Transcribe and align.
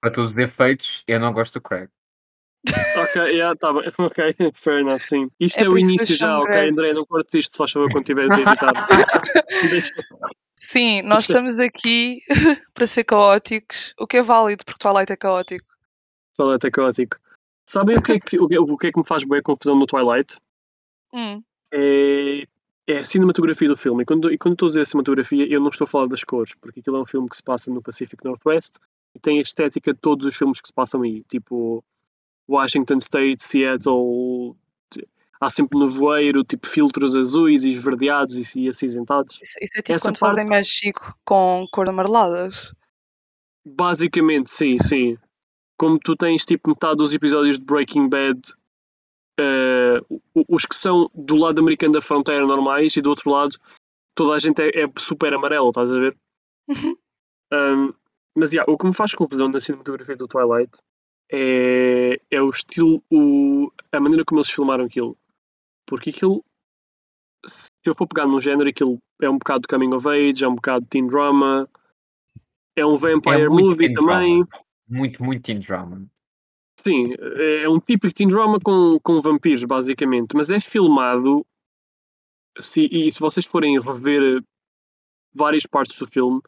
para 0.00 0.12
todos 0.12 0.32
os 0.32 0.38
efeitos, 0.38 1.02
eu 1.06 1.20
não 1.20 1.32
gosto 1.32 1.54
do 1.54 1.60
Craig. 1.62 1.88
Ok, 2.96 3.22
yeah, 3.22 3.56
tá 3.56 3.72
bem. 3.72 3.82
Ok, 3.98 4.34
fair 4.54 4.80
enough, 4.80 5.00
sim. 5.02 5.30
Isto 5.38 5.60
É 5.60 5.64
é, 5.64 5.68
o 5.68 5.78
início 5.78 6.16
já, 6.16 6.38
ok? 6.40 6.70
André, 6.70 6.92
não 6.92 7.06
cortes 7.06 7.34
isto, 7.34 7.52
se 7.52 7.58
faz 7.58 7.72
favor, 7.72 7.90
quando 7.90 8.08
editar. 8.10 8.72
Deixa. 9.70 9.94
Sim, 10.66 11.02
nós 11.02 11.20
estamos 11.20 11.58
aqui 11.58 12.20
para 12.74 12.86
ser 12.86 13.04
caóticos, 13.04 13.94
o 13.98 14.06
que 14.06 14.18
é 14.18 14.22
válido, 14.22 14.64
porque 14.64 14.78
Twilight 14.78 15.12
é 15.12 15.16
caótico. 15.16 15.66
Twilight 16.36 16.66
é 16.66 16.70
caótico. 16.70 17.16
Sabem 17.64 17.96
o 17.96 18.02
que 18.02 18.12
é 18.12 18.20
que, 18.20 18.38
o 18.38 18.48
que, 18.48 18.58
o 18.58 18.76
que, 18.76 18.86
é 18.88 18.92
que 18.92 18.98
me 18.98 19.06
faz 19.06 19.24
boa 19.24 19.42
confusão 19.42 19.76
no 19.76 19.86
Twilight? 19.86 20.36
Hum, 21.12 21.42
É, 21.72 22.44
é 22.86 22.96
a 22.98 23.02
cinematografia 23.02 23.68
do 23.68 23.76
filme. 23.76 24.02
E 24.02 24.06
quando, 24.06 24.32
e 24.32 24.38
quando 24.38 24.54
estou 24.54 24.66
a 24.66 24.68
dizer 24.68 24.80
a 24.82 24.84
cinematografia, 24.84 25.46
eu 25.46 25.60
não 25.60 25.68
estou 25.68 25.84
a 25.84 25.88
falar 25.88 26.06
das 26.06 26.24
cores, 26.24 26.54
porque 26.54 26.80
aquilo 26.80 26.96
é 26.96 27.00
um 27.00 27.06
filme 27.06 27.28
que 27.28 27.36
se 27.36 27.42
passa 27.42 27.70
no 27.70 27.82
Pacific 27.82 28.22
Northwest 28.24 28.76
tem 29.18 29.38
a 29.38 29.42
estética 29.42 29.92
de 29.92 30.00
todos 30.00 30.24
os 30.26 30.36
filmes 30.36 30.60
que 30.60 30.68
se 30.68 30.72
passam 30.72 31.02
aí, 31.02 31.22
tipo 31.24 31.84
Washington 32.48 32.96
State, 32.98 33.42
Seattle. 33.42 34.54
Há 35.40 35.48
sempre 35.50 35.78
nevoeiro, 35.78 36.42
tipo 36.42 36.66
filtros 36.66 37.14
azuis 37.14 37.62
e 37.62 37.68
esverdeados 37.68 38.54
e, 38.56 38.60
e 38.62 38.68
acinzentados. 38.68 39.34
isso, 39.36 39.44
isso 39.44 39.72
é 39.76 39.82
tipo 39.82 39.92
Essa 39.92 40.08
quando 40.08 40.18
fazem 40.18 40.34
parte- 40.34 40.48
México 40.50 41.14
com 41.24 41.64
cor 41.72 41.88
amareladas. 41.88 42.74
Basicamente, 43.64 44.50
sim, 44.50 44.78
sim. 44.80 45.16
Como 45.78 45.98
tu 45.98 46.16
tens 46.16 46.44
tipo 46.44 46.70
metade 46.70 46.96
dos 46.96 47.14
episódios 47.14 47.56
de 47.58 47.64
Breaking 47.64 48.08
Bad, 48.08 48.40
o- 50.34 50.44
os 50.48 50.64
que 50.64 50.74
são 50.74 51.08
do 51.14 51.36
lado 51.36 51.60
americano 51.60 51.92
da 51.92 52.00
fronteira 52.00 52.44
normais 52.46 52.96
e 52.96 53.00
do 53.00 53.10
outro 53.10 53.30
lado 53.30 53.56
toda 54.16 54.34
a 54.34 54.38
gente 54.40 54.60
é, 54.60 54.82
é 54.84 54.90
super 54.98 55.32
amarelo, 55.32 55.68
estás 55.68 55.92
a 55.92 55.98
ver? 56.00 56.16
Uhum. 56.68 56.96
Um, 57.52 57.94
mas 58.38 58.52
yeah, 58.52 58.70
o 58.70 58.78
que 58.78 58.86
me 58.86 58.94
faz 58.94 59.12
confusão 59.14 59.48
na 59.48 59.60
cinematografia 59.60 60.16
do 60.16 60.28
Twilight 60.28 60.78
é, 61.30 62.20
é 62.30 62.40
o 62.40 62.50
estilo, 62.50 63.02
o, 63.10 63.70
a 63.92 64.00
maneira 64.00 64.24
como 64.24 64.40
eles 64.40 64.50
filmaram 64.50 64.84
aquilo. 64.84 65.16
Porque 65.86 66.10
aquilo, 66.10 66.44
se 67.46 67.70
eu 67.84 67.94
for 67.94 68.06
pegar 68.06 68.26
num 68.26 68.40
género, 68.40 68.68
aquilo 68.68 68.98
é 69.20 69.28
um 69.28 69.38
bocado 69.38 69.68
coming 69.68 69.94
of 69.94 70.08
age, 70.08 70.44
é 70.44 70.48
um 70.48 70.54
bocado 70.54 70.86
teen 70.86 71.06
drama, 71.06 71.68
é 72.76 72.84
um 72.86 72.96
vampire 72.96 73.42
É 73.42 73.48
movie 73.48 73.92
também. 73.92 74.44
drama. 74.44 74.64
Muito, 74.88 75.22
muito 75.22 75.42
teen 75.42 75.60
drama. 75.60 76.06
Sim, 76.80 77.12
é 77.62 77.68
um 77.68 77.80
típico 77.80 78.14
teen 78.14 78.28
drama 78.28 78.58
com, 78.60 78.98
com 79.02 79.20
vampiros, 79.20 79.64
basicamente. 79.64 80.34
Mas 80.34 80.48
é 80.48 80.60
filmado. 80.60 81.44
Se, 82.60 82.88
e 82.90 83.10
se 83.10 83.20
vocês 83.20 83.46
forem 83.46 83.80
rever 83.80 84.42
várias 85.34 85.64
partes 85.64 85.96
do 85.98 86.06
filme, 86.06 86.40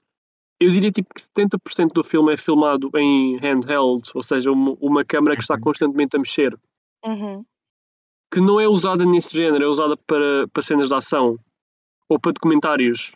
eu 0.60 0.70
diria 0.70 0.92
tipo 0.92 1.14
que 1.14 1.22
70% 1.36 1.92
do 1.94 2.04
filme 2.04 2.34
é 2.34 2.36
filmado 2.36 2.90
em 2.94 3.38
handheld, 3.38 4.10
ou 4.14 4.22
seja, 4.22 4.52
uma, 4.52 4.76
uma 4.80 5.04
câmera 5.04 5.34
que 5.34 5.42
está 5.42 5.54
Uhum. 5.54 5.60
constantemente 5.62 6.16
a 6.16 6.18
mexer. 6.18 6.56
Uhum. 7.04 7.44
Que 8.30 8.40
não 8.40 8.60
é 8.60 8.68
usada 8.68 9.04
nesse 9.04 9.32
género, 9.32 9.64
é 9.64 9.66
usada 9.66 9.96
para, 9.96 10.46
para 10.48 10.62
cenas 10.62 10.90
de 10.90 10.94
ação 10.94 11.38
ou 12.08 12.18
para 12.20 12.32
documentários. 12.32 13.12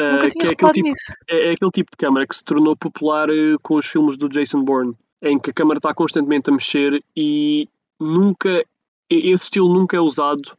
Nunca 0.00 0.30
que 0.30 0.46
é 0.46 0.50
aquele, 0.50 0.72
tipo, 0.72 0.94
é, 1.28 1.48
é 1.48 1.52
aquele 1.52 1.70
tipo 1.72 1.90
de 1.90 1.96
câmera 1.96 2.26
que 2.26 2.36
se 2.36 2.44
tornou 2.44 2.76
popular 2.76 3.28
eh, 3.30 3.56
com 3.62 3.74
os 3.74 3.86
filmes 3.86 4.16
do 4.16 4.28
Jason 4.28 4.62
Bourne, 4.62 4.94
em 5.22 5.40
que 5.40 5.50
a 5.50 5.52
câmera 5.52 5.78
está 5.78 5.92
constantemente 5.92 6.50
a 6.50 6.52
mexer 6.52 7.02
e 7.16 7.68
nunca 7.98 8.64
esse 9.10 9.44
estilo 9.44 9.72
nunca 9.72 9.96
é 9.96 10.00
usado 10.00 10.56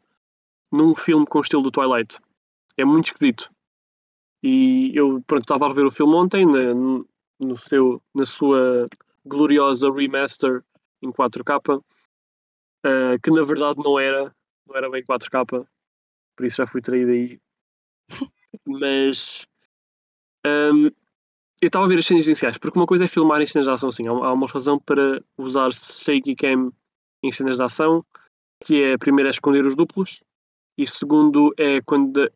num 0.72 0.94
filme 0.96 1.26
com 1.26 1.38
o 1.38 1.42
estilo 1.42 1.64
do 1.64 1.72
Twilight. 1.72 2.18
É 2.76 2.84
muito 2.84 3.08
esquisito. 3.08 3.50
E 4.42 4.92
eu 4.96 5.22
pronto, 5.28 5.44
estava 5.44 5.66
a 5.66 5.68
rever 5.70 5.86
o 5.86 5.92
filme 5.92 6.14
ontem 6.16 6.46
na, 6.46 6.74
no 7.40 7.58
seu, 7.58 8.02
na 8.14 8.26
sua 8.26 8.88
gloriosa 9.26 9.92
remaster 9.92 10.64
em 11.02 11.12
4K, 11.12 11.82
ah, 12.84 13.18
que 13.22 13.32
na 13.32 13.44
verdade 13.44 13.80
não 13.84 14.00
era, 14.00 14.34
não 14.68 14.76
era 14.76 14.90
bem 14.90 15.04
4K, 15.04 15.66
por 16.36 16.46
isso 16.46 16.58
já 16.58 16.68
fui 16.68 16.82
traído 16.82 17.12
aí. 17.12 17.40
Mas 18.66 19.46
hum, 20.46 20.90
eu 21.62 21.68
estava 21.68 21.86
a 21.86 21.88
ver 21.88 22.00
as 22.00 22.06
cenas 22.06 22.26
iniciais, 22.26 22.58
porque 22.58 22.80
uma 22.80 22.88
coisa 22.88 23.06
é 23.06 23.08
filmar 23.08 23.42
em 23.42 23.46
cenas 23.46 23.66
de 23.68 23.74
ação, 23.74 23.92
sim. 23.92 24.08
Há, 24.08 24.12
há 24.12 24.34
uma 24.34 24.48
razão 24.48 24.80
para 24.80 25.22
usar 25.38 25.74
shaky 25.74 26.36
cam 26.36 26.72
em 27.22 27.32
cenas 27.32 27.58
de 27.58 27.64
ação, 27.64 28.06
que 28.64 28.82
é 28.82 28.98
primeiro 28.98 29.28
é 29.28 29.32
esconder 29.32 29.66
os 29.66 29.76
duplos, 29.76 30.24
e 30.78 30.88
segundo 30.88 31.54
é 31.58 31.82
quando 31.82 32.32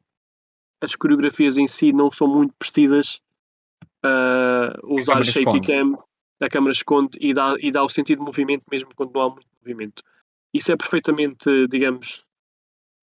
as 0.83 0.95
coreografias 0.95 1.55
em 1.57 1.65
si 1.65 1.93
não 1.93 2.11
são 2.11 2.27
muito 2.27 2.53
precisas, 2.59 3.21
ah, 4.03 4.77
usar 4.83 5.23
shaky 5.23 5.61
cam, 5.61 5.97
a 6.41 6.49
câmera 6.49 6.73
esconde 6.73 7.17
e 7.21 7.33
dá, 7.33 7.55
e 7.59 7.71
dá 7.71 7.83
o 7.83 7.89
sentido 7.89 8.19
de 8.19 8.25
movimento 8.25 8.65
mesmo 8.69 8.89
quando 8.93 9.13
não 9.13 9.21
há 9.21 9.29
muito 9.29 9.47
movimento. 9.61 10.03
Isso 10.53 10.71
é 10.73 10.75
perfeitamente, 10.75 11.67
digamos, 11.69 12.27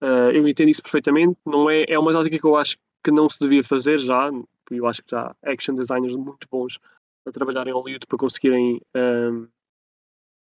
ah, 0.01 0.31
eu 0.33 0.45
entendo 0.45 0.69
isso 0.69 0.83
perfeitamente. 0.83 1.37
Não 1.45 1.69
é, 1.69 1.85
é 1.87 1.97
uma 1.97 2.11
tática 2.11 2.37
que 2.37 2.45
eu 2.45 2.57
acho 2.57 2.77
que 3.01 3.11
não 3.11 3.29
se 3.29 3.39
devia 3.39 3.63
fazer 3.63 3.97
já. 3.97 4.29
Eu 4.69 4.85
acho 4.85 5.01
que 5.01 5.11
já 5.11 5.33
há 5.41 5.51
action 5.51 5.75
designers 5.75 6.15
muito 6.15 6.47
bons 6.51 6.77
a 7.25 7.31
trabalhar 7.31 7.65
em 7.67 7.71
Hollywood 7.71 8.05
para 8.07 8.17
conseguirem, 8.17 8.81
ahm, 8.93 9.47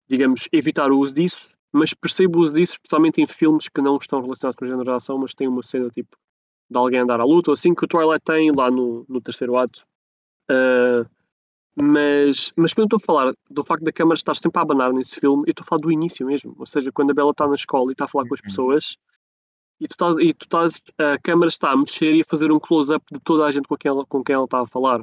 digamos, 0.08 0.48
evitar 0.54 0.90
o 0.90 1.00
uso 1.00 1.14
disso. 1.14 1.50
Mas 1.72 1.94
percebo 1.94 2.40
o 2.40 2.44
uso 2.44 2.54
disso, 2.54 2.74
especialmente 2.74 3.22
em 3.22 3.28
filmes 3.28 3.68
que 3.68 3.82
não 3.82 3.98
estão 3.98 4.22
relacionados 4.22 4.56
com 4.56 4.64
a 4.64 4.68
geração, 4.70 5.18
mas 5.18 5.36
têm 5.36 5.50
uma 5.50 5.62
cena 5.62 5.90
tipo 5.90 6.18
de 6.70 6.78
alguém 6.78 7.00
andar 7.02 7.20
à 7.20 7.26
luta, 7.26 7.52
ou 7.52 7.54
assim 7.54 7.74
que 7.76 7.86
o 7.86 7.88
Twilight 7.88 8.24
tem 8.24 8.52
lá 8.52 8.70
no, 8.72 9.06
no 9.08 9.22
terceiro 9.22 9.58
ato. 9.58 9.86
Ah, 10.50 11.06
mas, 11.78 12.54
mas 12.56 12.74
quando 12.74 12.92
eu 12.94 12.98
estou 12.98 13.00
a 13.04 13.06
falar 13.06 13.34
do 13.50 13.64
facto 13.66 13.84
da 13.84 13.92
câmara 13.92 14.18
estar 14.18 14.36
sempre 14.36 14.60
a 14.60 14.62
abanar 14.62 14.94
nesse 14.94 15.20
filme, 15.20 15.44
eu 15.46 15.52
estou 15.52 15.64
a 15.64 15.68
falar 15.68 15.82
do 15.82 15.92
início 15.92 16.26
mesmo. 16.26 16.56
Ou 16.58 16.66
seja, 16.66 16.92
quando 16.92 17.12
a 17.12 17.14
Bela 17.14 17.32
está 17.32 17.48
na 17.48 17.56
escola 17.56 17.92
e 17.92 17.94
está 17.94 18.06
a 18.06 18.08
falar 18.08 18.28
com 18.28 18.34
as 18.34 18.40
Uhum. 18.40 18.46
pessoas 18.48 18.98
e 19.82 19.88
tu 19.88 19.92
estás, 19.92 20.16
e 20.20 20.34
tu 20.34 20.44
estás 20.46 20.82
a 20.98 21.20
câmara 21.20 21.50
está 21.50 21.72
a 21.72 21.78
mexer 21.78 22.16
e 22.16 22.22
a 22.22 22.26
fazer 22.26 22.50
um 22.52 22.60
close-up 22.60 23.04
de 23.12 23.20
toda 23.20 23.44
a 23.46 23.52
gente 23.52 23.68
com 23.68 23.76
quem, 23.76 23.90
ela, 23.90 24.06
com 24.06 24.24
quem 24.24 24.34
ela 24.36 24.46
está 24.46 24.62
a 24.62 24.68
falar. 24.68 25.02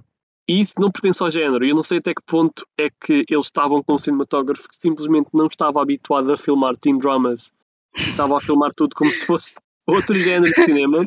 E 0.48 0.62
isso 0.62 0.72
não 0.78 0.90
pertence 0.90 1.22
ao 1.22 1.30
género. 1.30 1.62
E 1.64 1.70
eu 1.70 1.76
não 1.76 1.82
sei 1.82 1.98
até 1.98 2.14
que 2.14 2.22
ponto 2.22 2.66
é 2.78 2.88
que 2.88 3.24
eles 3.28 3.46
estavam 3.46 3.82
com 3.82 3.94
um 3.94 3.98
cinematógrafo 3.98 4.66
que 4.66 4.76
simplesmente 4.76 5.28
não 5.34 5.46
estava 5.46 5.80
habituado 5.80 6.32
a 6.32 6.36
filmar 6.38 6.76
teen 6.76 6.98
dramas 6.98 7.52
estava 7.94 8.38
a 8.38 8.40
filmar 8.40 8.70
tudo 8.74 8.96
como 8.96 9.10
se 9.10 9.26
fosse 9.26 9.54
outro 9.86 10.14
género 10.18 10.52
de 10.54 10.64
cinema. 10.64 11.06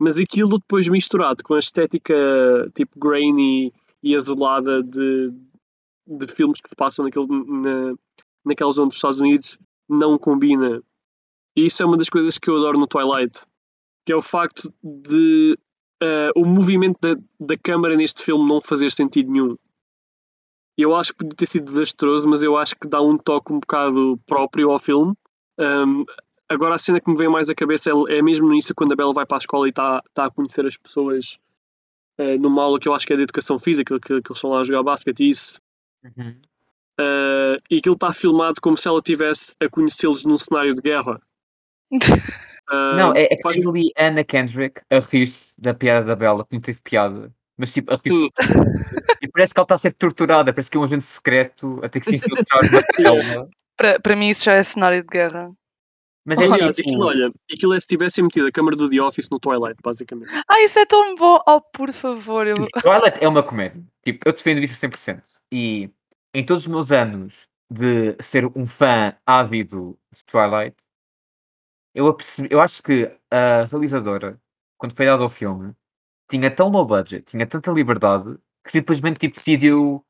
Mas 0.00 0.16
aquilo 0.16 0.58
depois 0.58 0.88
misturado 0.88 1.42
com 1.42 1.54
a 1.54 1.58
estética 1.58 2.14
tipo 2.74 2.98
grainy 2.98 3.72
e 4.02 4.16
azulada 4.16 4.82
de, 4.82 5.30
de 6.06 6.26
filmes 6.34 6.60
que 6.60 6.70
se 6.70 6.74
passam 6.74 7.04
naquele, 7.04 7.26
na, 7.26 7.94
naquela 8.44 8.72
zona 8.72 8.88
dos 8.88 8.96
Estados 8.96 9.20
Unidos 9.20 9.58
não 9.86 10.18
combina. 10.18 10.82
E 11.54 11.66
isso 11.66 11.82
é 11.82 11.86
uma 11.86 11.98
das 11.98 12.08
coisas 12.08 12.38
que 12.38 12.48
eu 12.48 12.56
adoro 12.56 12.78
no 12.78 12.86
Twilight, 12.86 13.44
que 14.06 14.12
é 14.12 14.16
o 14.16 14.22
facto 14.22 14.72
de 14.82 15.58
eh, 16.02 16.30
o 16.34 16.46
movimento 16.46 16.98
da, 17.00 17.20
da 17.38 17.58
câmara 17.58 17.94
neste 17.94 18.24
filme 18.24 18.48
não 18.48 18.60
fazer 18.62 18.90
sentido 18.90 19.30
nenhum. 19.30 19.56
Eu 20.78 20.96
acho 20.96 21.12
que 21.12 21.18
podia 21.18 21.36
ter 21.36 21.46
sido 21.46 21.72
desastroso, 21.72 22.26
mas 22.26 22.42
eu 22.42 22.56
acho 22.56 22.74
que 22.74 22.88
dá 22.88 23.02
um 23.02 23.18
toque 23.18 23.52
um 23.52 23.60
bocado 23.60 24.18
próprio 24.26 24.70
ao 24.70 24.78
filme. 24.78 25.12
Um, 25.58 26.06
agora 26.50 26.74
a 26.74 26.78
cena 26.78 27.00
que 27.00 27.08
me 27.10 27.16
vem 27.16 27.28
mais 27.28 27.48
à 27.48 27.54
cabeça 27.54 27.90
é, 27.90 28.18
é 28.18 28.22
mesmo 28.22 28.46
no 28.46 28.52
início 28.52 28.74
quando 28.74 28.92
a 28.92 28.96
Bella 28.96 29.12
vai 29.12 29.24
para 29.24 29.36
a 29.36 29.38
escola 29.38 29.66
e 29.66 29.70
está 29.70 30.02
tá 30.12 30.26
a 30.26 30.30
conhecer 30.30 30.66
as 30.66 30.76
pessoas 30.76 31.38
eh, 32.18 32.36
numa 32.36 32.62
aula 32.62 32.78
que 32.78 32.88
eu 32.88 32.92
acho 32.92 33.06
que 33.06 33.12
é 33.12 33.16
de 33.16 33.22
educação 33.22 33.58
física, 33.58 33.98
que, 33.98 34.08
que 34.08 34.12
eles 34.12 34.36
estão 34.36 34.50
lá 34.50 34.60
a 34.60 34.64
jogar 34.64 34.82
basquete 34.82 35.20
e 35.20 35.30
isso. 35.30 35.60
Uhum. 36.04 36.36
Eh, 37.00 37.56
e 37.70 37.76
aquilo 37.78 37.94
está 37.94 38.12
filmado 38.12 38.60
como 38.60 38.76
se 38.76 38.88
ela 38.88 38.98
estivesse 38.98 39.54
a 39.60 39.68
conhecê-los 39.68 40.24
num 40.24 40.36
cenário 40.36 40.74
de 40.74 40.82
guerra. 40.82 41.20
Ah, 42.68 42.96
Não, 42.98 43.14
é, 43.14 43.24
é 43.24 43.36
que 43.36 43.42
faz- 43.42 43.64
ali 43.64 43.92
Anna 43.96 44.24
Kendrick 44.24 44.82
a 44.90 44.98
rir-se 44.98 45.54
da 45.58 45.72
piada 45.72 46.04
da 46.04 46.16
Bella, 46.16 46.44
que 46.44 46.54
não 46.54 46.60
teve 46.60 46.80
piada, 46.82 47.32
mas 47.56 47.72
tipo, 47.72 47.92
a 47.92 47.96
rir-se. 47.96 48.20
Sim. 48.20 48.30
E 49.22 49.28
parece 49.28 49.52
que 49.52 49.60
ela 49.60 49.64
está 49.66 49.74
a 49.74 49.78
ser 49.78 49.92
torturada, 49.92 50.50
parece 50.50 50.70
que 50.70 50.78
é 50.78 50.80
um 50.80 50.84
agente 50.84 51.04
secreto 51.04 51.78
a 51.84 51.90
ter 51.90 52.00
que 52.00 52.06
se 52.06 52.16
infiltrar 52.16 52.62
numa 52.64 52.80
célula. 52.96 53.48
Para, 53.76 54.00
para 54.00 54.16
mim 54.16 54.30
isso 54.30 54.44
já 54.44 54.54
é 54.54 54.62
cenário 54.62 55.02
de 55.02 55.08
guerra. 55.08 55.52
Mas 56.24 56.38
é 56.38 56.44
Aliás, 56.44 56.76
tipo. 56.76 56.88
aquilo, 56.88 57.06
olha, 57.06 57.32
aquilo 57.50 57.74
é 57.74 57.80
se 57.80 57.86
tivessem 57.86 58.22
metido 58.22 58.46
a 58.46 58.52
câmara 58.52 58.76
do 58.76 58.88
The 58.88 59.00
Office 59.00 59.28
no 59.30 59.40
Twilight, 59.40 59.80
basicamente. 59.82 60.30
Ah, 60.48 60.60
isso 60.62 60.78
é 60.78 60.86
tão 60.86 61.14
bom! 61.16 61.40
Oh, 61.46 61.60
por 61.60 61.92
favor, 61.92 62.46
eu... 62.46 62.68
Twilight 62.82 63.18
é 63.20 63.28
uma 63.28 63.42
comédia. 63.42 63.82
Tipo, 64.04 64.28
eu 64.28 64.32
defendo 64.32 64.58
isso 64.62 64.74
a 64.74 64.88
100%. 64.88 65.22
E 65.50 65.90
em 66.34 66.44
todos 66.44 66.64
os 66.64 66.68
meus 66.68 66.92
anos 66.92 67.48
de 67.70 68.16
ser 68.20 68.46
um 68.54 68.66
fã 68.66 69.14
ávido 69.24 69.98
de 70.12 70.24
Twilight, 70.24 70.76
eu, 71.94 72.06
apercebi- 72.08 72.48
eu 72.50 72.60
acho 72.60 72.82
que 72.82 73.10
a 73.30 73.64
realizadora, 73.64 74.38
quando 74.76 74.94
foi 74.94 75.06
dado 75.06 75.22
ao 75.22 75.30
filme, 75.30 75.72
tinha 76.28 76.50
tão 76.50 76.68
low 76.68 76.84
budget, 76.84 77.24
tinha 77.24 77.46
tanta 77.46 77.70
liberdade, 77.72 78.36
que 78.64 78.70
simplesmente 78.70 79.18
tipo, 79.18 79.34
decidiu 79.34 80.04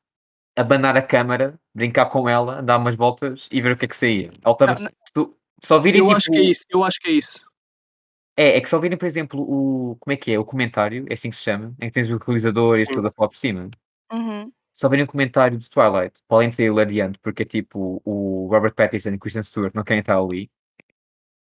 abanar 0.55 0.97
a 0.97 1.01
câmara, 1.01 1.59
brincar 1.73 2.07
com 2.07 2.27
ela, 2.27 2.61
dar 2.61 2.77
umas 2.77 2.95
voltas 2.95 3.47
e 3.51 3.61
ver 3.61 3.71
o 3.71 3.77
que 3.77 3.85
é 3.85 3.87
que 3.87 3.95
saía. 3.95 4.31
Ela 4.43 4.53
estava 4.53 4.73
só 5.63 5.79
virem 5.79 5.99
Eu 5.99 6.05
tipo, 6.05 6.17
acho 6.17 6.31
que 6.31 6.37
é 6.37 6.41
isso, 6.41 6.63
eu 6.69 6.83
acho 6.83 6.99
que 6.99 7.09
é 7.09 7.11
isso. 7.11 7.51
É, 8.35 8.57
é 8.57 8.61
que 8.61 8.69
só 8.69 8.79
virem, 8.79 8.97
por 8.97 9.05
exemplo, 9.05 9.41
o. 9.41 9.95
Como 9.99 10.13
é 10.13 10.17
que 10.17 10.31
é? 10.31 10.39
O 10.39 10.45
comentário, 10.45 11.05
é 11.09 11.13
assim 11.13 11.29
que 11.29 11.35
se 11.35 11.43
chama, 11.43 11.75
em 11.79 11.87
que 11.87 11.93
tens 11.93 12.09
o 12.09 12.17
realizador 12.17 12.75
e 12.75 12.77
Sim. 12.77 12.83
as 12.83 12.87
pessoas 12.87 13.05
a 13.05 13.11
falar 13.11 13.29
por 13.29 13.37
cima. 13.37 13.69
Uhum. 14.11 14.51
só 14.73 14.89
verem 14.89 15.05
um 15.05 15.07
comentário 15.07 15.57
de 15.57 15.69
Twilight, 15.69 16.19
podem 16.27 16.51
ser 16.51 16.65
hilariante, 16.65 17.17
porque 17.19 17.43
é 17.43 17.45
tipo 17.45 18.01
o 18.03 18.47
Robert 18.51 18.73
Pattinson 18.73 19.09
e 19.09 19.17
Kristen 19.17 19.41
Stewart 19.43 19.73
não 19.73 19.83
querem 19.83 20.01
estar 20.01 20.17
ali. 20.17 20.49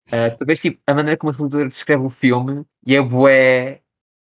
Uh, 0.09 0.37
tu 0.39 0.45
vês 0.47 0.61
tipo, 0.61 0.81
a 0.87 0.95
maneira 0.95 1.17
como 1.17 1.31
a 1.31 1.35
realizadora 1.35 1.69
descreve 1.69 2.03
o 2.05 2.11
filme 2.11 2.65
e 2.85 2.97
é 2.97 3.03
bué. 3.03 3.83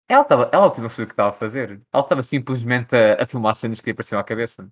Ela 0.09 0.23
estava, 0.23 0.50
ela 0.53 0.67
não 0.67 0.88
sabia 0.88 1.05
o 1.05 1.06
que 1.06 1.12
estava 1.12 1.31
a 1.31 1.32
fazer. 1.32 1.81
Ela 1.93 2.03
estava 2.03 2.23
simplesmente 2.23 2.94
a, 2.94 3.23
a 3.23 3.27
filmar 3.27 3.55
cenas 3.55 3.81
que 3.81 3.87
lhe 3.87 3.93
apareciam 3.93 4.21
à 4.21 4.25
cabeça. 4.25 4.69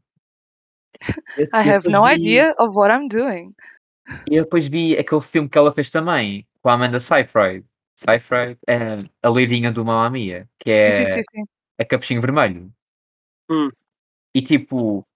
I 1.52 1.68
have 1.68 1.88
no 1.88 2.04
idea 2.04 2.54
of 2.58 2.76
what 2.76 2.92
I'm 2.92 3.08
doing. 3.08 3.54
E 4.30 4.36
eu 4.36 4.44
depois 4.44 4.66
vi 4.66 4.96
aquele 4.96 5.20
filme 5.20 5.48
que 5.48 5.58
ela 5.58 5.72
fez 5.72 5.90
também, 5.90 6.46
com 6.62 6.68
a 6.68 6.74
Amanda 6.74 7.00
Seyfried. 7.00 7.64
Seyfried, 7.94 8.58
é 8.66 8.98
a 9.22 9.28
leirinha 9.28 9.72
do 9.72 9.84
Mamma 9.84 10.08
Mia, 10.10 10.48
que 10.58 10.82
Sim, 10.82 11.04
sim, 11.04 11.12
é 11.12 11.16
sim, 11.16 11.24
sim. 11.32 11.44
a 11.78 11.84
Capuchinho 11.84 12.20
Vermelho. 12.20 12.72
Hum. 13.50 13.70
E 14.34 14.40
tipo, 14.40 15.06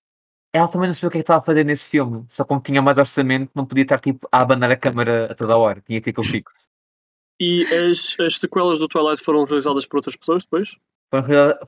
ela 0.53 0.69
também 0.69 0.89
não 0.89 0.95
sabia 0.95 1.09
o 1.09 1.11
que 1.11 1.19
é 1.19 1.21
que 1.21 1.23
estava 1.23 1.41
a 1.41 1.45
fazer 1.45 1.65
nesse 1.65 1.89
filme. 1.89 2.25
Só 2.29 2.45
como 2.45 2.61
tinha 2.61 2.83
mais 2.83 2.99
orçamento, 2.99 3.51
não 3.55 3.65
podia 3.65 3.83
estar 3.83 4.01
tipo 4.01 4.29
a 4.31 4.41
abanar 4.41 4.71
a 4.71 4.77
câmara 4.77 5.33
a 5.33 5.35
toda 5.35 5.57
hora. 5.57 5.81
Tinha 5.81 5.99
aquele 5.99 6.27
fixo. 6.27 6.55
E 7.41 7.65
as, 7.75 8.19
as 8.21 8.39
sequelas 8.39 8.79
do 8.79 8.87
Twilight 8.87 9.23
foram 9.23 9.45
realizadas 9.45 9.87
por 9.87 9.97
outras 9.97 10.17
pessoas 10.17 10.45
depois? 10.45 10.77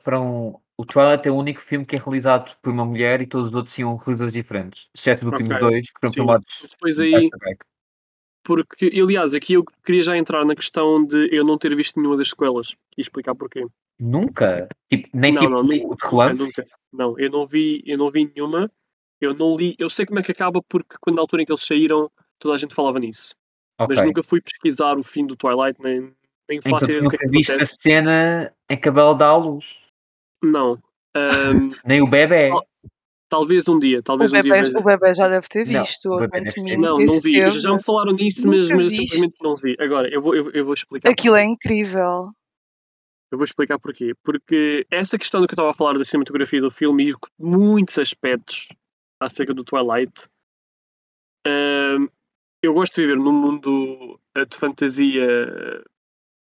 Foram, 0.01 0.61
o 0.77 0.85
Twilight 0.85 1.29
é 1.29 1.31
o 1.31 1.37
único 1.37 1.61
filme 1.61 1.85
que 1.85 1.97
é 1.97 1.99
realizado 1.99 2.57
por 2.63 2.73
uma 2.73 2.85
mulher 2.85 3.21
e 3.21 3.27
todos 3.27 3.49
os 3.49 3.55
outros 3.55 3.75
tinham 3.75 3.97
realizadores 3.97 4.33
diferentes. 4.33 4.89
Exceto 4.95 5.27
os 5.27 5.33
últimos 5.33 5.53
Ok, 5.53 5.61
dois, 5.69 5.87
que 5.87 6.01
foram 6.01 6.13
sim. 6.13 6.15
filmados 6.15 6.67
Depois 6.71 6.99
aí, 6.99 7.29
porque, 8.45 8.91
aliás, 9.01 9.35
aqui 9.35 9.55
eu 9.55 9.65
queria 9.85 10.03
já 10.03 10.17
entrar 10.19 10.45
na 10.45 10.55
questão 10.55 11.05
de 11.05 11.35
eu 11.35 11.45
não 11.45 11.57
ter 11.57 11.75
visto 11.75 11.97
nenhuma 11.99 12.17
das 12.17 12.29
sequelas 12.29 12.75
e 12.97 13.01
explicar 13.01 13.35
porquê. 13.35 13.67
Nunca. 13.99 14.69
Tipo, 14.93 15.09
nem 15.15 15.33
não, 15.33 15.41
tipo 15.41 15.51
não, 15.55 15.67
de 15.67 15.81
nunca, 15.83 16.09
relance. 16.09 16.43
nunca. 16.43 16.67
Não, 16.93 17.19
eu 17.19 17.31
não 17.31 17.47
vi, 17.47 17.83
eu 17.87 17.97
não 17.97 18.11
vi 18.11 18.31
nenhuma. 18.35 18.71
Eu 19.21 19.33
não 19.33 19.57
li, 19.57 19.75
eu 19.79 19.89
sei 19.89 20.05
como 20.05 20.19
é 20.19 20.23
que 20.23 20.33
acaba 20.33 20.61
porque 20.69 20.97
quando 21.01 21.17
na 21.17 21.23
altura 21.23 21.43
em 21.43 21.47
que 21.47 21.53
eles 21.53 21.65
saíram, 21.65 22.11
toda 22.39 22.55
a 22.55 22.59
gente 22.59 22.75
falava 22.75 22.99
nisso. 22.99 23.35
Ok. 23.79 23.97
Mas 23.97 24.05
nunca 24.05 24.23
fui 24.23 24.41
pesquisar 24.43 24.99
o 24.99 25.03
fim 25.03 25.27
do 25.27 25.37
Twilight, 25.37 25.81
nem, 25.83 26.01
nem 26.49 26.59
Então 26.59 26.73
faço 26.73 26.87
tu 26.87 26.91
ideia 26.91 27.03
do 27.03 27.09
que 27.09 27.17
é 27.17 27.19
nunca 27.19 27.19
que 27.19 27.29
viste 27.31 27.51
a 27.53 27.55
acontece. 27.55 27.77
cena 27.81 28.53
em 28.75 28.81
que 28.81 28.89
a 28.89 28.93
Bela 28.93 29.15
dá 29.15 29.29
à 29.29 29.37
luz. 29.37 29.77
Não. 30.43 30.79
Ahm, 31.17 31.71
Nem 31.85 32.03
o 32.03 32.09
bebê. 32.09 32.51
Talvez 33.29 33.67
um 33.69 33.79
dia, 33.79 33.99
O 33.99 34.03
talvez 34.03 34.33
um 34.33 34.35
dia 34.35 34.43
bebê, 34.43 34.63
veja. 34.63 34.79
o 34.79 34.83
bebê 34.83 35.15
já 35.15 35.29
deve 35.29 35.49
ter 35.49 35.67
Não, 35.67 35.83
visto, 35.83 36.11
o 36.11 36.27
deve 36.29 36.53
ter 36.53 36.77
Não, 36.77 36.99
não 36.99 37.15
vi. 37.15 37.35
Já, 37.35 37.51
já 37.51 37.73
me 37.73 37.83
falaram 37.83 38.15
disso, 38.15 38.47
mas, 38.47 38.69
mas 38.69 38.95
simplesmente 38.95 39.35
não 39.41 39.57
vi. 39.57 39.77
Agora, 39.81 40.09
eu 40.13 40.21
vou, 40.21 40.35
eu, 40.37 40.51
eu 40.51 40.65
vou 40.65 40.75
explicar. 40.75 41.11
Aquilo 41.11 41.37
é 41.37 41.45
incrível. 41.45 42.31
Eu 43.33 43.39
vou 43.39 43.45
explicar 43.45 43.79
porquê. 43.79 44.13
Porque 44.23 44.87
essa 44.91 45.19
questão 45.19 45.41
do 45.41 45.47
que 45.49 45.53
eu 45.53 45.57
estava 45.57 45.71
a 45.71 45.75
falar 45.75 45.99
da 45.99 46.05
cinematografia 46.05 46.61
do 46.61 46.71
filme 46.71 47.11
e 47.11 47.15
muitos 47.39 47.99
aspectos 47.99 48.69
acerca 49.21 49.55
do 49.55 49.65
Twilight, 49.65 50.29
ahm, 51.47 52.07
eu 52.63 52.73
gosto 52.75 52.95
de 52.95 53.03
viver 53.03 53.17
num 53.17 53.33
mundo 53.33 54.21
eh, 54.37 54.45
de 54.45 54.57
fantasia 54.57 55.83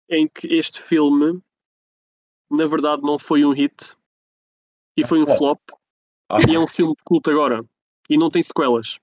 em 0.10 0.28
que 0.28 0.48
este 0.54 0.82
filme, 0.84 1.40
na 2.56 2.66
verdade, 2.66 3.02
não 3.02 3.20
foi 3.20 3.46
um 3.46 3.52
hit 3.52 3.96
e 4.98 5.06
foi 5.06 5.22
um 5.22 5.26
flop. 5.26 5.38
flop 5.38 5.60
Ah, 6.30 6.38
e 6.50 6.56
é 6.56 6.60
um 6.60 6.68
filme 6.68 6.94
de 6.96 7.04
culto 7.04 7.30
agora 7.30 7.64
e 8.10 8.18
não 8.18 8.30
tem 8.30 8.42
sequelas. 8.42 8.98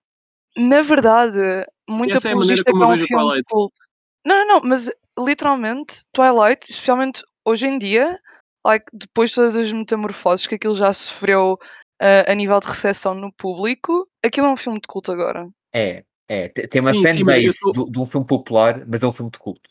Na 0.57 0.81
verdade, 0.83 1.39
muito 1.89 2.17
Essa 2.17 2.29
é 2.29 2.33
a 2.33 2.37
maneira 2.37 2.65
como 2.65 2.83
eu 2.83 2.85
é 2.85 2.89
um 2.89 2.97
vejo 2.97 3.07
de 3.07 3.09
Twilight. 3.15 3.45
culto. 3.51 3.75
Não, 4.25 4.37
não, 4.39 4.47
não, 4.61 4.69
mas 4.69 4.91
literalmente, 5.19 6.05
Twilight, 6.13 6.71
especialmente 6.71 7.23
hoje 7.45 7.67
em 7.67 7.79
dia, 7.79 8.21
like, 8.65 8.87
depois 8.93 9.31
de 9.31 9.37
todas 9.37 9.57
as 9.57 9.73
metamorfoses 9.73 10.47
que 10.47 10.55
aquilo 10.57 10.75
já 10.75 10.93
sofreu 10.93 11.59
ah, 12.01 12.31
a 12.31 12.35
nível 12.35 12.59
de 12.61 12.67
recepção 12.69 13.15
no 13.15 13.33
público, 13.33 14.09
aquilo 14.25 14.47
é 14.47 14.51
um 14.51 14.57
filme 14.57 14.81
de 14.81 14.87
culto 14.87 15.13
agora. 15.13 15.49
É, 15.75 16.05
é. 16.29 16.49
Te- 16.49 16.69
Tem 16.69 16.81
uma 16.83 16.93
Sim, 16.93 17.01
eu 17.03 17.09
fanbase 17.09 17.59
tô- 17.61 17.73
do- 17.73 17.91
de 17.91 17.99
um 17.99 18.07
filme 18.07 18.27
popular, 18.27 18.85
mas 18.87 19.03
é 19.03 19.07
um 19.07 19.13
filme 19.13 19.31
de 19.31 19.39
culto. 19.39 19.71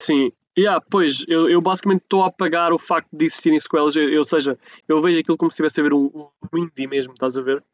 Sim. 0.00 0.32
Yeah, 0.58 0.84
pois, 0.90 1.24
eu, 1.28 1.48
eu 1.48 1.60
basicamente 1.62 2.02
estou 2.02 2.22
a 2.24 2.26
apagar 2.26 2.72
o 2.72 2.78
facto 2.78 3.08
de 3.12 3.24
existirem 3.24 3.58
sequelas, 3.58 3.96
eu- 3.96 4.18
ou 4.18 4.24
seja, 4.24 4.58
eu 4.86 5.00
vejo 5.00 5.18
aquilo 5.18 5.36
como 5.38 5.50
se 5.50 5.54
estivesse 5.54 5.80
a 5.80 5.82
ver 5.84 5.94
um, 5.94 6.10
um 6.52 6.58
indie 6.58 6.86
mesmo, 6.86 7.14
estás 7.14 7.38
a 7.38 7.42
ver? 7.42 7.64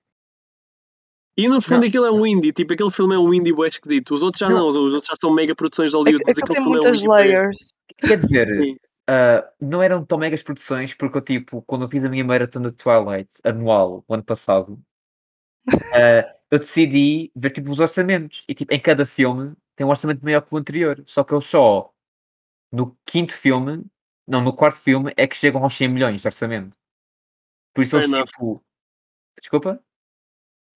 E 1.37 1.49
no 1.49 1.61
fundo 1.61 1.81
Não. 1.83 1.89
aquilo 1.89 2.05
é 2.07 2.11
um 2.11 2.27
indie, 2.27 2.53
tipo, 2.53 2.73
aquele 2.73 2.91
filme 2.91 3.15
é 3.15 3.19
um 3.19 3.33
indie 3.33 3.53
bué 3.53 3.69
esquisito. 3.69 4.13
Os 4.13 4.23
outros 4.23 4.41
já 4.41 4.49
Não. 4.49 4.59
não, 4.59 4.69
os 4.69 4.77
outros 4.77 5.07
já 5.07 5.15
são 5.21 5.33
mega 5.33 5.55
produções 5.55 5.91
de 5.93 5.97
É, 5.97 5.99
Hollywood, 5.99 6.23
é 6.23 6.27
mas 6.27 6.37
que 6.37 6.43
aquele 6.43 6.61
filme 6.61 6.79
é 6.79 6.83
um 6.83 6.95
indie 6.95 7.09
layers. 7.09 7.75
Quer 7.97 8.17
dizer, 8.17 8.79
ah, 9.09 9.49
não 9.61 9.83
eram 9.83 10.05
tão 10.05 10.19
megas 10.19 10.43
produções, 10.43 10.95
porque 10.95 11.17
eu, 11.19 11.23
tipo, 11.23 11.63
quando 11.63 11.83
eu 11.85 11.89
fiz 11.89 12.05
a 12.05 12.09
minha 12.09 12.25
maratona 12.25 12.71
de 12.73 12.77
Twilight 12.77 13.35
anual, 13.45 14.05
o 14.09 14.15
ano 14.15 14.25
passado, 14.25 14.81
ah, 15.95 16.35
eu 16.51 16.59
decidi 16.59 17.31
ver, 17.37 17.51
tipo, 17.51 17.71
os 17.71 17.79
orçamentos. 17.79 18.45
E, 18.49 18.55
tipo, 18.55 18.73
em 18.75 18.81
cada 18.81 19.07
filme 19.07 19.55
tem 19.77 19.87
um 19.87 19.91
orçamento 19.91 20.25
maior 20.25 20.41
que 20.43 20.53
o 20.53 20.59
anterior. 20.59 21.01
Só 21.07 21.23
que 21.23 21.33
eles 21.33 21.45
só, 21.45 21.93
no 22.73 22.97
quinto 23.07 23.35
filme, 23.37 23.85
não, 24.27 24.43
no 24.43 24.55
quarto 24.55 24.81
filme, 24.81 25.13
é 25.17 25.27
que 25.27 25.37
chegam 25.37 25.63
aos 25.63 25.77
100 25.77 25.89
milhões 25.89 26.23
de 26.23 26.29
orçamento. 26.29 26.77
Por 27.75 27.83
isso 27.83 27.93
Fair 27.93 28.05
eles, 28.05 28.15
enough. 28.17 28.27
tipo... 28.29 28.65
Desculpa? 29.41 29.83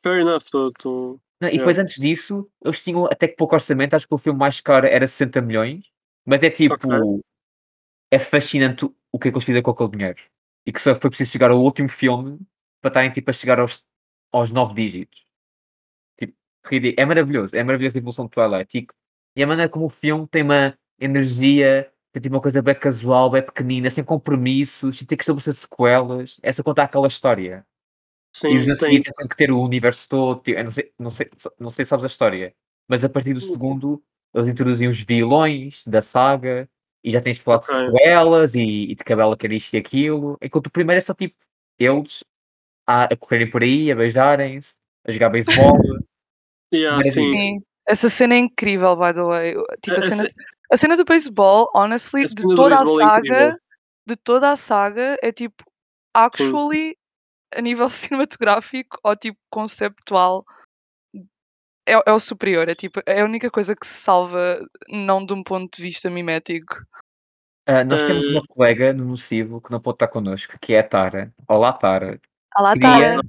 Fair 0.02 0.20
enough, 0.20 0.42
tô... 0.78 1.20
Não, 1.40 1.48
e 1.48 1.52
Yeah. 1.52 1.58
depois 1.58 1.78
antes 1.78 1.96
disso, 2.00 2.48
eles 2.64 2.82
tinham 2.82 3.06
até 3.06 3.26
que 3.26 3.34
pouco 3.34 3.54
orçamento, 3.54 3.94
acho 3.94 4.06
que 4.06 4.14
o 4.14 4.18
filme 4.18 4.38
mais 4.38 4.60
caro 4.60 4.86
era 4.86 5.06
60 5.08 5.40
milhões, 5.40 5.90
mas 6.24 6.40
é 6.42 6.50
tipo, 6.50 7.20
é 8.12 8.18
fascinante 8.18 8.84
o- 8.84 9.18
que 9.18 9.28
é 9.28 9.30
que 9.32 9.36
eles 9.36 9.44
fizeram 9.44 9.62
com 9.64 9.72
aquele 9.72 9.90
dinheiro. 9.90 10.22
E 10.64 10.72
que 10.72 10.80
só 10.80 10.94
foi 10.94 11.10
preciso 11.10 11.32
chegar 11.32 11.50
ao 11.50 11.60
último 11.60 11.88
filme 11.88 12.38
para 12.80 12.90
estarem 12.90 13.10
tipo 13.10 13.28
a 13.28 13.32
chegar 13.32 13.58
aos, 13.58 13.84
aos 14.32 14.52
nove 14.52 14.74
dígitos. 14.74 15.26
Tipo. 16.16 16.36
É 16.96 17.04
maravilhoso, 17.04 17.56
é 17.56 17.64
maravilhosa 17.64 17.98
a 17.98 18.00
evolução 18.00 18.26
de 18.26 18.30
Twilight. 18.30 18.78
E, 18.78 18.86
e 19.36 19.42
a 19.42 19.46
maneira 19.46 19.68
como 19.68 19.86
o 19.86 19.90
filme 19.90 20.28
tem 20.28 20.44
uma 20.44 20.78
energia, 21.04 21.90
tem 22.12 22.22
tipo 22.22 22.34
uma 22.34 22.42
coisa 22.42 22.62
bem 22.62 22.74
casual, 22.74 23.30
bem 23.30 23.42
pequenina, 23.42 23.90
sem 23.90 24.04
compromissos, 24.04 25.00
e 25.00 25.06
tem 25.06 25.16
que 25.16 25.24
estabelecer 25.24 25.54
sequelas, 25.54 26.38
é 26.42 26.52
só 26.52 26.62
contar 26.62 26.84
aquela 26.84 27.06
história. 27.06 27.66
Sim, 28.34 28.54
E 28.54 28.58
os 28.58 28.70
a 28.70 28.74
seguir 28.74 29.00
têm 29.00 29.28
que 29.28 29.36
ter 29.36 29.50
o 29.50 29.60
universo 29.62 30.08
todo. 30.08 30.40
tipo, 30.42 30.58
eu 30.58 30.64
não, 30.64 30.70
sei, 30.70 30.92
não, 30.98 31.10
sei, 31.10 31.30
não 31.58 31.68
sei 31.68 31.84
se 31.84 31.88
sabes 31.90 32.04
a 32.04 32.08
história, 32.08 32.54
mas 32.88 33.04
a 33.04 33.08
partir 33.08 33.34
do 33.34 33.38
Hum. 33.38 33.52
segundo 33.52 34.02
eles 34.34 34.48
introduzem 34.48 34.88
os 34.88 35.00
vilões 35.00 35.84
da 35.86 36.00
saga 36.00 36.68
e 37.04 37.10
já 37.10 37.20
tens 37.20 37.36
de 37.36 37.42
falar 37.42 37.58
de 37.58 37.66
Ok. 37.70 37.86
sequelas 37.92 38.54
e, 38.54 38.60
e 38.60 38.94
de 38.94 39.04
Bela 39.04 39.36
quer 39.36 39.52
isto 39.52 39.74
e 39.74 39.78
aquilo. 39.78 40.38
Enquanto 40.40 40.68
o 40.68 40.70
primeiro 40.70 40.98
é 40.98 41.00
só 41.04 41.12
tipo 41.12 41.36
eles 41.78 42.24
a, 42.86 43.04
a 43.04 43.16
correrem 43.16 43.50
por 43.50 43.62
aí, 43.62 43.92
a 43.92 43.96
beijarem-se, 43.96 44.76
a 45.06 45.12
jogar 45.12 45.28
beisebol. 45.30 45.72
Yeah, 46.74 47.02
sim. 47.02 47.62
Sim. 47.82 47.92
Essa 47.92 48.08
cena 48.08 48.34
é 48.34 48.38
incrível, 48.38 48.96
by 48.96 49.12
the 49.12 49.22
way. 49.22 49.54
Tipo, 49.82 49.96
A- 49.96 49.98
a, 49.98 50.02
cena, 50.02 50.28
ce- 50.28 50.34
a 50.70 50.78
cena 50.78 50.96
do 50.96 51.04
beisebol, 51.04 51.68
honestly, 51.74 52.24
A 52.24 52.28
de 52.28 52.42
toda 52.42 52.74
a 52.74 52.82
é 52.82 53.04
saga, 53.04 53.58
de 54.06 54.16
toda 54.16 54.50
a 54.50 54.56
saga, 54.56 55.16
é 55.22 55.32
tipo, 55.32 55.64
actually, 56.14 56.96
a 57.54 57.60
nível 57.60 57.88
cinematográfico 57.90 58.98
ou 59.02 59.16
tipo 59.16 59.38
conceptual, 59.50 60.44
é, 61.86 61.94
é 62.06 62.12
o 62.12 62.20
superior. 62.20 62.68
É 62.68 62.74
tipo, 62.74 63.00
é 63.04 63.20
a 63.20 63.24
única 63.24 63.50
coisa 63.50 63.74
que 63.74 63.86
se 63.86 64.00
salva, 64.00 64.60
não 64.88 65.24
de 65.24 65.34
um 65.34 65.42
ponto 65.42 65.76
de 65.76 65.82
vista 65.82 66.08
mimético. 66.08 66.76
Ah, 67.66 67.84
nós 67.84 68.04
temos 68.04 68.26
Ah, 68.28 68.30
uma 68.32 68.42
colega 68.48 68.92
no 68.92 69.04
Nocivo 69.04 69.60
que 69.60 69.70
não 69.70 69.80
pode 69.80 69.96
estar 69.96 70.08
connosco, 70.08 70.58
que 70.60 70.74
é 70.74 70.80
a 70.80 70.88
Tara. 70.88 71.32
Olá, 71.48 71.72
Tara. 71.72 72.20
Ah 72.54 72.62
lá, 72.62 72.72
Queria, 72.72 73.20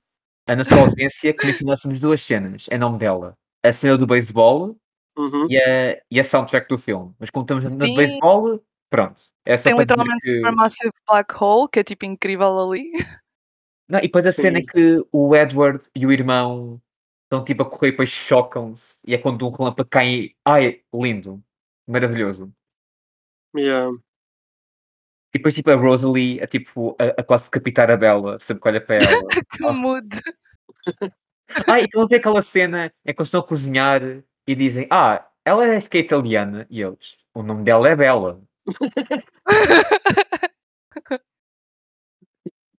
Tara. 0.46 0.56
na 0.58 0.64
sua 0.64 0.80
ausência, 0.82 1.34
que 1.34 1.46
mencionássemos 1.46 2.00
duas 2.00 2.22
cenas 2.22 2.68
em 2.72 2.78
nome 2.78 2.98
dela. 2.98 3.36
A 3.64 3.72
cena 3.72 3.98
do 3.98 4.06
beisebol 4.06 4.78
uhum. 5.18 5.48
e 5.50 5.58
a, 5.58 6.02
e 6.12 6.20
a 6.20 6.24
soundtrack 6.24 6.68
do 6.68 6.78
filme. 6.78 7.14
Mas 7.20 7.30
como 7.30 7.44
estamos 7.44 7.64
Sim. 7.64 7.96
beisebol, 7.96 8.64
pronto. 8.90 9.24
É 9.46 9.58
Tem 9.58 9.76
literalmente 9.78 10.22
que... 10.22 10.36
Supermassive 10.38 10.92
Black 11.08 11.34
Hole, 11.42 11.70
que 11.72 11.80
é 11.80 11.84
tipo 11.84 12.06
incrível 12.06 12.60
ali. 12.60 12.92
Não, 13.88 14.00
e 14.00 14.04
depois 14.04 14.26
a 14.26 14.30
cena 14.30 14.60
em 14.60 14.62
Sim. 14.62 14.68
que 14.68 15.06
o 15.12 15.36
Edward 15.36 15.86
e 15.96 16.06
o 16.06 16.12
irmão 16.12 16.82
estão 17.24 17.44
tipo 17.44 17.64
a 17.64 17.70
correr 17.70 17.90
e 17.90 17.92
depois 17.92 18.10
chocam-se. 18.10 19.00
E 19.06 19.14
é 19.14 19.18
quando 19.18 19.48
um 19.48 19.52
relâmpago 19.52 19.90
cai. 19.90 20.32
Ai, 20.46 20.82
lindo. 20.94 21.44
Maravilhoso. 21.88 22.52
Yeah. 23.56 23.92
E 25.34 25.40
depois 25.40 25.56
tipo 25.56 25.72
a 25.72 25.76
Rosalie 25.76 26.42
a, 26.42 26.48
tipo, 26.48 26.96
a, 27.00 27.22
a 27.22 27.24
quase 27.24 27.46
decapitar 27.46 27.90
a 27.90 27.98
Bella, 27.98 28.40
sempre 28.40 28.62
que 28.62 28.68
olha 28.68 28.82
para 28.82 28.96
ela. 29.04 29.28
que 29.28 29.66
Ah. 29.66 29.74
mood. 29.74 30.10
Ah, 31.68 31.80
e 31.80 31.84
estão 31.84 32.02
a 32.04 32.08
ver 32.08 32.18
aquela 32.18 32.42
cena 32.42 32.92
em 33.06 33.14
que 33.14 33.22
eles 33.22 33.28
estão 33.28 33.42
a 33.42 33.44
cozinhar 33.48 34.02
e 34.48 34.56
dizem 34.56 34.88
Ah, 34.90 35.28
ela 35.46 35.66
é 35.66 35.80
que 35.82 35.98
é 35.98 36.02
italiana. 36.02 36.68
E 36.70 36.82
eles, 36.82 37.18
o 37.34 37.44
nome 37.44 37.64
dela 37.64 37.90
é 37.90 37.96
Bella. 37.96 38.42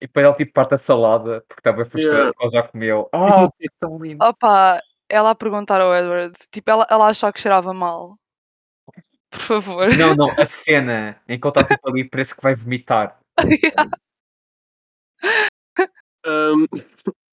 E 0.00 0.07
depois 0.07 0.26
ela 0.26 0.35
tipo 0.35 0.52
parte 0.52 0.75
a 0.75 0.78
salada 0.78 1.43
porque 1.49 1.61
estava 1.61 1.87
frustrada 1.87 2.19
Yeah. 2.19 2.33
porque 2.35 2.45
ela 2.45 2.62
já 2.62 2.69
comeu. 2.69 3.09
Ah, 3.11 3.49
que 3.59 3.66
é 3.66 3.71
tão 3.81 3.99
lindo. 3.99 4.23
Opa, 4.23 4.78
ela 5.09 5.31
a 5.31 5.35
perguntar 5.35 5.81
ao 5.81 5.95
Edward, 5.95 6.35
tipo, 6.50 6.71
ela, 6.71 6.87
ela 6.90 7.07
achar 7.07 7.33
que 7.33 7.40
cheirava 7.40 7.73
mal. 7.73 8.19
Por 9.31 9.40
favor. 9.40 9.97
Não, 9.97 10.14
não, 10.14 10.28
a 10.38 10.45
cena 10.45 11.19
em 11.26 11.40
que 11.40 11.47
ele 11.47 11.50
está 11.50 11.64
tipo 11.64 11.88
ali 11.88 12.04
parece 12.04 12.35
que 12.35 12.43
vai 12.43 12.54
vomitar. 12.54 13.19
Ahm, 16.26 16.66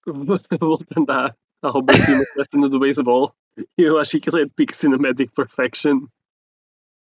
voltando 0.60 1.10
à, 1.10 1.36
à 1.62 1.70
obra-prima 1.70 2.24
da 2.36 2.46
cena 2.46 2.70
do 2.70 2.80
beisebol, 2.80 3.34
eu 3.78 3.98
acho 4.00 4.12
que 4.12 4.18
aquilo 4.18 4.40
é 4.40 4.46
de 4.46 4.52
peak 4.52 4.78
cinematic 4.78 5.32
perfection. 5.34 6.08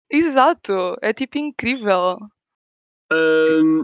Exato, 0.10 0.96
é 1.02 1.14
tipo 1.14 1.38
incrível. 1.38 2.18
Ahm, 3.12 3.84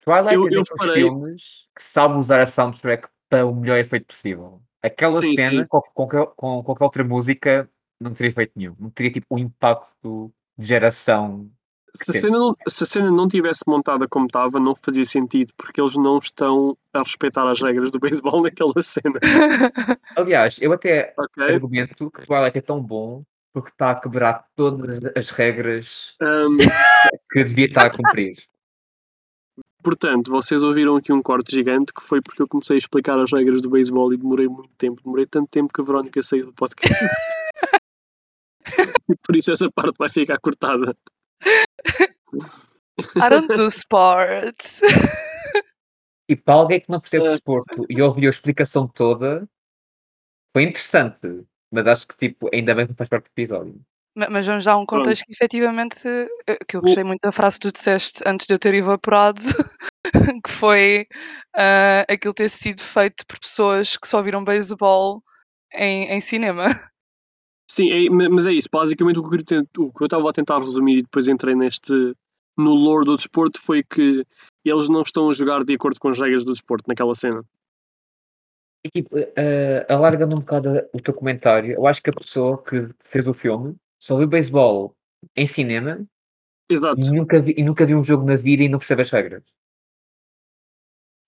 Twilight 0.00 0.34
Eu- 0.34 0.48
é 0.48 0.54
eu 0.54 0.62
reparei- 0.64 1.02
filmes 1.02 1.66
que 1.74 1.82
sabe 1.82 2.18
usar 2.18 2.40
a 2.40 2.46
soundtrack 2.46 3.08
para 3.28 3.46
o 3.46 3.54
melhor 3.54 3.78
efeito 3.78 4.06
possível. 4.06 4.60
Aquela 4.82 5.22
Sim, 5.22 5.34
cena, 5.36 5.62
sim. 5.62 5.68
com, 5.68 5.80
com, 5.80 5.90
qualquer- 6.06 6.26
com 6.36 6.62
qualquer 6.64 6.84
outra 6.84 7.04
música, 7.04 7.70
não 8.00 8.12
teria 8.12 8.32
feito 8.32 8.52
nenhum. 8.56 8.74
Não 8.78 8.90
teria 8.90 9.12
tipo 9.12 9.26
o 9.30 9.38
impacto 9.38 10.32
de 10.58 10.66
geração. 10.66 11.50
Se, 11.94 12.10
a 12.10 12.14
cena 12.14 12.38
não, 12.38 12.56
se 12.68 12.84
a 12.84 12.86
cena 12.86 13.10
não 13.10 13.28
tivesse 13.28 13.62
montada 13.66 14.08
como 14.08 14.26
estava, 14.26 14.58
não 14.58 14.74
fazia 14.74 15.04
sentido, 15.04 15.52
porque 15.56 15.80
eles 15.80 15.94
não 15.96 16.18
estão 16.18 16.76
a 16.92 17.00
respeitar 17.00 17.48
as 17.50 17.60
regras 17.60 17.90
do 17.90 17.98
beisebol 17.98 18.42
naquela 18.42 18.82
cena. 18.82 19.18
Aliás, 20.16 20.58
eu 20.60 20.72
até 20.72 21.14
Ok? 21.18 21.44
argumento 21.44 22.10
que 22.10 22.26
Twilight 22.26 22.58
é 22.58 22.60
tão 22.62 22.80
bom 22.82 23.22
porque 23.52 23.68
está 23.70 23.90
a 23.90 23.94
quebrar 24.00 24.46
todas 24.56 25.00
as 25.14 25.30
regras 25.30 26.16
Ahm, 26.22 26.56
que 27.30 27.44
devia 27.44 27.66
estar 27.66 27.86
a 27.86 27.90
cumprir. 27.90 28.38
portanto, 29.82 30.30
vocês 30.30 30.62
ouviram 30.62 30.96
aqui 30.96 31.12
um 31.12 31.20
corte 31.20 31.50
gigante 31.54 31.92
que 31.92 32.02
foi 32.02 32.22
porque 32.22 32.40
eu 32.40 32.48
comecei 32.48 32.76
a 32.76 32.78
explicar 32.78 33.18
as 33.18 33.30
regras 33.30 33.60
do 33.60 33.68
beisebol 33.68 34.10
e 34.14 34.16
demorei 34.16 34.48
muito 34.48 34.70
tempo. 34.78 35.02
Demorei 35.04 35.26
tanto 35.26 35.48
tempo 35.50 35.70
que 35.72 35.82
a 35.82 35.84
Verónica 35.84 36.22
saiu 36.22 36.46
do 36.46 36.52
podcast. 36.54 36.94
e 39.10 39.16
por 39.16 39.36
isso 39.36 39.52
essa 39.52 39.70
parte 39.70 39.96
vai 39.98 40.08
ficar 40.08 40.38
cortada. 40.40 40.96
I 43.16 43.28
don't 43.30 43.48
do 43.48 43.68
sports. 43.78 44.82
E 46.28 46.36
para 46.36 46.54
alguém 46.54 46.80
que 46.80 46.90
não 46.90 47.00
percebe 47.00 47.26
É. 47.26 47.28
desporto 47.30 47.84
e 47.90 48.00
ouviu 48.00 48.28
a 48.28 48.30
explicação 48.30 48.86
toda, 48.88 49.46
foi 50.54 50.62
interessante. 50.64 51.44
Mas 51.70 51.86
acho 51.86 52.06
que 52.06 52.16
tipo, 52.16 52.48
ainda 52.52 52.74
bem 52.74 52.86
que 52.86 52.92
não 52.92 52.96
faz 52.96 53.08
parte 53.08 53.24
do 53.24 53.30
episódio. 53.32 53.80
Ma- 54.16 54.28
Mas 54.30 54.46
vamos 54.46 54.64
dar 54.64 54.76
um 54.76 54.84
contexto 54.86 55.24
que 55.24 55.32
efetivamente 55.32 56.06
eh, 56.46 56.58
que 56.68 56.76
eu 56.76 56.82
gostei 56.82 57.02
muito 57.02 57.22
da 57.22 57.32
frase 57.32 57.58
que 57.58 57.68
tu 57.68 57.72
disseste 57.72 58.22
antes 58.26 58.46
de 58.46 58.54
eu 58.54 58.58
ter 58.58 58.74
evaporado, 58.74 59.40
que 60.44 60.50
foi 60.50 61.06
ah, 61.56 62.04
aquilo 62.08 62.34
ter 62.34 62.50
sido 62.50 62.82
feito 62.82 63.26
por 63.26 63.38
pessoas 63.40 63.96
que 63.96 64.06
só 64.06 64.22
viram 64.22 64.44
beisebol 64.44 65.22
em, 65.72 66.10
em 66.10 66.20
cinema. 66.20 66.66
Sim, 67.74 67.90
é- 67.90 68.10
ma- 68.10 68.28
mas 68.28 68.44
é 68.44 68.52
isso. 68.52 68.68
Basicamente 68.70 69.18
o 69.18 69.22
que 69.22 69.54
eu 69.54 69.60
o 69.86 69.92
que 69.92 70.02
eu 70.02 70.06
estava 70.06 70.28
a 70.28 70.32
tentar 70.32 70.58
resumir 70.58 70.98
e 70.98 71.02
depois 71.02 71.26
entrei 71.26 71.54
neste 71.54 71.90
no 72.58 72.74
lore 72.74 73.06
do 73.06 73.16
desporto 73.16 73.58
foi 73.62 73.82
que 73.82 74.26
eles 74.62 74.88
não 74.90 75.00
estão 75.00 75.30
a 75.30 75.34
jogar 75.34 75.64
de 75.64 75.72
acordo 75.74 75.98
com 75.98 76.08
as 76.10 76.18
regras 76.18 76.44
do 76.44 76.52
desporto 76.52 76.84
naquela 76.86 77.14
cena. 77.14 77.42
E 78.84 78.90
tipo, 78.90 79.16
uh, 79.18 79.22
alargando 79.88 80.36
um 80.36 80.40
bocado 80.40 80.68
o 80.92 81.00
teu 81.00 81.14
comentário, 81.14 81.72
eu 81.72 81.86
acho 81.86 82.02
que 82.02 82.10
a 82.10 82.12
pessoa 82.12 82.62
que 82.62 82.88
fez 83.00 83.26
o 83.26 83.32
filme 83.32 83.74
só 83.98 84.18
viu 84.18 84.26
beisebol 84.26 84.94
em 85.34 85.46
cinema 85.46 86.04
Exato. 86.68 87.00
e 87.00 87.10
nunca, 87.10 87.40
vi, 87.40 87.54
e 87.56 87.62
nunca 87.62 87.86
viu 87.86 87.98
um 87.98 88.02
jogo 88.04 88.26
na 88.26 88.36
vida 88.36 88.64
e 88.64 88.68
não 88.68 88.78
percebe 88.80 89.00
as 89.00 89.08
regras. 89.10 89.42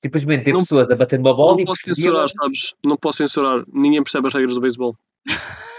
Simplesmente 0.04 0.44
tem 0.44 0.52
Não- 0.52 0.60
pessoas 0.60 0.90
a 0.90 0.96
bater 0.96 1.18
uma 1.18 1.34
bola 1.34 1.54
Não 1.54 1.60
e 1.60 1.64
posso 1.64 1.84
percebia- 1.84 2.10
censurar, 2.10 2.28
sabes? 2.28 2.74
Não 2.84 2.96
posso 2.98 3.18
censurar. 3.18 3.64
Ninguém 3.72 4.02
percebe 4.02 4.26
as 4.26 4.34
regras 4.34 4.54
do 4.54 4.60
beisebol. 4.60 4.94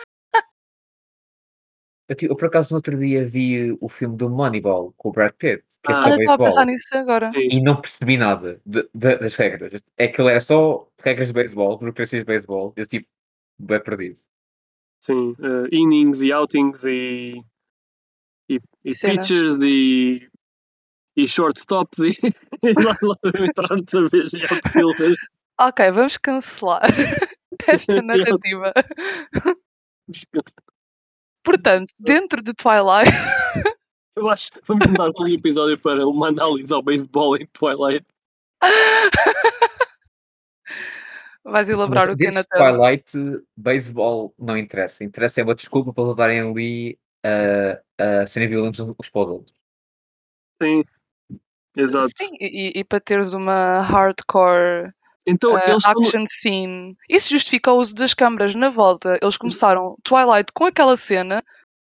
Eu, 2.07 2.15
eu, 2.29 2.35
por 2.35 2.45
acaso 2.45 2.71
no 2.71 2.77
outro 2.77 2.95
dia 2.97 3.25
vi 3.25 3.75
o 3.81 3.89
filme 3.89 4.15
do 4.15 4.29
Moneyball 4.29 4.93
com 4.95 5.09
o 5.09 5.11
Brad 5.11 5.31
Pitt, 5.33 5.63
que 5.83 5.91
é 5.91 5.95
Ah. 5.95 5.97
estava 5.97 6.13
a 6.13 6.17
beisebol. 6.17 7.35
E 7.35 7.61
não 7.61 7.75
percebi 7.81 8.15
nada 8.17 8.61
de- 8.65 8.87
de- 8.93 9.17
das 9.17 9.33
regras. 9.35 9.81
É 9.97 10.07
que 10.07 10.21
ele 10.21 10.29
era 10.29 10.39
só 10.39 10.87
regras 11.03 11.29
de 11.29 11.33
beisebol, 11.33 11.77
burocracias 11.79 12.21
de 12.21 12.25
beisebol. 12.25 12.73
Eu 12.75 12.85
tipo, 12.85 13.07
bem 13.57 13.81
perdido. 13.81 14.19
Sim, 14.99 15.35
eh, 15.39 15.67
innings 15.75 16.21
e 16.21 16.31
outings 16.31 16.83
e, 16.83 17.41
e, 18.49 18.59
e 18.83 18.93
Cenas. 18.93 19.27
pitchers 19.27 19.59
e, 19.61 20.29
e 21.15 21.27
shortstops 21.27 21.97
e 21.99 22.17
lá 22.85 22.95
lá 23.01 23.17
entrar 23.47 23.71
outra 23.71 24.09
vez 24.09 24.31
em 24.33 24.41
outfielders. 24.43 25.15
Ok, 25.59 25.91
vamos 25.91 26.17
cancelar 26.17 26.81
esta 27.67 27.99
narrativa. 28.03 28.73
Portanto, 31.45 31.93
dentro 32.01 32.41
de 32.41 32.53
Twilight, 32.53 33.09
Eu 34.17 34.29
acho 34.29 34.51
que 34.53 34.61
vamos 34.65 34.87
mudar 34.87 35.11
um 35.19 35.27
episódio 35.27 35.77
para 35.77 36.07
uma 36.07 36.29
análise 36.29 36.71
ao 36.73 36.81
beisebol 36.81 37.35
em 37.37 37.45
Twilight. 37.47 38.05
vais 41.43 41.69
elaborar 41.69 42.07
Mas 42.07 42.13
o 42.15 42.17
que 42.17 42.27
é 42.27 42.31
dentro 42.31 42.47
na. 42.57 42.73
Twilight, 42.77 43.17
beisebol 43.55 44.33
não 44.39 44.57
interessa. 44.57 45.03
Interessa 45.03 45.41
é 45.41 45.43
uma 45.43 45.53
desculpa 45.53 45.93
para 45.93 46.03
eles 46.03 46.13
usarem 46.15 46.39
ali 46.41 46.97
a 47.23 47.81
a 48.21 48.27
serem 48.27 48.47
violentos 48.47 48.79
uns 48.79 49.09
para 49.09 49.21
os 49.21 49.27
outros. 49.29 49.55
Sim, 50.61 50.83
exato. 51.75 52.07
Sim, 52.17 52.31
e- 52.39 52.71
e 52.79 52.83
para 52.85 52.99
teres 53.01 53.33
uma 53.33 53.81
hardcore 53.81 54.93
Então, 55.27 55.55
ah, 55.55 55.63
eles 55.67 55.85
action 55.85 56.25
scene, 56.41 56.97
isso 57.09 57.31
justifica 57.31 57.71
o 57.71 57.79
uso 57.79 57.95
das 57.95 58.13
câmaras 58.13 58.53
na 58.53 58.69
volta. 58.69 59.17
Eles 59.21 59.37
começaram 59.37 59.97
Twilight 60.03 60.51
com 60.53 60.65
aquela 60.65 60.95
cena, 60.95 61.43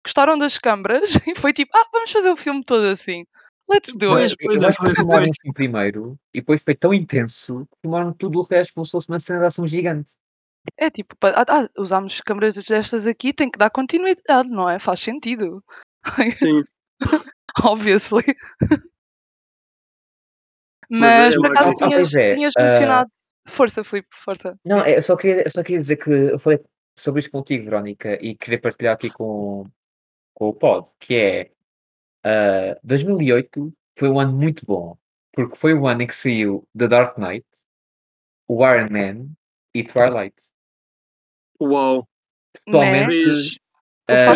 gostaram 0.04 0.36
das 0.36 0.58
câmaras 0.58 1.10
e 1.26 1.34
foi 1.36 1.52
tipo, 1.52 1.70
ah, 1.76 1.88
vamos 1.92 2.10
fazer 2.10 2.30
o 2.30 2.36
filme 2.36 2.64
todo 2.64 2.84
assim. 2.86 3.24
Let's 3.68 3.94
do 3.94 4.08
Pois, 4.08 4.32
it. 4.32 4.44
Pois 4.44 4.60
eu 4.60 4.66
é, 4.66 4.68
acho 4.70 4.78
que 4.78 4.82
pois 4.82 4.92
é, 4.92 4.96
filmaram 4.96 5.22
pois. 5.22 5.30
o 5.30 5.40
filme 5.42 5.54
primeiro 5.54 6.18
e 6.34 6.40
depois 6.40 6.60
foi 6.60 6.74
tão 6.74 6.92
intenso 6.92 7.66
que 7.70 7.80
filmaram 7.82 8.12
tudo 8.12 8.40
o 8.40 8.42
resto 8.42 8.74
como 8.74 8.84
se 8.84 8.90
fosse 8.90 9.08
uma 9.08 9.20
cena 9.20 9.38
de 9.38 9.46
ação 9.46 9.64
gigante. 9.64 10.12
É 10.76 10.90
tipo, 10.90 11.16
pa- 11.16 11.30
ah, 11.30 11.44
ah, 11.48 11.68
usámos 11.78 12.20
câmaras 12.20 12.54
destas 12.56 13.06
aqui, 13.06 13.32
tem 13.32 13.48
que 13.48 13.58
dar 13.58 13.70
continuidade, 13.70 14.48
não 14.48 14.68
é? 14.68 14.78
Faz 14.80 15.00
sentido. 15.00 15.62
Sim, 16.34 16.64
Obviously. 17.62 18.24
Mas 20.90 21.14
é, 21.14 21.20
Mas 21.20 21.36
por 21.36 21.42
Marco. 21.42 21.58
acaso 21.58 21.76
tinhas, 21.76 21.94
pois 21.94 22.14
é, 22.14 22.34
tinhas 22.34 22.52
ah, 22.58 22.62
mencionado. 22.62 23.10
Força, 23.46 23.82
Filipe, 23.82 24.08
força. 24.12 24.58
Não, 24.64 24.80
é, 24.82 24.98
eu 24.98 25.02
só 25.02 25.16
queria, 25.16 25.42
eu 25.42 25.50
só 25.50 25.62
queria 25.62 25.80
dizer 25.80 25.96
que 25.96 26.10
eu 26.10 26.38
falei 26.38 26.60
sobre 26.96 27.20
isto 27.20 27.30
contigo, 27.30 27.64
Verónica, 27.64 28.18
e 28.22 28.34
queria 28.34 28.60
partilhar 28.60 28.94
aqui 28.94 29.10
com, 29.10 29.64
com 30.34 30.48
o 30.48 30.54
pod, 30.54 30.90
que 30.98 31.14
é 31.14 31.50
ah, 32.24 32.78
2008 32.84 33.72
foi 33.98 34.08
um 34.08 34.20
ano 34.20 34.32
muito 34.32 34.64
bom, 34.64 34.96
porque 35.32 35.56
foi 35.56 35.74
o 35.74 35.86
ano 35.86 36.02
em 36.02 36.06
que 36.06 36.14
saiu 36.14 36.66
The 36.76 36.88
Dark 36.88 37.18
Knight, 37.18 37.46
o 38.48 38.66
Iron 38.66 38.90
Man 38.90 39.30
e 39.74 39.84
Twilight. 39.84 40.34
uau. 41.60 42.06
Totalmente 42.66 43.60
ah. 44.08 44.34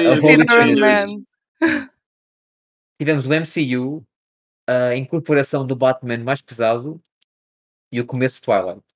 Man. 0.76 1.90
Tivemos 2.98 3.26
o 3.26 3.30
MCU, 3.30 4.06
a 4.66 4.94
incorporação 4.94 5.66
do 5.66 5.74
Batman 5.74 6.18
mais 6.18 6.40
pesado 6.40 7.02
e 7.90 8.00
o 8.00 8.06
começo 8.06 8.36
de 8.36 8.42
Twilight. 8.42 8.93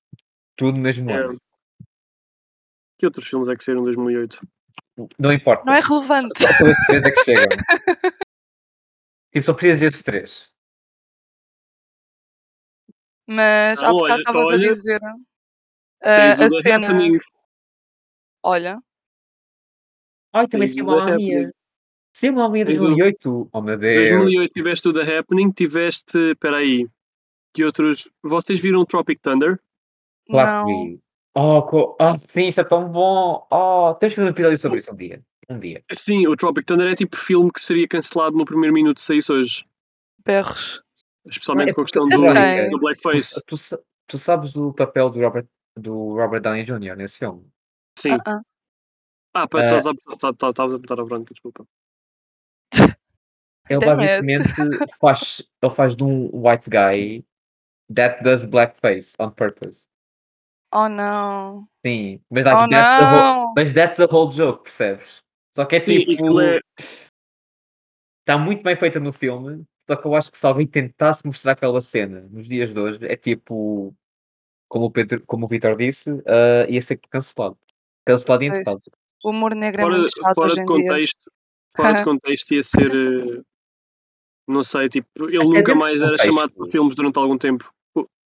Tudo 0.59 0.77
no 0.77 0.83
mesmo 0.83 1.09
é, 1.09 1.15
ano. 1.15 1.41
que 2.99 3.07
outros 3.07 3.29
filmes 3.29 3.49
é 3.49 3.55
que 3.55 3.63
saíram 3.63 3.83
em 3.83 3.85
2008? 3.85 4.41
Não 5.17 5.33
importa. 5.33 5.65
Não 5.65 5.73
é 5.73 5.81
relevante. 5.81 6.43
Só 6.43 6.53
são 6.55 6.67
esses 6.69 6.87
três 6.87 7.05
é 7.05 7.11
que 7.13 7.25
chegam. 7.25 7.49
tipo, 9.33 9.47
só 9.47 9.55
precisas 9.55 9.81
desses 9.81 10.03
três. 10.03 10.53
Mas 13.25 13.81
Ah, 13.81 13.89
há 13.89 13.93
bocado 13.93 14.13
olha, 14.15 14.21
estavas 14.21 14.49
a 14.49 14.57
dizer 14.57 15.01
ah, 16.03 16.45
a 16.45 16.49
cena. 16.49 16.87
Happening. 16.87 17.19
Olha, 18.43 18.83
Ai, 20.33 20.49
também 20.49 20.67
saiu 20.67 20.85
uma. 20.87 21.05
Happening. 21.05 21.53
Saiu 22.13 22.33
uma 22.33 22.49
o- 22.49 22.65
2008. 22.65 23.49
Oh 23.53 23.63
meu 23.63 23.75
Em 23.75 23.79
Deus. 23.79 24.19
2008 24.19 24.53
tiveste 24.53 24.89
o 24.89 24.93
The 24.93 25.19
Happening, 25.19 25.53
tiveste. 25.53 26.19
Espera 26.33 26.57
aí. 26.57 26.89
Que 27.55 27.65
outros. 27.65 28.09
Vocês 28.25 28.61
viram 28.61 28.85
Tropic 28.85 29.21
Thunder? 29.23 29.61
Não. 30.29 30.99
Oh, 31.35 31.63
co... 31.63 31.97
oh, 32.01 32.17
sim, 32.27 32.49
isso 32.49 32.61
é 32.61 32.65
tão 32.65 32.89
bom. 32.91 33.47
Oh, 33.51 33.95
temos 33.95 34.15
que 34.15 34.17
fazer 34.21 34.29
um 34.29 34.33
episódio 34.33 34.59
sobre 34.59 34.79
isso 34.79 34.93
um 34.93 34.97
dia. 34.97 35.23
Um 35.49 35.59
dia. 35.59 35.83
Sim, 35.93 36.27
o 36.27 36.37
Tropic 36.37 36.67
Thunder 36.67 36.91
é 36.91 36.95
tipo 36.95 37.17
filme 37.17 37.51
que 37.53 37.61
seria 37.61 37.87
cancelado 37.89 38.37
no 38.37 38.45
primeiro 38.45 38.75
minuto 38.75 38.97
de 38.97 39.03
saísse 39.03 39.33
hoje. 39.33 39.65
Berros. 40.25 40.83
Especialmente 41.27 41.71
É 41.71 41.75
com 41.75 41.83
a 41.83 41.85
questão 41.85 42.09
do, 42.09 42.21
Verónica, 42.21 42.65
do 42.65 42.71
tu, 42.71 42.79
Blackface. 42.79 43.43
tu, 43.47 43.57
sa- 43.57 43.79
tu 44.07 44.19
sabes 44.19 44.57
o 44.57 44.73
papel 44.73 45.11
do 45.11 45.21
Robert, 45.21 45.47
do 45.79 46.15
Robert 46.17 46.41
Downey 46.41 46.65
Jr. 46.65 46.97
nesse 46.97 47.19
filme? 47.19 47.47
Sim. 47.99 48.13
Ah, 48.13 48.23
ah. 48.27 48.41
Ah, 49.35 49.47
pá, 49.49 49.65
estavas 49.65 49.87
a 49.87 49.93
tá- 50.19 50.33
tá- 50.33 50.49
estavas 50.51 50.75
a 50.75 50.79
botar 50.79 51.01
a 51.01 51.05
branca, 51.05 51.33
desculpa. 51.33 51.65
Ele 53.71 53.81
Damn 53.81 54.01
it. 54.01 54.23
basicamente 54.23 54.99
faz, 54.99 55.43
ele 55.63 55.75
faz 55.75 55.95
de 55.95 56.03
um 56.03 56.31
white 56.33 56.69
guy 56.71 57.25
that 57.95 58.23
does 58.25 58.45
blackface 58.45 59.15
on 59.19 59.31
purpose. 59.31 59.85
Oh 60.73 60.89
não. 60.89 61.67
Sim, 61.85 62.21
mas, 62.31 62.45
like, 62.45 62.63
Oh 62.63 62.69
that's, 62.69 62.93
a 62.93 63.11
whole, 63.11 63.23
não. 63.23 63.55
mas 63.57 63.73
that's 63.73 64.01
a 64.01 64.05
whole 64.07 64.31
joke, 64.33 64.65
percebes? 64.65 65.23
Só 65.55 65.65
que 65.65 65.77
é 65.77 65.81
tipo. 65.81 66.41
é. 66.41 66.61
Está 68.21 68.37
muito 68.39 68.63
bem 68.63 68.77
feita 68.77 69.01
no 69.01 69.13
filme, 69.13 69.65
só 69.89 69.97
que 69.97 70.07
eu 70.07 70.15
acho 70.15 70.31
que 70.31 70.37
se 70.39 70.47
alguém 70.47 70.67
tentasse 70.67 71.25
mostrar 71.27 71.53
aquela 71.53 71.81
cena 71.81 72.21
nos 72.31 72.47
dias 72.47 72.73
de 72.73 72.79
hoje, 72.79 72.99
é 73.07 73.17
tipo. 73.17 73.95
como 74.69 74.87
o, 74.87 74.91
Pedro, 74.91 75.23
como 75.27 75.47
o 75.47 75.49
Vitor 75.49 75.77
disse, 75.77 76.11
uh, 76.11 76.69
ia 76.69 76.83
ser 76.83 77.01
cancelado. 77.11 77.59
Cancelado 78.05 78.45
e 78.45 78.47
enterrado. 78.49 78.83
O 79.25 79.31
humor 79.31 79.55
negro 79.55 79.81
é 79.81 79.85
Fora, 79.85 79.99
muito 79.99 80.13
chato 80.17 80.35
fora 80.35 80.53
hoje 80.53 80.55
de 80.57 80.61
em 80.63 80.67
dia. 80.67 80.77
contexto, 80.77 81.33
fora 81.77 81.93
de 81.95 82.05
contexto 82.05 82.55
ia 82.55 82.63
ser. 82.63 82.91
eh, 82.95 83.43
Não 84.47 84.63
sei, 84.63 84.89
tipo, 84.91 85.09
ele 85.21 85.39
Até 85.39 85.45
nunca 85.47 85.75
mais 85.75 86.01
era 86.01 86.11
contexto. 86.11 86.27
chamado 86.27 86.53
por 86.53 86.69
filmes 86.69 86.95
durante 86.95 87.19
algum 87.19 87.39
tempo. 87.39 87.73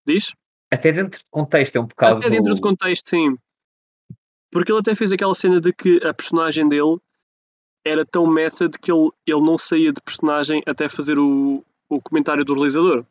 Diz? 0.07 0.33
Até 0.71 0.93
dentro 0.93 1.19
de 1.19 1.27
contexto 1.31 1.77
é 1.77 1.81
um 1.81 1.87
bocado. 1.87 2.19
Até 2.19 2.31
dentro 2.31 2.55
de 2.55 2.61
contexto, 2.61 3.09
sim. 3.09 3.37
Porque 4.51 4.71
ele 4.71 4.81
até 4.81 4.95
fez 4.95 5.13
aquela 5.13 5.35
cena 5.35 5.61
de 5.61 5.73
que 5.73 6.05
a 6.05 6.15
personagem 6.15 6.69
dele 6.69 6.99
era 7.85 8.05
tão 8.05 8.27
method 8.27 8.79
que 8.79 8.93
ele, 8.93 9.11
ele 9.27 9.41
não 9.41 9.59
saía 9.59 9.93
de 9.93 10.01
personagem 10.01 10.63
até 10.67 10.89
fazer 10.89 11.19
o, 11.19 11.65
o 11.89 12.01
comentário 12.01 12.45
do 12.45 12.55
realizador. 12.55 13.05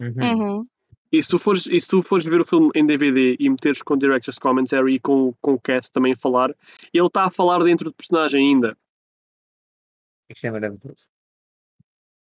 Uhum. 0.00 0.14
Uhum. 0.18 0.66
E 1.12 1.22
se, 1.22 1.28
tu 1.28 1.38
fores, 1.38 1.66
e 1.66 1.78
se 1.78 1.88
tu 1.88 2.02
fores 2.02 2.24
ver 2.24 2.40
o 2.40 2.44
filme 2.44 2.70
em 2.74 2.86
DVD 2.86 3.36
e 3.38 3.48
meteres 3.48 3.82
com 3.82 3.98
Director's 3.98 4.38
Commentary 4.38 4.94
e 4.94 5.00
com, 5.00 5.34
com 5.42 5.54
o 5.54 5.60
cast 5.60 5.92
também 5.92 6.14
a 6.14 6.16
falar, 6.16 6.54
ele 6.92 7.06
está 7.06 7.24
a 7.24 7.30
falar 7.30 7.62
dentro 7.62 7.90
do 7.90 7.94
personagem 7.94 8.48
ainda. 8.48 8.76
Isso 10.30 10.46
é 10.46 10.50
maravilhoso. 10.50 11.06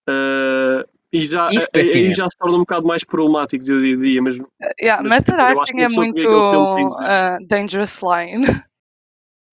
Uh, 0.10 0.90
e 1.14 1.28
já, 1.28 1.48
Isso 1.48 1.68
a- 1.74 1.80
é 1.80 1.82
aí 1.82 2.14
já 2.14 2.30
se 2.30 2.38
torna 2.38 2.56
um 2.56 2.60
bocado 2.62 2.88
mais 2.88 3.04
problemático 3.04 3.64
do 3.66 3.82
dia 3.82 3.96
a 3.96 4.00
dia, 4.00 4.22
mas 4.22 4.36
Yeah, 4.82 5.04
Mas, 5.08 5.24
que 5.26 5.32
uma 5.32 5.86
é 5.86 5.88
muito 5.90 6.16
filme 6.50 6.90
de- 6.96 6.96
ah, 7.02 7.38
dangerous 7.48 8.02
line. 8.02 8.46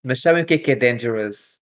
Mas 0.04 0.22
sabem 0.22 0.44
o 0.44 0.46
que 0.46 0.54
é 0.54 0.58
que 0.58 0.70
é 0.70 0.76
dangerous? 0.76 1.58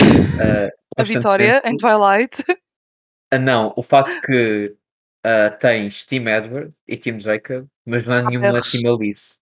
Uh, 0.00 0.70
A 0.96 1.02
Vitória 1.02 1.62
em 1.64 1.76
Twilight. 1.76 2.42
Ah, 3.30 3.38
não, 3.38 3.74
o 3.76 3.82
facto 3.82 4.18
que 4.22 4.74
ah, 5.22 5.50
tens 5.50 6.02
Tim 6.06 6.24
Edward 6.26 6.72
e 6.86 6.96
Tim 6.96 7.20
Jacob, 7.20 7.66
mas 7.84 8.02
não 8.04 8.14
há 8.14 8.22
nenhuma 8.22 8.46
erros. 8.56 8.70
Tim 8.70 8.86
Alice. 8.88 9.38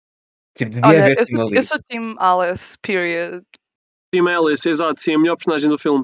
Tipo, 0.55 0.71
devia 0.71 0.89
Olha, 0.89 0.99
haver 1.03 1.17
eu 1.19 1.25
Tim 1.25 1.33
sou, 1.35 1.41
eu 1.41 1.47
Alice. 1.49 1.67
sou 1.67 1.77
Team 1.89 2.15
Alice, 2.17 2.77
period. 2.81 3.43
Tim 4.13 4.29
Ellis, 4.29 4.65
exato, 4.65 5.01
sim, 5.01 5.15
a 5.15 5.19
melhor 5.19 5.35
personagem 5.35 5.69
do 5.69 5.77
filme. 5.77 6.01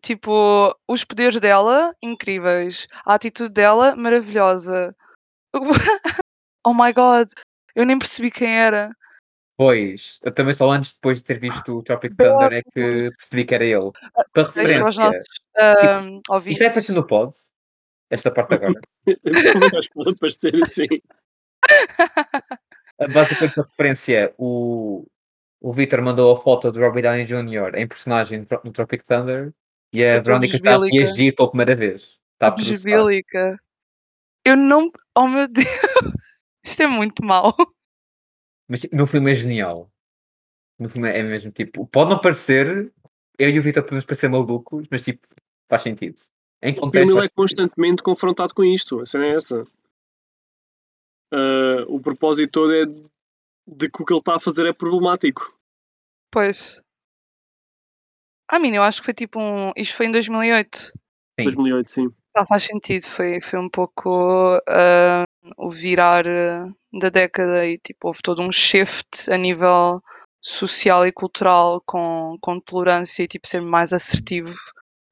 Tipo, 0.00 0.76
os 0.88 1.04
poderes 1.04 1.38
dela, 1.40 1.94
incríveis. 2.02 2.86
A 3.04 3.14
atitude 3.14 3.52
dela, 3.52 3.94
maravilhosa. 3.96 4.94
Oh 6.64 6.72
my 6.72 6.92
god, 6.92 7.28
eu 7.74 7.84
nem 7.84 7.98
percebi 7.98 8.30
quem 8.30 8.56
era. 8.56 8.94
Pois, 9.56 10.20
eu 10.22 10.32
também 10.32 10.54
só 10.54 10.70
antes 10.70 10.92
depois 10.92 11.18
de 11.18 11.24
ter 11.24 11.38
visto 11.38 11.78
o 11.78 11.82
Tropic 11.82 12.14
Thunder 12.16 12.52
é 12.52 12.62
que 12.62 13.10
percebi 13.18 13.44
que 13.44 13.54
era 13.54 13.64
ele. 13.64 13.90
Para 14.32 14.44
Deixa 14.44 14.52
para 14.52 14.62
referência, 14.62 14.92
nossos 14.92 15.28
ahm, 15.56 16.16
isto 16.16 16.22
vai 16.28 16.36
ouvintes. 16.36 16.60
aparecer 16.62 16.92
no 16.92 17.06
pod? 17.06 17.34
Esta 18.10 18.30
parte 18.30 18.54
agora. 18.54 18.80
É 19.06 19.80
que 19.80 19.88
pode 19.94 20.10
aparecer 20.10 20.54
assim? 20.62 20.86
Ah, 22.98 23.08
Basicamente, 23.12 23.54
para 23.54 23.64
referência, 23.64 24.34
o, 24.38 25.04
o 25.60 25.72
Victor 25.72 26.00
mandou 26.02 26.32
a 26.32 26.40
foto 26.40 26.70
do 26.70 26.78
Robert 26.78 27.02
Downey 27.02 27.24
Jr. 27.24 27.74
em 27.76 27.88
personagem 27.88 28.46
no 28.62 28.72
Tropic 28.72 29.02
Thunder 29.04 29.52
e 29.92 30.04
a 30.04 30.20
Verónica 30.20 30.56
está 30.56 30.76
a 30.76 30.86
reagir 30.86 31.34
pela 31.34 31.48
primeira 31.48 31.76
vez. 31.76 32.18
Está 32.34 32.48
a. 32.48 33.56
Eu 34.44 34.56
não. 34.56 34.90
Oh 35.16 35.28
meu 35.28 35.46
Deus. 35.46 35.66
Isto 36.64 36.82
é 36.82 36.86
muito 36.86 37.24
mau. 37.24 37.54
Mas 38.68 38.86
no 38.92 39.06
filme 39.06 39.32
é 39.32 39.34
genial. 39.34 39.90
No 40.78 40.88
filme 40.88 41.10
é 41.10 41.22
mesmo 41.22 41.50
tipo, 41.50 41.86
pode 41.86 42.10
não 42.10 42.20
parecer, 42.20 42.92
eu 43.38 43.48
e 43.50 43.58
o 43.58 43.62
Vitor 43.62 43.82
podemos 43.82 44.04
parecer 44.04 44.28
malucos, 44.28 44.86
mas 44.90 45.02
tipo, 45.02 45.26
faz 45.68 45.82
sentido. 45.82 46.20
Em 46.62 46.72
O 46.72 46.80
contexto, 46.80 47.06
filme 47.06 47.20
faz 47.20 47.24
ele 47.24 47.26
é 47.26 47.36
constantemente 47.36 48.02
confrontado 48.02 48.54
com 48.54 48.64
isto, 48.64 49.00
a 49.00 49.06
cena 49.06 49.26
é 49.26 49.36
essa. 49.36 49.64
Ah, 51.32 51.84
o 51.88 52.00
propósito 52.00 52.50
todo 52.50 52.74
é 52.74 52.84
de 52.84 53.88
que 53.88 54.02
o 54.02 54.04
que 54.04 54.12
ele 54.12 54.20
está 54.20 54.36
a 54.36 54.40
fazer 54.40 54.66
é 54.66 54.72
problemático. 54.72 55.56
Pois. 56.30 56.82
A 58.52 58.58
mim, 58.58 58.76
eu 58.76 58.82
acho 58.82 59.00
que 59.00 59.06
foi 59.06 59.14
tipo 59.14 59.40
um. 59.40 59.72
Isto 59.74 59.96
foi 59.96 60.06
em 60.06 60.12
2008. 60.12 60.76
Sim. 60.76 61.44
2008, 61.44 61.90
sim. 61.90 62.08
Ah, 62.36 62.44
faz 62.44 62.64
sentido. 62.64 63.04
Foi, 63.04 63.40
foi 63.40 63.58
um 63.58 63.70
pouco 63.70 64.60
ah, 64.68 65.24
o 65.56 65.70
virar 65.70 66.28
ah, 66.28 66.68
da 66.92 67.08
década 67.08 67.66
e 67.66 67.78
tipo, 67.78 68.08
houve 68.08 68.20
todo 68.22 68.42
um 68.42 68.52
shift 68.52 69.30
a 69.30 69.38
nível 69.38 70.02
social 70.42 71.06
e 71.06 71.12
cultural 71.12 71.82
com, 71.86 72.36
com 72.42 72.60
tolerância 72.60 73.22
e 73.22 73.26
tipo 73.26 73.48
ser 73.48 73.62
mais 73.62 73.90
assertivo. 73.94 74.54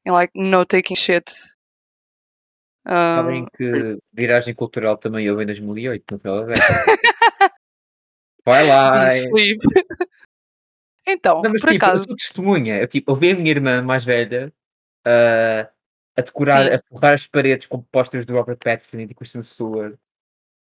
em 0.04 0.10
like 0.10 0.38
no 0.38 0.66
taking 0.66 0.96
shit. 0.96 1.24
Ah, 2.84 3.22
Sabem 3.22 3.46
que 3.56 3.96
viragem 4.12 4.54
cultural 4.54 4.98
também 4.98 5.30
houve 5.30 5.44
em 5.44 5.46
2008, 5.46 6.04
no 6.12 6.18
final 6.18 6.44
da 6.44 6.52
década. 6.52 7.52
Vai 8.44 8.66
lá! 8.66 9.14
Então, 11.12 11.42
Não, 11.42 11.50
mas 11.50 11.60
por 11.60 11.70
tipo, 11.70 11.84
eu 11.84 11.88
acaso, 11.88 12.04
sou 12.04 12.16
testemunha. 12.16 12.78
Eu, 12.78 12.88
tipo, 12.88 13.10
eu 13.10 13.16
vi 13.16 13.30
a 13.30 13.34
minha 13.34 13.50
irmã 13.50 13.82
mais 13.82 14.04
velha 14.04 14.52
ah, 15.04 15.70
a 16.16 16.22
decorar, 16.22 16.64
Sim. 16.64 16.70
a 16.70 16.80
forrar 16.88 17.14
as 17.14 17.26
paredes 17.26 17.66
com 17.66 17.82
posters 17.82 18.26
do 18.26 18.34
Robert 18.34 18.58
Pattinson 18.58 19.00
e 19.00 19.06
de 19.06 19.14
Kristen 19.14 19.42
Stewart. 19.42 19.96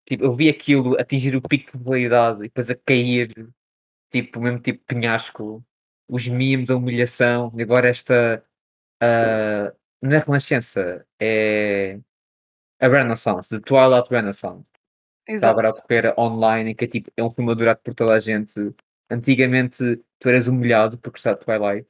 Tipo, 0.08 0.25
eu 0.25 0.36
vi 0.36 0.49
aquilo 0.49 0.99
atingir 0.99 1.36
o 1.36 1.41
pico 1.41 1.65
de 1.65 1.71
popularidade 1.77 2.39
e 2.39 2.43
depois 2.43 2.69
a 2.69 2.75
cair, 2.75 3.32
tipo, 4.12 4.39
mesmo 4.41 4.60
tipo 4.60 4.84
penhasco. 4.86 5.63
Os 6.10 6.27
memes, 6.27 6.69
a 6.69 6.75
humilhação, 6.75 7.51
e 7.56 7.62
agora 7.63 7.88
esta. 7.88 8.43
ah, 9.01 9.73
não 10.01 10.12
é 10.12 10.19
Renascença, 10.19 11.06
é 11.17 11.97
a 12.79 12.88
Renaissance, 12.89 13.49
The 13.49 13.60
Twilight 13.62 14.10
Renaissance. 14.10 14.65
Está 15.25 15.49
agora 15.49 15.67
a 15.67 15.69
exato. 15.69 15.88
correr 15.88 16.13
online, 16.19 16.71
em 16.71 16.75
que 16.75 16.84
é, 16.84 16.88
tipo, 16.88 17.10
é 17.15 17.23
um 17.23 17.29
filme 17.29 17.51
adorado 17.51 17.79
por 17.82 17.93
toda 17.95 18.13
a 18.13 18.19
gente. 18.19 18.53
Antigamente 19.13 20.02
tu 20.19 20.30
eras 20.30 20.47
humilhado 20.47 20.97
por 20.97 21.12
gostar 21.12 21.34
de 21.34 21.45
Twilight 21.45 21.88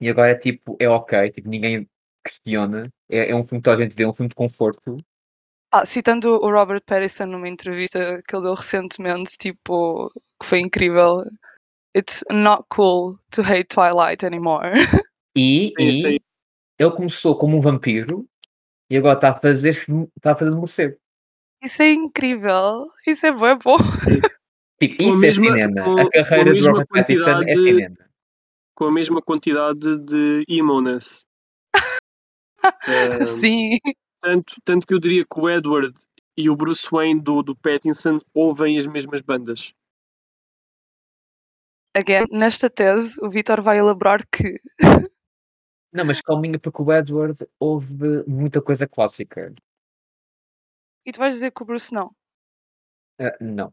e 0.00 0.08
agora 0.08 0.32
é 0.32 0.34
tipo, 0.34 0.76
é 0.78 0.88
ok, 0.88 1.30
tipo, 1.30 1.48
ninguém 1.48 1.88
questiona. 2.24 2.88
É, 3.08 3.30
é 3.30 3.34
um 3.34 3.44
filme 3.44 3.60
que 3.60 3.64
toda 3.64 3.78
a 3.78 3.82
gente 3.82 3.96
vê, 3.96 4.04
é 4.04 4.08
um 4.08 4.12
filme 4.12 4.28
de 4.28 4.34
conforto. 4.34 4.98
Ah, 5.72 5.86
citando 5.86 6.34
o 6.34 6.50
Robert 6.50 6.82
Pattinson 6.84 7.26
numa 7.26 7.48
entrevista 7.48 8.22
que 8.26 8.36
ele 8.36 8.42
deu 8.42 8.54
recentemente, 8.54 9.36
tipo, 9.38 10.12
que 10.40 10.46
foi 10.46 10.60
incrível. 10.60 11.24
It's 11.96 12.24
not 12.30 12.64
cool 12.70 13.18
to 13.30 13.42
hate 13.42 13.68
Twilight 13.68 14.24
anymore. 14.24 14.72
E, 15.34 15.72
e 15.78 16.20
ele 16.78 16.90
começou 16.90 17.38
como 17.38 17.56
um 17.56 17.60
vampiro 17.62 18.28
e 18.90 18.98
agora 18.98 19.14
está 19.14 19.30
a 19.30 19.34
fazer-se 19.34 19.90
está 20.14 20.32
a 20.32 20.36
fazer 20.36 20.50
de 20.50 20.56
morcego. 20.58 20.98
Isso 21.62 21.82
é 21.82 21.90
incrível. 21.90 22.90
Isso 23.06 23.26
é 23.26 23.32
bom, 23.32 23.56
bom. 23.56 23.78
Tipo, 24.82 24.96
Com 24.96 25.02
a 25.04 25.06
isso 25.12 25.18
mesma- 25.20 25.46
é 25.46 25.50
cinema. 25.50 25.84
com- 25.84 26.00
a 26.00 26.10
carreira 26.10 26.44
do 26.50 26.54
mesma 26.54 26.70
Robert 26.72 26.86
Pattinson 26.88 27.42
é 27.46 27.52
cinema. 27.54 27.96
Com 28.74 28.84
a 28.86 28.92
mesma 28.92 29.22
quantidade 29.22 29.98
de 30.00 30.44
emo-ness. 30.48 31.24
Ah, 32.64 33.28
Sim. 33.28 33.78
tanto, 34.20 34.54
tanto 34.64 34.86
que 34.86 34.94
eu 34.94 34.98
diria 34.98 35.24
que 35.24 35.40
o 35.40 35.48
Edward 35.50 35.94
e 36.36 36.48
o 36.48 36.56
Bruce 36.56 36.88
Wayne 36.90 37.20
do, 37.20 37.42
do 37.42 37.56
Pattinson 37.56 38.20
ouvem 38.34 38.78
as 38.78 38.86
mesmas 38.86 39.20
bandas. 39.22 39.72
Again, 41.94 42.24
nesta 42.30 42.70
tese, 42.70 43.18
o 43.24 43.28
Vitor 43.28 43.60
vai 43.62 43.78
elaborar 43.78 44.26
que. 44.28 44.60
Não, 45.92 46.04
mas 46.06 46.20
calminha, 46.20 46.58
porque 46.58 46.80
o 46.80 46.92
Edward 46.92 47.46
houve 47.60 48.24
muita 48.26 48.62
coisa 48.62 48.86
clássica. 48.88 49.52
E 51.04 51.12
tu 51.12 51.18
vais 51.18 51.34
dizer 51.34 51.50
que 51.52 51.62
o 51.62 51.66
Bruce 51.66 51.92
não. 51.92 52.14
Ah, 53.20 53.36
não. 53.40 53.72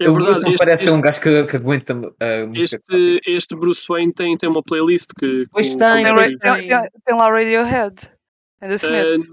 É 0.00 0.08
o 0.08 0.12
Bruce 0.14 0.26
verdade, 0.26 0.44
não 0.44 0.48
este, 0.50 0.58
parece 0.58 0.82
ser 0.84 0.88
este, 0.90 0.96
um 0.98 1.00
gajo 1.00 1.20
que, 1.20 1.44
que 1.46 1.56
aguenta 1.56 1.92
a 1.92 1.96
música 2.46 2.80
clássica. 2.86 2.96
este, 2.96 3.20
este 3.30 3.56
Bruce 3.56 3.84
Wayne 3.88 4.12
tem, 4.12 4.36
tem 4.36 4.48
uma 4.48 4.62
playlist 4.62 5.10
que. 5.18 5.46
Pois 5.50 5.70
com- 5.72 5.78
tem, 5.78 6.04
com- 6.04 6.14
Tem, 6.14 6.38
tem- 7.04 7.16
lá 7.16 7.30
Radiohead. 7.30 8.10
And 8.62 8.68
the 8.68 8.74
Smiths. 8.74 9.24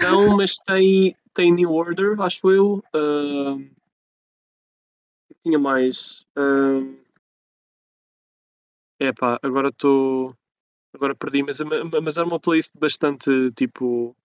Ah, 0.00 0.04
não, 0.10 0.36
mas 0.36 0.54
tem, 0.66 1.14
tem 1.34 1.52
New 1.52 1.70
Order, 1.72 2.20
acho 2.20 2.50
eu. 2.50 2.82
o 2.94 3.58
que 5.28 5.40
tinha 5.40 5.58
mais. 5.58 6.24
É 9.00 9.06
epá, 9.08 9.38
agora 9.42 9.68
estou. 9.68 10.34
Agora 10.94 11.14
perdi, 11.14 11.42
mas, 11.44 11.60
mas 12.02 12.16
era 12.16 12.26
uma 12.26 12.40
playlist 12.40 12.72
bastante 12.78 13.52
tipo. 13.52 14.16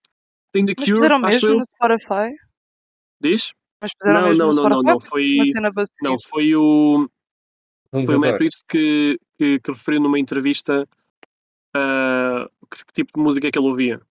Tem 0.51 0.65
The 0.65 0.73
Mas 0.77 0.85
Cure, 0.87 0.97
fizeram 0.97 1.17
acho 1.17 1.25
mesmo 1.25 1.49
eu. 1.49 1.59
no 1.59 1.65
Spotify? 1.75 2.35
Diz? 3.19 3.53
Mas 3.83 3.91
fizeram 3.91 4.21
Não, 4.21 4.27
mesmo 4.29 4.45
não, 4.45 4.51
não, 4.53 4.69
não, 4.69 4.81
não. 4.81 4.93
Uma 4.93 5.01
Foi. 5.01 5.37
Não, 6.01 6.17
foi 6.29 6.55
o. 6.55 7.09
Foi 7.91 8.15
o 8.15 8.19
Matt. 8.19 8.39
Reeves 8.39 8.63
que, 8.67 9.19
que, 9.37 9.59
que 9.59 9.71
referiu 9.71 9.99
numa 10.01 10.17
entrevista 10.17 10.87
ah, 11.75 12.49
que, 12.71 12.85
que 12.85 12.93
tipo 12.93 13.11
de 13.13 13.21
música 13.21 13.47
é 13.47 13.51
que 13.51 13.59
ele 13.59 13.67
ouvia. 13.67 14.01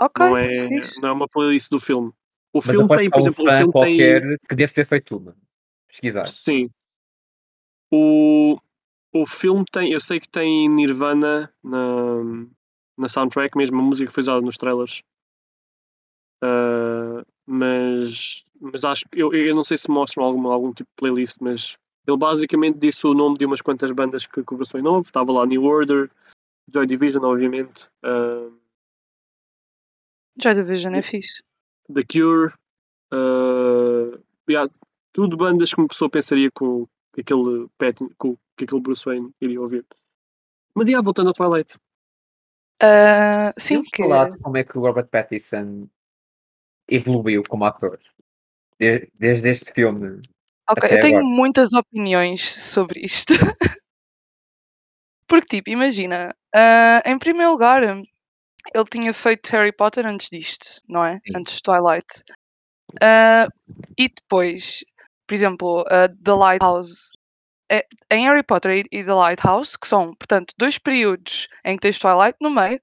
Ok, 0.00 0.24
não, 0.24 0.36
é, 0.36 0.68
fixe. 0.68 1.02
não 1.02 1.08
é 1.08 1.12
uma 1.12 1.28
playlist 1.28 1.68
do 1.68 1.80
filme. 1.80 2.12
O 2.52 2.58
Mas 2.58 2.66
filme 2.66 2.96
tem, 2.96 3.10
por 3.10 3.16
um 3.16 3.20
exemplo, 3.20 3.44
o 3.44 3.48
fã 3.48 3.58
filme 3.58 3.72
tem. 3.72 3.98
qualquer 3.98 4.38
que 4.48 4.54
deve 4.54 4.72
ter 4.72 4.86
feito 4.86 5.16
uma. 5.16 5.36
Pesquisar. 5.88 6.26
Sim. 6.28 6.70
O, 7.92 8.56
o 9.12 9.26
filme 9.26 9.64
tem. 9.70 9.92
Eu 9.92 10.00
sei 10.00 10.20
que 10.20 10.28
tem 10.28 10.68
Nirvana 10.68 11.52
na, 11.60 12.22
na 12.96 13.08
soundtrack, 13.08 13.56
mesmo 13.56 13.80
a 13.80 13.82
música 13.82 14.06
que 14.06 14.14
foi 14.14 14.20
usada 14.20 14.40
nos 14.40 14.56
trailers. 14.56 15.02
Ah, 16.40 17.24
mas, 17.46 18.44
mas 18.60 18.84
acho 18.84 19.04
que 19.08 19.20
eu, 19.20 19.32
eu 19.32 19.54
não 19.54 19.64
sei 19.64 19.76
se 19.76 19.90
mostram 19.90 20.24
algum, 20.24 20.48
algum 20.48 20.72
tipo 20.72 20.88
de 20.90 20.96
playlist, 20.96 21.36
mas 21.40 21.76
ele 22.06 22.16
basicamente 22.16 22.78
disse 22.78 23.06
o 23.06 23.14
nome 23.14 23.38
de 23.38 23.44
umas 23.46 23.60
quantas 23.60 23.90
bandas 23.90 24.26
que, 24.26 24.42
que 24.42 24.54
o 24.54 24.56
Bruce 24.56 24.72
Wayne 24.72 24.88
ouve. 24.88 25.06
Estava 25.08 25.32
lá 25.32 25.46
New 25.46 25.64
Order, 25.64 26.10
Joy 26.72 26.86
Division, 26.86 27.24
obviamente, 27.24 27.88
uh, 28.04 28.52
Joy 30.40 30.54
Division 30.54 30.94
é 30.94 31.02
fixe. 31.02 31.42
The 31.92 32.02
Cure, 32.04 32.52
uh, 33.12 34.20
yeah, 34.48 34.70
tudo 35.12 35.36
bandas 35.36 35.72
que 35.72 35.80
uma 35.80 35.88
pessoa 35.88 36.10
pensaria 36.10 36.50
que, 36.50 36.64
o- 36.64 36.88
que 37.14 37.20
aquele, 37.22 37.68
Pat, 37.78 37.96
que, 37.96 38.26
o- 38.26 38.38
que 38.56 38.64
aquele 38.64 38.80
Bruce 38.80 39.04
Wayne 39.06 39.32
iria 39.40 39.60
ouvir. 39.60 39.84
Mas 40.74 40.86
yeah, 40.86 41.02
voltando 41.02 41.28
ao 41.28 41.32
Twilight. 41.34 41.78
Ah, 42.82 43.54
sim, 43.56 43.82
que 43.82 44.02
falar 44.02 44.30
de 44.30 44.38
como 44.38 44.56
é 44.58 44.64
que 44.64 44.76
o 44.76 44.82
Robert 44.82 45.08
Pattinson 45.08 45.88
evoluiu 46.88 47.42
como 47.48 47.64
ator. 47.64 47.98
De- 48.78 49.10
desde 49.18 49.50
este 49.50 49.72
filme. 49.72 50.22
Ok, 50.68 50.84
eu 50.90 51.00
tenho 51.00 51.18
agora. 51.18 51.34
muitas 51.34 51.72
opiniões 51.72 52.42
sobre 52.42 53.00
isto. 53.00 53.32
Porque, 55.28 55.56
tipo, 55.56 55.70
imagina, 55.70 56.34
ah, 56.54 57.02
em 57.04 57.18
primeiro 57.18 57.52
lugar, 57.52 57.82
ele 57.82 58.84
tinha 58.90 59.12
feito 59.12 59.50
Harry 59.50 59.72
Potter 59.72 60.06
antes 60.06 60.28
disto, 60.30 60.80
não 60.88 61.04
é? 61.04 61.18
Sim. 61.26 61.32
Antes 61.36 61.56
de 61.56 61.62
Twilight. 61.62 62.24
Ah, 63.00 63.48
e 63.98 64.08
depois, 64.08 64.84
por 65.26 65.34
exemplo, 65.34 65.84
ah, 65.88 66.08
The 66.08 66.32
Lighthouse. 66.32 67.10
É, 67.68 67.84
em 68.12 68.26
Harry 68.26 68.44
Potter 68.44 68.70
e, 68.70 68.84
e 68.96 69.04
The 69.04 69.12
Lighthouse, 69.12 69.76
que 69.76 69.88
são, 69.88 70.14
portanto, 70.14 70.54
dois 70.56 70.78
períodos 70.78 71.48
em 71.64 71.74
que 71.74 71.82
tens 71.82 71.98
Twilight 71.98 72.36
no 72.40 72.48
meio, 72.48 72.80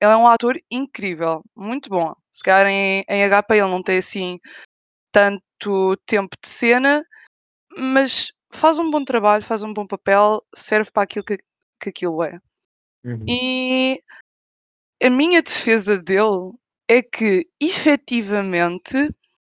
ele 0.00 0.12
é 0.12 0.16
um 0.16 0.26
ator 0.26 0.58
incrível, 0.70 1.42
muito 1.56 1.88
bom. 1.88 2.14
Se 2.30 2.42
calhar 2.42 2.66
em, 2.66 3.04
em 3.08 3.28
HP 3.28 3.54
ele 3.54 3.68
não 3.68 3.82
tem 3.82 3.98
assim 3.98 4.38
tanto 5.12 5.96
tempo 6.06 6.36
de 6.42 6.48
cena, 6.48 7.04
mas 7.76 8.32
faz 8.52 8.78
um 8.78 8.90
bom 8.90 9.04
trabalho, 9.04 9.44
faz 9.44 9.62
um 9.62 9.72
bom 9.72 9.86
papel, 9.86 10.42
serve 10.54 10.90
para 10.90 11.04
aquilo 11.04 11.24
que, 11.24 11.38
que 11.80 11.88
aquilo 11.90 12.22
é. 12.22 12.38
Uhum. 13.04 13.24
E 13.28 14.02
a 15.02 15.10
minha 15.10 15.42
defesa 15.42 15.98
dele 15.98 16.52
é 16.88 17.02
que 17.02 17.46
efetivamente 17.60 19.10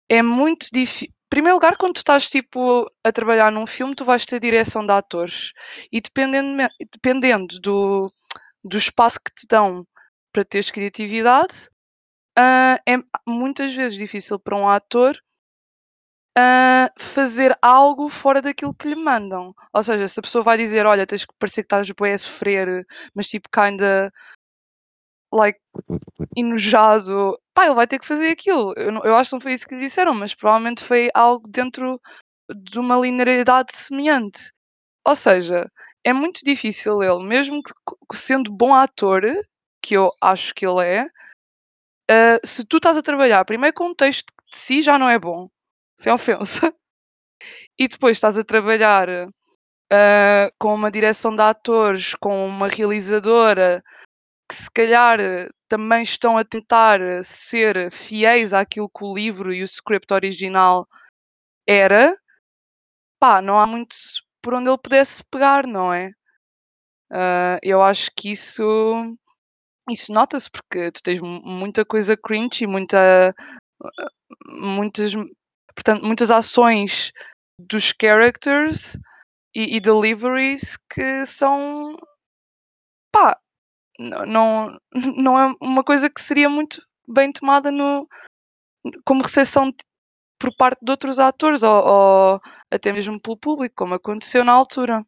é 0.08 0.22
muito 0.22 0.68
difícil. 0.72 1.08
Em 1.08 1.28
primeiro 1.28 1.56
lugar, 1.56 1.76
quando 1.76 1.94
tu 1.94 1.98
estás 1.98 2.28
tipo 2.28 2.90
a 3.04 3.12
trabalhar 3.12 3.52
num 3.52 3.66
filme, 3.66 3.94
tu 3.94 4.04
vais 4.04 4.24
ter 4.24 4.40
direção 4.40 4.86
de 4.86 4.92
atores 4.92 5.52
e 5.92 6.00
dependendo, 6.00 6.56
dependendo 6.90 7.60
do, 7.60 8.12
do 8.64 8.78
espaço 8.78 9.18
que 9.20 9.34
te 9.34 9.46
dão 9.46 9.86
para 10.38 10.44
teres 10.44 10.70
criatividade, 10.70 11.68
ah, 12.38 12.78
é 12.88 12.94
muitas 13.26 13.74
vezes 13.74 13.98
difícil 13.98 14.38
para 14.38 14.56
um 14.56 14.68
ator 14.68 15.18
ah, 16.36 16.90
fazer 16.96 17.56
algo 17.60 18.08
fora 18.08 18.40
daquilo 18.40 18.72
que 18.74 18.88
lhe 18.88 18.94
mandam. 18.94 19.52
Ou 19.74 19.82
seja, 19.82 20.06
se 20.06 20.20
a 20.20 20.22
pessoa 20.22 20.44
vai 20.44 20.56
dizer, 20.56 20.86
olha, 20.86 21.06
tens 21.06 21.24
que 21.24 21.34
parecer 21.38 21.62
que 21.62 21.66
estás 21.66 21.90
bué 21.90 22.12
a 22.12 22.18
sofrer, 22.18 22.86
mas 23.14 23.26
tipo, 23.26 23.48
kinda 23.52 24.12
like 25.32 25.58
enojado, 26.36 27.38
pá, 27.54 27.66
ele 27.66 27.74
vai 27.74 27.86
ter 27.86 27.98
que 27.98 28.06
fazer 28.06 28.30
aquilo. 28.30 28.72
Eu, 28.76 28.92
não- 28.92 29.04
eu 29.04 29.16
acho 29.16 29.30
que 29.30 29.36
não 29.36 29.40
foi 29.40 29.52
isso 29.54 29.66
que 29.68 29.74
lhe 29.74 29.82
disseram, 29.82 30.14
mas 30.14 30.34
provavelmente 30.34 30.84
foi 30.84 31.10
algo 31.14 31.48
dentro 31.48 32.00
de 32.50 32.78
uma 32.80 32.96
linearidade 32.98 33.74
semelhante. 33.74 34.52
Ou 35.06 35.14
seja, 35.16 35.66
é 36.04 36.12
muito 36.12 36.40
difícil 36.44 37.02
ele, 37.02 37.24
mesmo 37.26 37.62
que 37.62 37.72
sendo 38.18 38.52
bom 38.52 38.74
ator, 38.74 39.22
que 39.88 39.94
eu 39.96 40.12
acho 40.20 40.54
que 40.54 40.66
ele 40.66 40.84
é, 40.84 41.10
ah, 42.10 42.38
se 42.44 42.62
tu 42.64 42.76
estás 42.76 42.98
a 42.98 43.02
trabalhar 43.02 43.42
primeiro 43.46 43.74
com 43.74 43.86
um 43.88 43.94
texto 43.94 44.26
que 44.26 44.50
de 44.50 44.58
si 44.58 44.82
já 44.82 44.98
não 44.98 45.08
é 45.08 45.18
bom, 45.18 45.48
sem 45.98 46.12
ofensa, 46.12 46.74
e 47.78 47.88
depois 47.88 48.18
estás 48.18 48.36
a 48.36 48.44
trabalhar 48.44 49.08
ah, 49.90 50.50
com 50.58 50.74
uma 50.74 50.90
direção 50.90 51.34
de 51.34 51.40
atores, 51.40 52.14
com 52.16 52.46
uma 52.46 52.68
realizadora 52.68 53.82
que 54.50 54.56
se 54.56 54.70
calhar 54.70 55.20
eh, 55.20 55.48
também 55.68 56.02
estão 56.02 56.38
a 56.38 56.44
tentar 56.44 57.00
ser 57.22 57.92
fiéis 57.92 58.54
àquilo 58.54 58.88
que 58.88 59.04
o 59.04 59.14
livro 59.14 59.52
e 59.52 59.62
o 59.62 59.64
script 59.64 60.12
original 60.14 60.88
era, 61.68 62.16
pá, 63.20 63.42
não 63.42 63.58
há 63.58 63.66
muito 63.66 63.94
por 64.42 64.54
onde 64.54 64.70
ele 64.70 64.78
pudesse 64.78 65.22
pegar, 65.30 65.66
não 65.66 65.92
é? 65.92 66.12
Ah, 67.10 67.58
eu 67.62 67.82
acho 67.82 68.10
que 68.16 68.30
isso, 68.32 68.62
isso 69.88 70.12
nota-se 70.12 70.50
porque 70.50 70.90
tu 70.92 71.02
tens 71.02 71.20
mu- 71.20 71.42
muita 71.42 71.84
coisa 71.84 72.16
cringe 72.16 72.64
e 72.64 72.66
muita, 72.66 73.34
muitas, 74.46 75.12
portanto, 75.74 76.04
muitas 76.04 76.30
ações 76.30 77.12
dos 77.60 77.94
characters 78.00 78.98
e, 79.54 79.76
e 79.76 79.80
deliveries 79.80 80.76
que 80.92 81.24
são, 81.26 81.96
pá, 83.12 83.38
não, 83.98 84.78
não 85.16 85.38
é 85.38 85.54
uma 85.60 85.82
coisa 85.82 86.08
que 86.10 86.20
seria 86.20 86.48
muito 86.48 86.82
bem 87.06 87.32
tomada 87.32 87.70
no, 87.70 88.08
como 89.04 89.22
recepção 89.22 89.72
por 90.38 90.54
parte 90.54 90.78
de 90.84 90.90
outros 90.90 91.18
atores 91.18 91.62
ou, 91.62 91.74
ou 91.74 92.40
até 92.70 92.92
mesmo 92.92 93.20
pelo 93.20 93.36
público, 93.36 93.74
como 93.76 93.94
aconteceu 93.94 94.44
na 94.44 94.52
altura. 94.52 95.04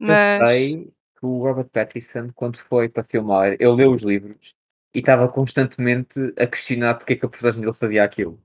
Eu 0.00 0.06
Mas, 0.06 0.20
sei 0.20 0.94
que 1.18 1.26
o 1.26 1.42
Robert 1.42 1.68
Pattinson, 1.68 2.30
quando 2.34 2.58
foi 2.58 2.88
para 2.88 3.04
filmar, 3.04 3.52
ele 3.52 3.72
leu 3.72 3.92
os 3.92 4.02
livros 4.02 4.54
e 4.94 5.00
estava 5.00 5.28
constantemente 5.28 6.18
a 6.38 6.46
questionar 6.46 6.94
porque 6.94 7.14
é 7.14 7.16
que 7.16 7.26
a 7.26 7.28
personagem 7.28 7.60
dele 7.60 7.72
fazia 7.72 8.04
aquilo. 8.04 8.40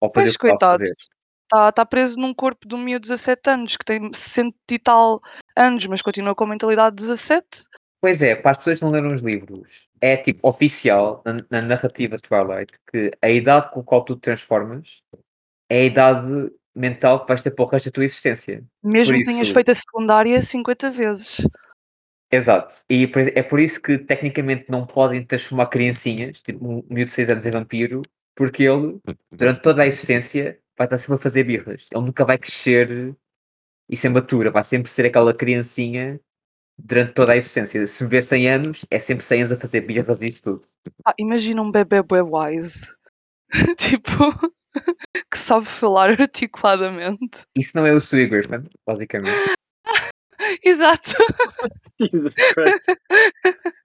Ou 0.00 0.10
fazia 0.10 0.32
pois, 0.32 0.36
coitado, 0.36 0.84
está 0.84 1.72
tá 1.72 1.86
preso 1.86 2.18
num 2.18 2.34
corpo 2.34 2.66
de 2.66 2.74
um 2.74 2.78
miúdo 2.78 3.02
de 3.02 3.10
17 3.10 3.50
anos, 3.50 3.76
que 3.76 3.84
tem 3.84 4.12
60 4.12 4.56
e 4.72 4.78
tal 4.78 5.20
anos, 5.56 5.86
mas 5.86 6.02
continua 6.02 6.34
com 6.34 6.44
a 6.44 6.48
mentalidade 6.48 6.96
de 6.96 7.02
17. 7.02 7.68
Pois 8.00 8.20
é, 8.20 8.34
para 8.34 8.50
as 8.50 8.58
pessoas 8.58 8.78
que 8.78 8.84
não 8.84 8.92
leram 8.92 9.14
os 9.14 9.22
livros, 9.22 9.88
é 10.00 10.16
tipo 10.16 10.46
oficial 10.46 11.22
na, 11.24 11.44
na 11.50 11.62
narrativa 11.62 12.16
Twilight 12.16 12.72
que 12.90 13.10
a 13.22 13.30
idade 13.30 13.70
com 13.70 13.80
a 13.80 13.82
qual 13.82 14.04
tu 14.04 14.14
te 14.16 14.20
transformas 14.20 15.00
é 15.70 15.80
a 15.80 15.84
idade 15.84 16.52
mental 16.74 17.20
que 17.20 17.28
vais 17.28 17.42
ter 17.42 17.50
para 17.52 17.64
o 17.64 17.68
resto 17.68 17.86
da 17.86 17.92
tua 17.92 18.04
existência. 18.04 18.62
Mesmo 18.82 19.16
que 19.16 19.22
tenhas 19.22 19.54
feito 19.54 19.70
a 19.70 19.76
secundária 19.76 20.42
50 20.42 20.90
vezes. 20.90 21.40
Exato. 22.34 22.74
E 22.90 23.08
é 23.34 23.42
por 23.42 23.60
isso 23.60 23.80
que 23.80 23.96
tecnicamente 23.96 24.66
não 24.68 24.84
podem 24.84 25.24
transformar 25.24 25.66
criancinhas, 25.66 26.40
tipo 26.40 26.66
um 26.66 26.82
miúdo 26.90 27.06
de 27.06 27.12
6 27.12 27.30
anos 27.30 27.46
em 27.46 27.50
vampiro, 27.50 28.02
porque 28.34 28.64
ele, 28.64 28.98
durante 29.30 29.62
toda 29.62 29.82
a 29.82 29.86
existência, 29.86 30.58
vai 30.76 30.86
estar 30.86 30.98
sempre 30.98 31.14
a 31.14 31.18
fazer 31.18 31.44
birras. 31.44 31.86
Ele 31.92 32.04
nunca 32.04 32.24
vai 32.24 32.36
crescer 32.36 33.14
e 33.88 33.96
ser 33.96 34.08
matura, 34.08 34.50
vai 34.50 34.64
sempre 34.64 34.90
ser 34.90 35.06
aquela 35.06 35.32
criancinha 35.32 36.20
durante 36.76 37.12
toda 37.12 37.32
a 37.32 37.36
existência. 37.36 37.86
Se 37.86 38.02
viver 38.02 38.22
100 38.22 38.48
anos, 38.48 38.86
é 38.90 38.98
sempre 38.98 39.24
100 39.24 39.42
anos 39.42 39.52
a 39.52 39.60
fazer 39.60 39.82
birras 39.82 40.20
e 40.20 40.26
isso 40.26 40.42
tudo. 40.42 40.62
Ah, 41.04 41.14
imagina 41.16 41.62
um 41.62 41.70
bebê 41.70 42.02
bué 42.02 42.20
wise. 42.20 42.92
tipo, 43.78 44.34
que 45.30 45.38
sabe 45.38 45.66
falar 45.66 46.10
articuladamente. 46.20 47.44
Isso 47.56 47.76
não 47.76 47.86
é 47.86 47.92
o 47.92 48.00
Sue 48.00 48.26
Griffin, 48.26 48.68
basicamente. 48.84 49.36
Exato. 50.62 51.16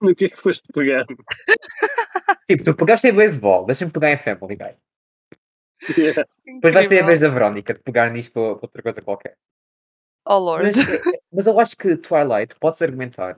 No 0.00 0.14
que 0.14 0.26
é 0.26 0.28
que 0.28 0.36
foste 0.40 0.62
pegar? 0.72 1.04
tipo, 2.46 2.62
tu 2.62 2.72
pegaste 2.74 3.08
em 3.08 3.12
beisebol, 3.12 3.66
deixa-me 3.66 3.90
pegar 3.90 4.12
em 4.12 4.16
Family 4.16 4.54
Guy. 4.54 4.76
Yeah. 5.98 6.24
Depois 6.46 6.74
vai 6.74 6.84
ser 6.84 7.02
a 7.02 7.06
vez 7.06 7.20
da 7.20 7.28
Verónica 7.28 7.74
de 7.74 7.80
pegar 7.80 8.12
nisto 8.12 8.32
para 8.32 8.54
para 8.54 8.64
outra 8.66 8.82
coisa 8.82 9.02
qualquer. 9.02 9.36
Oh 10.24 10.38
Lord. 10.38 10.70
Mas, 10.76 10.88
é- 10.88 11.20
mas 11.32 11.46
eu 11.46 11.58
acho 11.58 11.76
que 11.76 11.96
Twilight 11.96 12.54
pode-se 12.60 12.84
argumentar 12.84 13.36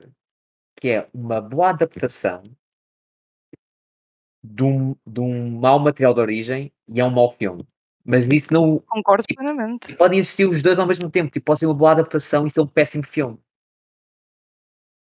que 0.77 0.89
é 0.89 1.09
uma 1.13 1.41
boa 1.41 1.69
adaptação 1.69 2.43
de 4.43 4.63
um, 4.63 4.95
de 5.05 5.19
um 5.19 5.49
mau 5.59 5.79
material 5.79 6.13
de 6.13 6.19
origem 6.19 6.71
e 6.87 6.99
é 6.99 7.05
um 7.05 7.09
mau 7.09 7.31
filme. 7.31 7.67
Mas 8.05 8.27
isso 8.27 8.53
não. 8.53 8.79
Concordo 8.87 9.25
plenamente. 9.35 9.95
Podem 9.95 10.19
existir 10.19 10.47
os 10.47 10.61
dois 10.61 10.77
ao 10.77 10.85
mesmo 10.85 11.09
tempo. 11.09 11.31
Tipo, 11.31 11.45
pode 11.45 11.59
ser 11.59 11.65
uma 11.65 11.73
boa 11.73 11.91
adaptação 11.91 12.45
e 12.45 12.49
ser 12.51 12.61
um 12.61 12.67
péssimo 12.67 13.03
filme. 13.03 13.39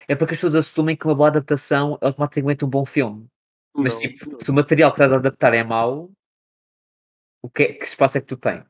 É 0.09 0.17
porque 0.17 0.35
as 0.35 0.41
pessoas 0.41 0.57
assumem 0.57 0.97
que 0.97 1.05
uma 1.07 1.15
boa 1.15 1.29
adaptação 1.29 1.97
é 2.01 2.07
automaticamente 2.07 2.65
um 2.65 2.69
bom 2.69 2.85
filme. 2.85 3.29
Mas, 3.73 3.95
Não, 3.95 4.01
tipo, 4.01 4.31
não. 4.33 4.41
se 4.41 4.51
o 4.51 4.55
material 4.55 4.91
que 4.91 4.97
estás 4.97 5.13
a 5.13 5.17
adaptar 5.17 5.55
é 5.55 5.63
mau, 5.63 6.11
o 7.41 7.49
que, 7.49 7.63
é- 7.63 7.73
que 7.75 7.85
espaço 7.85 8.19
é 8.19 8.21
que 8.21 8.27
tu 8.27 8.37
tens? 8.37 8.67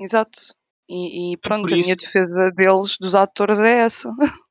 Exato. 0.00 0.38
E, 0.88 1.32
e 1.34 1.36
pronto, 1.36 1.68
por 1.68 1.74
a 1.74 1.76
minha 1.76 1.94
defesa 1.94 2.50
deles, 2.52 2.96
dos 2.98 3.14
atores, 3.14 3.60
é 3.60 3.80
essa. 3.80 4.08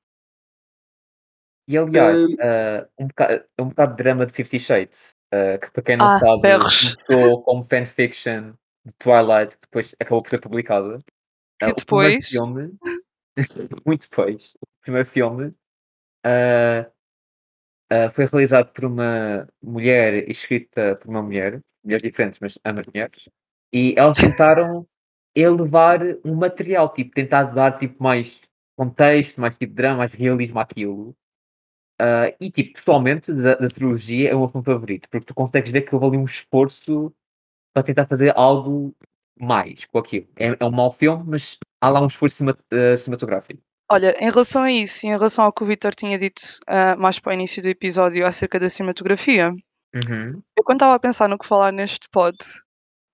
E 1.68 1.78
aliás, 1.78 2.18
Hum. 2.18 2.36
ah, 2.42 2.88
um, 3.00 3.08
bocado, 3.08 3.46
um 3.60 3.70
bocado 3.70 3.96
de 3.96 4.04
drama 4.04 4.26
de 4.26 4.34
Fifty 4.34 4.60
Shades, 4.60 5.12
ah, 5.32 5.58
que 5.58 5.72
para 5.72 5.84
quem 5.84 5.98
não 5.98 6.06
Ah, 6.06 6.20
sabe, 6.20 6.42
berros. 6.42 6.96
começou 6.96 7.44
como 7.44 7.64
fanfiction 7.64 8.54
de 8.86 8.94
Twilight, 8.96 9.56
que 9.58 9.62
depois 9.62 9.96
acabou 10.00 10.22
por 10.24 10.30
ser 10.30 10.40
publicada. 10.40 10.98
Que 11.60 11.74
primeiro 11.86 12.12
depois- 12.12 12.28
filme, 12.30 12.74
muito 13.86 14.10
depois, 14.10 14.54
o 14.62 14.68
primeiro 14.82 15.08
filme, 15.08 15.54
ah, 16.26 16.90
foi 18.14 18.26
realizado 18.26 18.72
por 18.72 18.86
uma 18.86 19.48
mulher 19.62 20.28
e 20.28 20.32
escrita 20.32 20.96
por 20.96 21.10
uma 21.10 21.22
mulher, 21.22 21.62
mulheres 21.84 22.02
diferentes, 22.04 22.40
mas 22.40 22.58
ambas 22.66 22.86
mulheres, 22.88 23.28
e 23.74 23.94
elas 23.98 24.18
tentaram 24.18 24.88
elevar 25.36 26.00
um 26.26 26.36
material, 26.36 26.90
tipo, 26.94 27.12
tentar 27.14 27.44
dar 27.46 27.78
tipo, 27.78 28.02
mais 28.04 28.32
contexto, 28.78 29.40
mais 29.40 29.56
tipo 29.56 29.74
drama, 29.74 29.98
mais 30.00 30.14
realismo 30.14 30.60
àquilo. 30.60 31.16
Ah, 32.02 32.34
e 32.40 32.50
tipo, 32.50 32.74
pessoalmente, 32.74 33.32
da, 33.32 33.54
da 33.54 33.68
trilogia 33.68 34.32
é 34.32 34.36
o 34.36 34.40
meu 34.40 34.50
filme 34.50 34.66
favorito, 34.66 35.08
porque 35.08 35.28
tu 35.28 35.36
consegues 35.36 35.70
ver 35.70 35.84
que 35.84 35.94
houve 35.94 36.08
ali 36.08 36.18
um 36.18 36.26
esforço 36.26 37.14
para 37.74 37.84
tentar 37.84 38.08
fazer 38.08 38.36
algo 38.36 38.96
mais 39.40 39.86
com 39.86 40.00
aquilo. 40.00 40.28
É, 40.36 40.58
é 40.60 40.66
um 40.66 40.72
mau 40.72 40.92
filme, 40.92 41.24
mas 41.28 41.60
há 41.80 41.90
lá 41.90 42.02
um 42.02 42.08
esforço 42.08 42.44
ah, 42.50 42.98
cinematográfico. 42.98 43.62
Olha, 43.92 44.16
em 44.20 44.32
relação 44.32 44.64
a 44.64 44.72
isso, 44.72 45.06
em 45.06 45.10
relação 45.10 45.46
ao 45.46 45.54
que 45.54 45.64
o 45.64 45.66
Vitor 45.66 45.94
tinha 45.94 46.18
dito 46.18 46.42
ah, 46.68 46.96
mais 46.96 47.20
para 47.20 47.32
o 47.32 47.34
início 47.34 47.62
do 47.62 47.68
episódio 47.68 48.26
acerca 48.26 48.60
da 48.60 48.70
cinematografia, 48.70 49.54
Uhum. 49.94 50.42
eu 50.58 50.64
quando 50.64 50.78
estava 50.78 50.96
a 50.96 51.00
pensar 51.00 51.28
no 51.28 51.38
que 51.38 51.46
falar 51.46 51.72
neste 51.74 52.08
pod, 52.10 52.38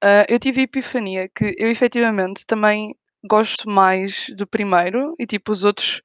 ah, 0.03 0.25
eu 0.29 0.39
tive 0.39 0.61
a 0.61 0.63
epifania 0.63 1.27
que 1.27 1.55
eu 1.57 1.69
efetivamente 1.69 2.45
também 2.45 2.95
gosto 3.25 3.67
mais 3.69 4.27
do 4.35 4.45
primeiro 4.45 5.15
e 5.19 5.25
tipo 5.25 5.51
os 5.51 5.63
outros 5.63 6.01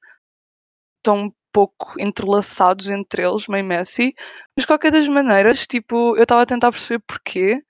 estão 0.97 1.33
pouco 1.53 1.93
entrelaçados 1.99 2.89
entre 2.89 3.23
eles, 3.23 3.47
meio 3.47 3.63
messy, 3.63 4.13
mas 4.57 4.65
qualquer 4.65 4.91
das 4.91 5.07
maneiras, 5.07 5.67
tipo, 5.67 6.17
eu 6.17 6.23
estava 6.23 6.41
a 6.41 6.45
tentar 6.45 6.71
perceber 6.71 7.03
porquê 7.07 7.63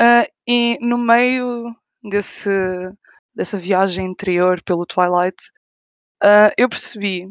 ah, 0.00 0.26
e 0.46 0.78
no 0.80 0.96
meio 0.98 1.74
desse, 2.02 2.50
dessa 3.34 3.58
viagem 3.58 4.06
interior 4.06 4.62
pelo 4.62 4.86
Twilight, 4.86 5.36
ah, 6.22 6.52
eu 6.56 6.68
percebi 6.68 7.30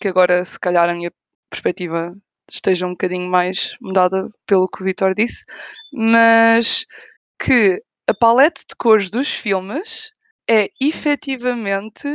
que 0.00 0.08
agora, 0.08 0.44
se 0.44 0.58
calhar, 0.58 0.88
a 0.88 0.94
minha 0.94 1.12
perspectiva 1.50 2.14
esteja 2.50 2.86
um 2.86 2.90
bocadinho 2.90 3.30
mais 3.30 3.76
mudada 3.80 4.30
pelo 4.46 4.68
que 4.68 4.82
o 4.82 4.84
Vitor 4.84 5.14
disse, 5.14 5.44
mas 5.92 6.86
que 7.38 7.82
a 8.08 8.14
palete 8.14 8.64
de 8.68 8.76
cores 8.76 9.10
dos 9.10 9.28
filmes 9.28 10.12
é 10.48 10.70
efetivamente 10.80 12.08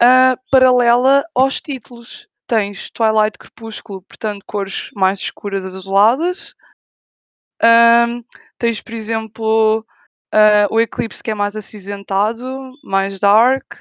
ah, 0.00 0.36
paralela 0.50 1.24
aos 1.34 1.60
títulos. 1.60 2.28
Tens 2.46 2.90
Twilight 2.90 3.38
Crepúsculo, 3.38 4.02
portanto, 4.02 4.44
cores 4.46 4.90
mais 4.94 5.18
escuras 5.18 5.64
azuladas. 5.64 6.54
Ahm, 7.60 8.22
tens, 8.58 8.80
por 8.80 8.94
exemplo, 8.94 9.86
ah, 10.32 10.66
o 10.70 10.80
Eclipse, 10.80 11.22
que 11.22 11.30
é 11.30 11.34
mais 11.34 11.56
acinzentado, 11.56 12.72
mais 12.84 13.18
dark. 13.18 13.74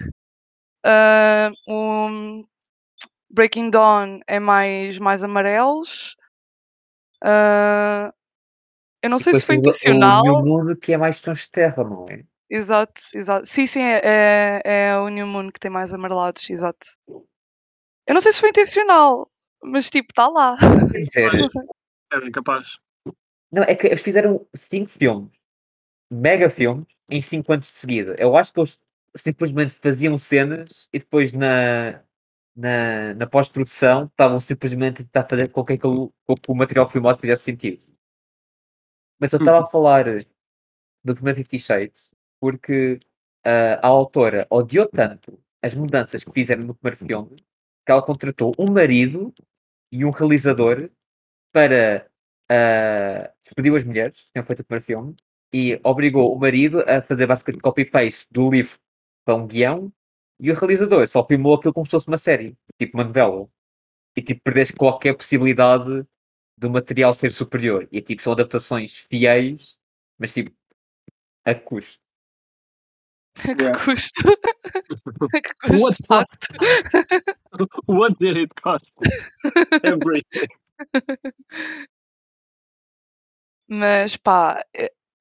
O 1.67 2.43
Breaking 3.30 3.69
Dawn 3.69 4.19
é 4.28 4.39
mais, 4.39 4.97
mais 4.97 5.23
amarelos. 5.23 6.15
Ah, 7.23 8.13
eu 9.01 9.10
não 9.10 9.19
sei 9.19 9.34
se 9.34 9.45
foi 9.45 9.56
intencional. 9.56 10.21
o 10.21 10.41
New 10.41 10.63
Moon, 10.63 10.75
que 10.75 10.93
é 10.93 10.97
mais 10.97 11.21
tons 11.21 11.41
de 11.41 11.51
terra, 11.51 11.84
não 11.84 12.08
é? 12.10 12.23
Exato, 12.49 13.01
exato. 13.13 13.45
Sim, 13.45 13.65
sim, 13.65 13.81
é, 13.81 14.01
é, 14.03 14.62
é 14.65 14.97
o 14.97 15.10
New 15.10 15.25
Moon 15.25 15.51
que 15.51 15.60
tem 15.60 15.71
mais 15.71 15.93
amarelados, 15.93 16.49
exato. 16.49 16.88
Eu 18.08 18.13
não 18.13 18.21
sei 18.21 18.31
se 18.31 18.39
foi 18.39 18.49
intencional, 18.49 19.29
mas 19.63 19.89
tipo, 19.89 20.08
está 20.12 20.27
lá. 20.27 20.55
Dizer, 20.91 21.31
Era 22.12 22.31
capaz. 22.31 22.77
não, 23.51 23.63
é 23.63 23.75
que 23.75 23.88
eles 23.88 24.01
fizeram 24.01 24.45
cinco 24.55 24.91
filmes, 24.91 25.31
mega 26.12 26.49
filmes, 26.49 26.86
em 27.10 27.19
cinco 27.19 27.51
anos 27.51 27.67
de 27.67 27.73
seguida. 27.73 28.15
Eu 28.19 28.38
acho 28.38 28.53
que 28.53 28.60
eles 28.60 28.79
simplesmente 29.15 29.75
faziam 29.75 30.17
cenas 30.17 30.88
e 30.93 30.99
depois 30.99 31.34
na, 31.34 32.03
na, 32.55 33.13
na 33.15 33.27
pós-produção 33.27 34.05
estavam 34.05 34.39
simplesmente 34.39 35.01
a 35.01 35.05
tentar 35.05 35.23
fazer 35.27 35.49
com 35.49 35.65
que, 35.65 35.73
aquilo, 35.73 36.13
com 36.25 36.36
que 36.36 36.51
o 36.51 36.55
material 36.55 36.88
filmado 36.88 37.19
fizesse 37.19 37.43
sentido. 37.43 37.84
Mas 39.19 39.34
eu 39.34 39.39
estava 39.39 39.65
a 39.65 39.69
falar 39.69 40.05
do 41.03 41.15
primeiro 41.15 41.38
Fifty 41.38 41.58
Shades 41.58 42.14
porque 42.45 42.99
ah, 43.43 43.79
a 43.81 43.88
autora 43.88 44.45
odiou 44.51 44.88
tanto 44.88 45.41
as 45.63 45.73
mudanças 45.73 46.23
que 46.23 46.31
fizeram 46.31 46.62
no 46.62 46.75
primeiro 46.75 46.97
filme 47.03 47.36
que 47.84 47.91
ela 47.91 48.03
contratou 48.03 48.53
um 48.60 48.71
marido 48.71 49.34
e 49.91 50.05
um 50.05 50.12
realizador 50.12 50.91
para 51.51 52.08
uh, 52.51 53.34
despediu 53.41 53.75
as 53.75 53.84
mulheres 53.84 54.21
que 54.21 54.31
tinham 54.31 54.45
feito 54.45 54.60
o 54.60 54.63
primeiro 54.63 54.86
filme 54.86 55.15
e 55.51 55.79
obrigou 55.84 56.36
o 56.36 56.39
marido 56.39 56.81
a 56.88 57.01
fazer 57.01 57.25
basicamente 57.25 57.63
copy-paste 57.63 58.27
do 58.29 58.47
livro 58.47 58.77
para 59.25 59.34
um 59.34 59.47
guião 59.47 59.91
e 60.39 60.51
o 60.51 60.53
realizador 60.53 61.08
só 61.08 61.25
filmou 61.25 61.55
aquilo 61.55 61.73
como 61.73 61.88
se 61.88 61.91
fosse 61.93 62.08
uma 62.08 62.19
série, 62.19 62.55
tipo 62.77 62.95
uma 62.95 63.05
novela. 63.05 63.49
E 64.15 64.21
tipo, 64.21 64.41
perdeste 64.43 64.75
qualquer 64.75 65.15
possibilidade 65.15 66.05
do 66.55 66.69
material 66.69 67.12
ser 67.13 67.31
superior. 67.31 67.88
E 67.91 68.01
tipo, 68.01 68.21
são 68.21 68.34
adaptações 68.34 68.97
fiéis, 68.97 69.77
mas 70.19 70.31
tipo, 70.31 70.51
a 71.43 71.53
que 71.53 72.04
custo. 73.36 73.43
que 73.58 73.63
Yeah. 73.63 73.80
custo. 73.86 74.21
que 75.43 75.54
custo, 75.67 75.84
What 75.84 75.98
de 75.98 76.08
facto. 76.08 76.38
What 77.88 78.15
did 78.19 78.38
it 78.38 78.52
cost? 78.62 78.91
Everything. 79.84 80.48
Mas 83.67 84.15
pá, 84.17 84.63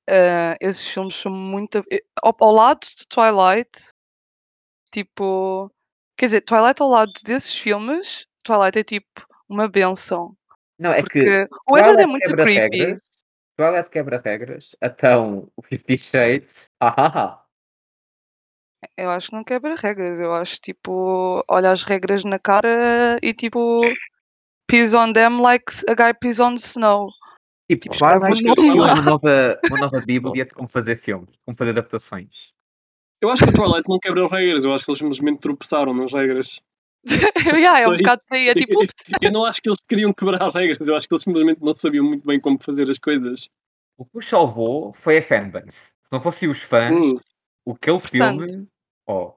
eh, 0.08 0.56
esses 0.60 0.86
filmes 0.88 1.16
são 1.16 1.32
muito. 1.32 1.82
eh, 1.90 2.02
Ao, 2.22 2.36
ao 2.40 2.52
lado 2.52 2.80
de 2.80 3.06
Twilight, 3.08 3.90
tipo. 4.92 5.70
Quer 6.16 6.26
dizer, 6.26 6.40
Twilight 6.42 6.80
ao 6.80 6.88
lado 6.90 7.12
desses 7.24 7.56
filmes, 7.56 8.26
Twilight 8.44 8.78
é 8.78 8.84
tipo 8.84 9.26
uma 9.48 9.66
benção. 9.68 10.36
Não, 10.78 10.92
é 10.92 10.96
que 11.02 11.02
Porque 11.02 11.48
o 11.68 11.76
Edward 11.78 11.98
é 12.00 12.04
Twilight 12.04 12.06
muito 12.10 12.22
quebra 12.22 12.44
creepy. 12.44 12.76
regras, 12.78 13.00
Twilight 13.56 13.90
quebra 13.90 14.22
regras, 14.24 14.76
então 14.82 15.48
o 15.56 15.62
Fifty 15.62 15.98
Shades, 15.98 16.66
ah, 16.80 16.94
ah, 16.96 17.12
ah. 17.24 17.43
Eu 18.96 19.10
acho 19.10 19.28
que 19.30 19.36
não 19.36 19.44
quebra 19.44 19.74
regras. 19.76 20.18
Eu 20.18 20.32
acho 20.32 20.60
tipo, 20.60 21.42
olha 21.48 21.70
as 21.70 21.82
regras 21.84 22.24
na 22.24 22.38
cara 22.38 23.18
e 23.22 23.32
tipo, 23.32 23.80
piss 24.66 24.94
on 24.94 25.12
them 25.12 25.40
like 25.40 25.64
a 25.88 25.94
guy 25.94 26.14
piss 26.18 26.40
on 26.40 26.54
snow. 26.54 27.08
Tipo, 27.70 27.82
Tipo, 27.84 27.98
vai, 27.98 28.18
vai 28.18 28.32
escreve 28.32 28.54
ter 28.54 28.60
um 28.60 28.66
nome 28.66 28.78
eu 28.78 28.84
lá. 28.84 28.94
uma 28.94 29.02
nova, 29.10 29.60
uma 29.64 29.78
nova 29.78 30.00
bíblia 30.00 30.44
de 30.44 30.52
como 30.52 30.68
fazer 30.68 30.96
filmes, 30.96 31.30
como 31.44 31.56
fazer 31.56 31.70
adaptações. 31.70 32.52
Eu 33.22 33.30
acho 33.30 33.42
que 33.44 33.50
o 33.50 33.54
Twilight 33.54 33.88
não 33.88 33.98
quebra 33.98 34.26
regras, 34.28 34.64
eu 34.64 34.72
acho 34.74 34.84
que 34.84 34.90
eles 34.90 34.98
simplesmente 34.98 35.40
tropeçaram 35.40 35.94
nas 35.94 36.12
regras. 36.12 36.60
yeah, 37.54 37.80
é 37.80 37.88
um 37.88 37.96
bocado 37.96 38.20
aí. 38.30 38.48
É 38.48 38.54
tipo, 38.54 38.84
Eu, 39.20 39.32
não 39.32 39.44
acho 39.44 39.62
que 39.62 39.68
eles 39.68 39.78
queriam 39.88 40.12
quebrar 40.12 40.50
regras, 40.50 40.78
eu 40.80 40.94
acho 40.94 41.08
que 41.08 41.14
eles 41.14 41.22
simplesmente 41.22 41.62
não 41.62 41.72
sabiam 41.72 42.04
muito 42.04 42.26
bem 42.26 42.38
como 42.38 42.62
fazer 42.62 42.90
as 42.90 42.98
coisas. 42.98 43.48
O 43.96 44.04
que 44.04 44.18
os 44.18 44.26
salvou 44.26 44.92
foi 44.92 45.18
a 45.18 45.22
fanbase. 45.22 45.70
Se 45.70 46.12
não 46.12 46.20
fossem 46.20 46.48
os 46.50 46.62
fãs, 46.62 46.92
Hum. 46.94 47.18
aquele 47.72 47.98
Portanto, 47.98 48.40
filme. 48.40 48.68
Oh, 49.06 49.32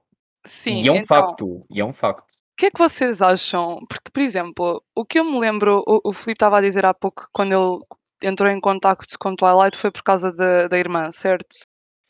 sim, 0.45 0.83
e 0.83 0.87
é 0.87 0.91
um 0.91 0.95
então, 0.95 1.07
facto. 1.07 1.65
E 1.69 1.81
é 1.81 1.85
um 1.85 1.93
facto. 1.93 2.21
o 2.21 2.55
que 2.57 2.67
é 2.67 2.71
que 2.71 2.79
vocês 2.79 3.21
acham? 3.21 3.79
Porque, 3.87 4.09
por 4.11 4.21
exemplo, 4.21 4.83
o 4.95 5.05
que 5.05 5.19
eu 5.19 5.23
me 5.23 5.39
lembro, 5.39 5.83
o, 5.85 6.09
o 6.09 6.13
Filipe 6.13 6.33
estava 6.37 6.57
a 6.57 6.61
dizer 6.61 6.85
há 6.85 6.93
pouco, 6.93 7.27
quando 7.33 7.53
ele 7.53 8.29
entrou 8.29 8.49
em 8.49 8.59
contacto 8.59 9.17
com 9.19 9.35
Twilight, 9.35 9.77
foi 9.77 9.91
por 9.91 10.03
causa 10.03 10.31
da, 10.31 10.67
da 10.67 10.77
irmã, 10.77 11.11
certo? 11.11 11.57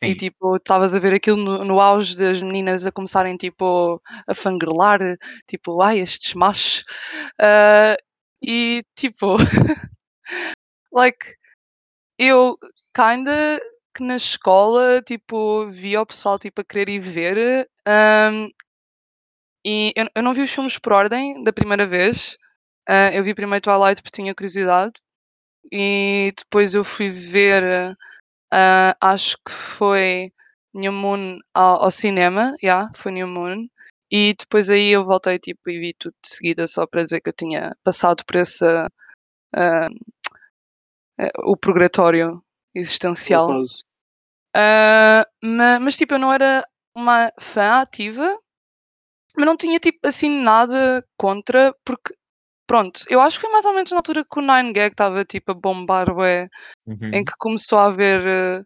E 0.01 0.09
Sim. 0.11 0.15
tipo, 0.15 0.55
estavas 0.57 0.93
a 0.93 0.99
ver 0.99 1.13
aquilo 1.15 1.37
no, 1.37 1.65
no 1.65 1.79
auge 1.81 2.15
das 2.15 2.41
meninas 2.41 2.85
a 2.85 2.91
começarem 2.91 3.35
tipo 3.35 4.01
a 4.27 4.35
fangirlar, 4.35 4.99
tipo, 5.47 5.81
ai, 5.81 5.99
estes 5.99 6.35
machos. 6.35 6.85
Ah, 7.41 7.97
e 8.41 8.83
tipo, 8.95 9.37
like, 10.93 11.35
eu 12.17 12.57
kinda 12.95 13.59
que 13.97 14.03
na 14.03 14.15
escola, 14.15 15.01
tipo, 15.01 15.67
via 15.71 16.01
o 16.01 16.05
pessoal 16.05 16.37
tipo 16.37 16.61
a 16.61 16.63
querer 16.63 16.89
ir 16.89 16.99
ver. 16.99 17.67
ahm, 17.85 18.49
e 19.65 19.91
eu, 19.95 20.07
eu 20.15 20.23
não 20.23 20.33
vi 20.33 20.41
os 20.43 20.51
filmes 20.51 20.77
por 20.79 20.93
ordem 20.93 21.43
da 21.43 21.51
primeira 21.51 21.85
vez. 21.87 22.37
Ah, 22.87 23.11
eu 23.13 23.23
vi 23.23 23.33
primeiro 23.35 23.63
Twilight 23.63 24.01
porque 24.01 24.15
tinha 24.15 24.35
curiosidade. 24.35 24.93
E 25.71 26.33
depois 26.37 26.75
eu 26.75 26.83
fui 26.83 27.09
ver 27.09 27.93
ah, 28.53 28.95
acho 29.01 29.37
que 29.45 29.51
foi 29.51 30.31
New 30.73 30.91
Moon 30.93 31.39
ao, 31.53 31.83
ao 31.85 31.91
cinema, 31.91 32.55
yeah, 32.63 32.91
foi 32.95 33.11
New 33.13 33.27
Moon. 33.27 33.67
E 34.11 34.35
depois 34.39 34.69
aí 34.69 34.89
eu 34.91 35.05
voltei 35.05 35.39
tipo, 35.39 35.69
e 35.69 35.79
vi 35.79 35.93
tudo 35.99 36.15
de 36.23 36.29
seguida 36.29 36.67
só 36.67 36.87
para 36.87 37.03
dizer 37.03 37.21
que 37.21 37.29
eu 37.29 37.33
tinha 37.33 37.75
passado 37.83 38.23
por 38.25 38.37
esse 38.37 38.65
eh, 41.17 41.31
o 41.43 41.57
purgatório 41.57 42.41
existencial. 42.79 43.47
Quase. 43.47 43.83
Ah, 44.55 45.25
ma- 45.43 45.79
mas 45.79 45.95
tipo, 45.97 46.13
eu 46.13 46.19
não 46.19 46.31
era 46.33 46.65
uma 46.95 47.31
fã 47.39 47.81
ativa, 47.81 48.37
mas 49.35 49.45
não 49.45 49.55
tinha 49.57 49.79
tipo 49.79 49.99
assim 50.07 50.29
nada 50.41 51.05
contra, 51.17 51.75
porque 51.85 52.13
pronto, 52.65 53.01
eu 53.09 53.21
acho 53.21 53.37
que 53.37 53.45
foi 53.45 53.51
mais 53.51 53.65
ou 53.65 53.73
menos 53.73 53.91
na 53.91 53.97
altura 53.97 54.25
que 54.25 54.39
o 54.39 54.41
Nine 54.41 54.73
Gag 54.73 54.91
estava 54.93 55.23
tipo 55.23 55.51
a 55.51 55.53
bombar, 55.53 56.09
ué, 56.17 56.49
em 56.87 57.19
Uhum. 57.19 57.25
que 57.25 57.33
começou 57.37 57.77
a 57.79 57.85
haver 57.85 58.25
eh, 58.25 58.63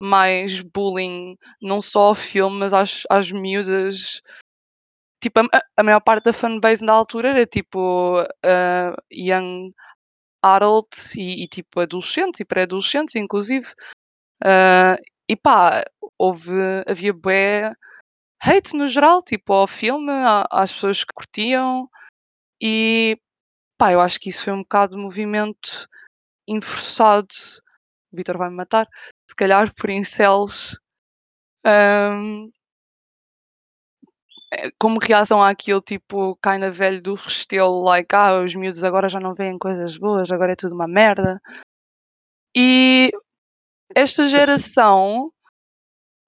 mais 0.00 0.60
bullying, 0.62 1.36
não 1.60 1.80
só 1.80 2.08
ao 2.08 2.14
filme, 2.14 2.58
mas 2.58 2.72
às, 2.72 3.02
às 3.10 3.30
miúdas. 3.32 4.20
tipo, 5.22 5.40
a, 5.40 5.46
a 5.76 5.82
maior 5.82 6.00
parte 6.00 6.24
da 6.24 6.32
fanbase 6.32 6.84
na 6.84 6.92
altura 6.92 7.30
era 7.30 7.46
tipo 7.46 8.20
uh, 8.22 8.96
young 9.12 9.72
adults 10.42 11.14
e, 11.14 11.44
e, 11.44 11.48
tipo 11.48 11.80
adolescentes 11.80 12.40
e 12.40 12.44
pré-adolescentes, 12.44 13.14
inclusive. 13.14 13.68
Uh, 14.42 15.00
e 15.28 15.36
pá, 15.36 15.84
houve, 16.18 16.52
havia 16.86 17.12
bué 17.12 17.72
hate 18.42 18.76
no 18.76 18.88
geral, 18.88 19.22
tipo 19.22 19.52
ao 19.52 19.68
filme, 19.68 20.10
às 20.50 20.72
pessoas 20.72 21.04
que 21.04 21.14
curtiam. 21.14 21.88
E 22.60 23.18
pá, 23.78 23.92
eu 23.92 24.00
acho 24.00 24.18
que 24.18 24.30
isso 24.30 24.44
foi 24.44 24.52
um 24.52 24.62
bocado 24.62 24.96
de 24.96 25.02
movimento 25.02 25.88
enforçado. 26.46 27.28
O 28.12 28.16
Vitor 28.16 28.36
vai 28.36 28.50
me 28.50 28.56
matar, 28.56 28.88
se 29.28 29.34
calhar 29.36 29.72
por 29.74 29.90
incels. 29.90 30.78
Um, 31.64 32.46
eh, 32.48 32.61
como 34.78 34.98
reação 34.98 35.42
àquilo, 35.42 35.80
tipo, 35.80 36.36
kinda 36.36 36.70
velho 36.70 37.00
do 37.02 37.14
Restelo, 37.14 37.82
like, 37.82 38.14
ah, 38.14 38.40
os 38.40 38.54
miúdos 38.54 38.84
agora 38.84 39.08
já 39.08 39.18
não 39.18 39.34
veem 39.34 39.58
coisas 39.58 39.96
boas, 39.96 40.30
agora 40.30 40.52
é 40.52 40.56
tudo 40.56 40.74
uma 40.74 40.86
merda. 40.86 41.40
E 42.54 43.10
esta 43.94 44.24
geração 44.24 45.32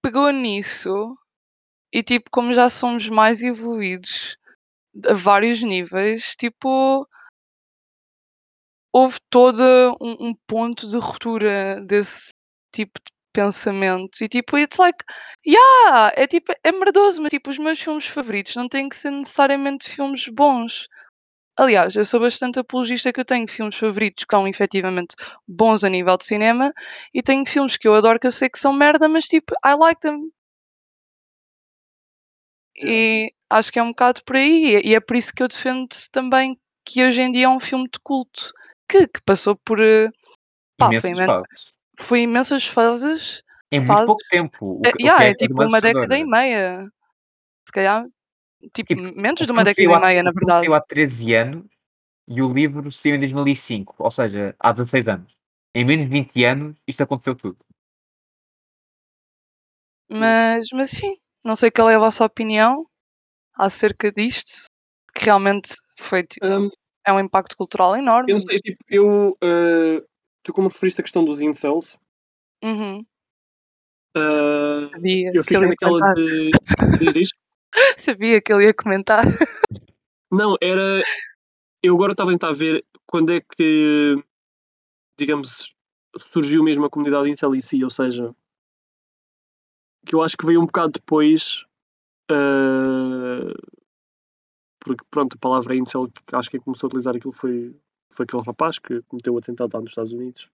pegou 0.03 0.31
nisso 0.31 1.17
e, 1.93 2.03
tipo, 2.03 2.31
como 2.31 2.55
já 2.55 2.69
somos 2.69 3.09
mais 3.09 3.43
evoluídos 3.43 4.37
a 5.07 5.15
vários 5.15 5.63
níveis, 5.63 6.35
tipo, 6.37 7.07
houve 8.93 9.19
todo 9.31 9.63
um, 10.01 10.29
um 10.29 10.35
ponto 10.47 10.89
de 10.89 10.97
ruptura 10.97 11.81
desse 11.81 12.31
tipo 12.73 12.99
de 13.05 13.14
pensamento. 13.35 14.23
E 14.23 14.29
tipo, 14.29 14.57
it's 14.57 14.79
like, 14.79 15.05
yeah, 15.47 16.13
é 16.17 16.27
tipo, 16.27 16.53
é 16.63 16.73
merdoso, 16.73 17.21
mas 17.21 17.31
tipo, 17.31 17.51
os 17.51 17.59
meus 17.59 17.79
filmes 17.81 18.07
favoritos 18.07 18.57
não 18.57 18.69
têm 18.69 18.89
que 18.89 18.97
ser 18.97 19.11
necessariamente 19.11 19.91
filmes 19.91 20.27
bons. 20.29 20.89
Aliás, 21.57 21.95
eu 21.95 22.05
sou 22.05 22.21
bastante 22.21 22.59
apologista 22.59 23.13
que 23.13 23.21
eu 23.21 23.25
tenho 23.25 23.47
filmes 23.49 23.77
favoritos 23.77 24.25
que 24.25 24.35
são 24.35 24.49
efetivamente 24.49 25.15
bons 25.47 25.85
a 25.85 25.89
nível 25.89 26.17
de 26.17 26.25
cinema 26.25 26.73
e 27.13 27.23
tenho 27.23 27.47
filmes 27.47 27.77
que 27.77 27.87
eu 27.87 27.95
adoro 27.95 28.19
que 28.19 28.27
eu 28.27 28.33
sei 28.33 28.49
que 28.49 28.59
são 28.59 28.73
merda, 28.73 29.09
mas 29.09 29.25
tipo, 29.25 29.55
I 29.65 29.75
like 29.79 30.01
them. 30.01 30.31
E 32.77 33.31
acho 33.51 33.73
que 33.73 33.79
é 33.79 33.83
um 33.83 33.91
bocado 33.91 34.23
por 34.25 34.37
aí, 34.37 34.81
e 34.85 34.95
é 34.95 35.01
por 35.01 35.17
isso 35.17 35.33
que 35.33 35.43
eu 35.45 35.49
defendo 35.49 35.89
também 36.11 36.59
que 36.85 37.05
hoje 37.05 37.23
em 37.23 37.31
dia 37.31 37.47
é 37.47 37.49
um 37.49 37.61
filme 37.61 37.85
de 37.85 38.01
culto 38.03 38.53
que, 38.89 39.07
que 39.07 39.23
passou 39.25 39.57
por 39.57 39.81
eh, 39.81 40.09
pá, 40.77 40.91
foi. 41.01 41.74
Foi 41.99 42.23
imensas 42.23 42.67
fases. 42.67 43.43
Em 43.71 43.79
muito 43.81 43.89
fases. 43.93 44.07
pouco 44.07 44.23
tempo. 44.31 44.67
O 44.81 44.83
É, 44.87 44.91
o 44.91 44.95
yeah, 45.01 45.25
é 45.25 45.31
é 45.31 45.35
tipo 45.35 45.55
uma 45.55 45.81
década 45.81 46.17
e 46.17 46.23
assustador. 46.23 46.27
meia. 46.31 46.89
Se 47.67 47.73
calhar, 47.73 48.05
tipo, 48.75 48.95
Tipo, 48.95 49.03
menos 49.21 49.47
de 49.47 49.53
uma 49.53 49.65
década 49.65 49.83
e 49.83 49.95
há, 49.95 50.01
meia, 50.01 50.23
na 50.23 50.31
verdade. 50.33 50.61
saiu 50.61 50.75
há 50.75 50.81
13 50.81 51.35
anos 51.35 51.67
e 52.29 52.41
o 52.43 52.53
livro 52.53 52.91
saiu 52.91 53.17
em 53.17 53.19
2005, 53.19 53.95
ou 53.99 54.11
seja, 54.11 54.55
há 54.59 54.73
16 54.73 55.09
anos. 55.09 55.35
Em 55.75 55.85
menos 55.85 56.07
de 56.07 56.11
20 56.13 56.45
anos, 56.45 56.77
isto 56.87 57.03
aconteceu 57.03 57.35
tudo. 57.35 57.59
Mas, 60.09 60.67
mas 60.73 60.91
sim, 60.91 61.17
não 61.45 61.57
sei 61.57 61.71
qual 61.71 61.91
é 61.91 61.97
a 61.97 61.99
vossa 61.99 62.25
opinião 62.25 62.87
acerca 63.55 64.13
disto, 64.13 64.67
que 65.15 65.25
realmente 65.25 65.73
foi 65.99 66.23
tipo, 66.25 66.47
Um, 66.47 66.71
é 67.07 67.13
um 67.13 67.21
impacto 67.21 67.57
cultural 67.57 67.97
enorme. 67.97 68.31
eu 68.31 68.35
não 68.35 68.41
sei, 68.41 68.61
tipo, 68.61 68.79
eu. 68.89 69.37
Uh, 69.43 70.05
tu, 70.45 70.53
como 70.53 70.69
referiste 70.69 71.01
a 71.01 71.05
questão 71.05 71.25
dos 71.25 71.41
incels, 71.41 71.99
Uhum. 72.63 73.01
uh, 74.17 74.91
Sabia 74.93 75.33
eu 75.35 75.43
fiquei 75.43 75.59
naquela 75.61 76.15
de. 76.15 76.51
Diz 76.99 77.17
isto? 77.17 77.39
Sabia 77.99 78.41
que 78.41 78.53
ele 78.53 78.65
ia 78.67 78.75
comentar. 78.75 79.25
Não, 80.31 80.57
era. 80.63 81.03
Eu 81.83 81.95
agora 81.95 82.13
estava 82.13 82.31
a 82.31 82.33
tentar 82.33 82.53
ver 82.53 82.85
quando 83.07 83.33
é 83.33 83.41
que, 83.41 84.15
digamos, 85.19 85.75
surgiu 86.17 86.63
mesmo 86.63 86.87
a 86.87 86.91
comunidade 86.91 87.29
incel 87.29 87.55
em 87.55 87.61
si, 87.61 87.85
ou 87.85 87.91
seja, 87.91 88.35
que 90.07 90.15
eu 90.15 90.23
acho 90.23 90.37
que 90.37 90.47
veio 90.47 90.63
um 90.63 90.67
bocado 90.67 90.93
depois. 90.93 91.67
uh, 92.31 93.53
porque, 94.83 95.05
pronto, 95.11 95.35
a 95.35 95.39
palavra 95.39 95.77
incel, 95.77 96.09
que 96.27 96.35
acho 96.35 96.49
que 96.51 96.57
quem 96.59 96.65
começou 96.65 96.87
a 96.87 96.89
utilizar 96.89 97.15
aquilo 97.17 97.33
foi, 97.33 97.75
foi 98.11 98.25
aquele 98.25 98.43
rapaz 98.45 98.79
que 98.79 99.03
cometeu 99.03 99.35
o 99.35 99.39
atentado 99.39 99.73
lá 99.75 99.81
nos 99.81 99.91
Estados 99.91 100.13
Unidos. 100.13 100.49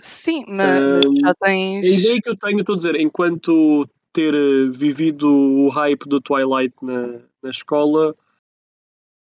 Sim, 0.00 0.44
mas, 0.48 0.84
Um, 1.06 1.20
já 1.20 1.30
A 1.30 1.34
tens. 1.34 1.86
ideia 1.86 2.20
que 2.20 2.28
eu 2.28 2.36
tenho, 2.36 2.60
estou 2.60 2.74
a 2.74 2.76
dizer, 2.78 2.96
enquanto 2.96 3.88
ter 4.12 4.34
eh, 4.34 4.70
vivido 4.70 5.28
o 5.28 5.68
hype 5.68 6.08
do 6.08 6.20
Twilight 6.20 6.74
na, 6.82 7.20
na 7.42 7.50
escola, 7.50 8.14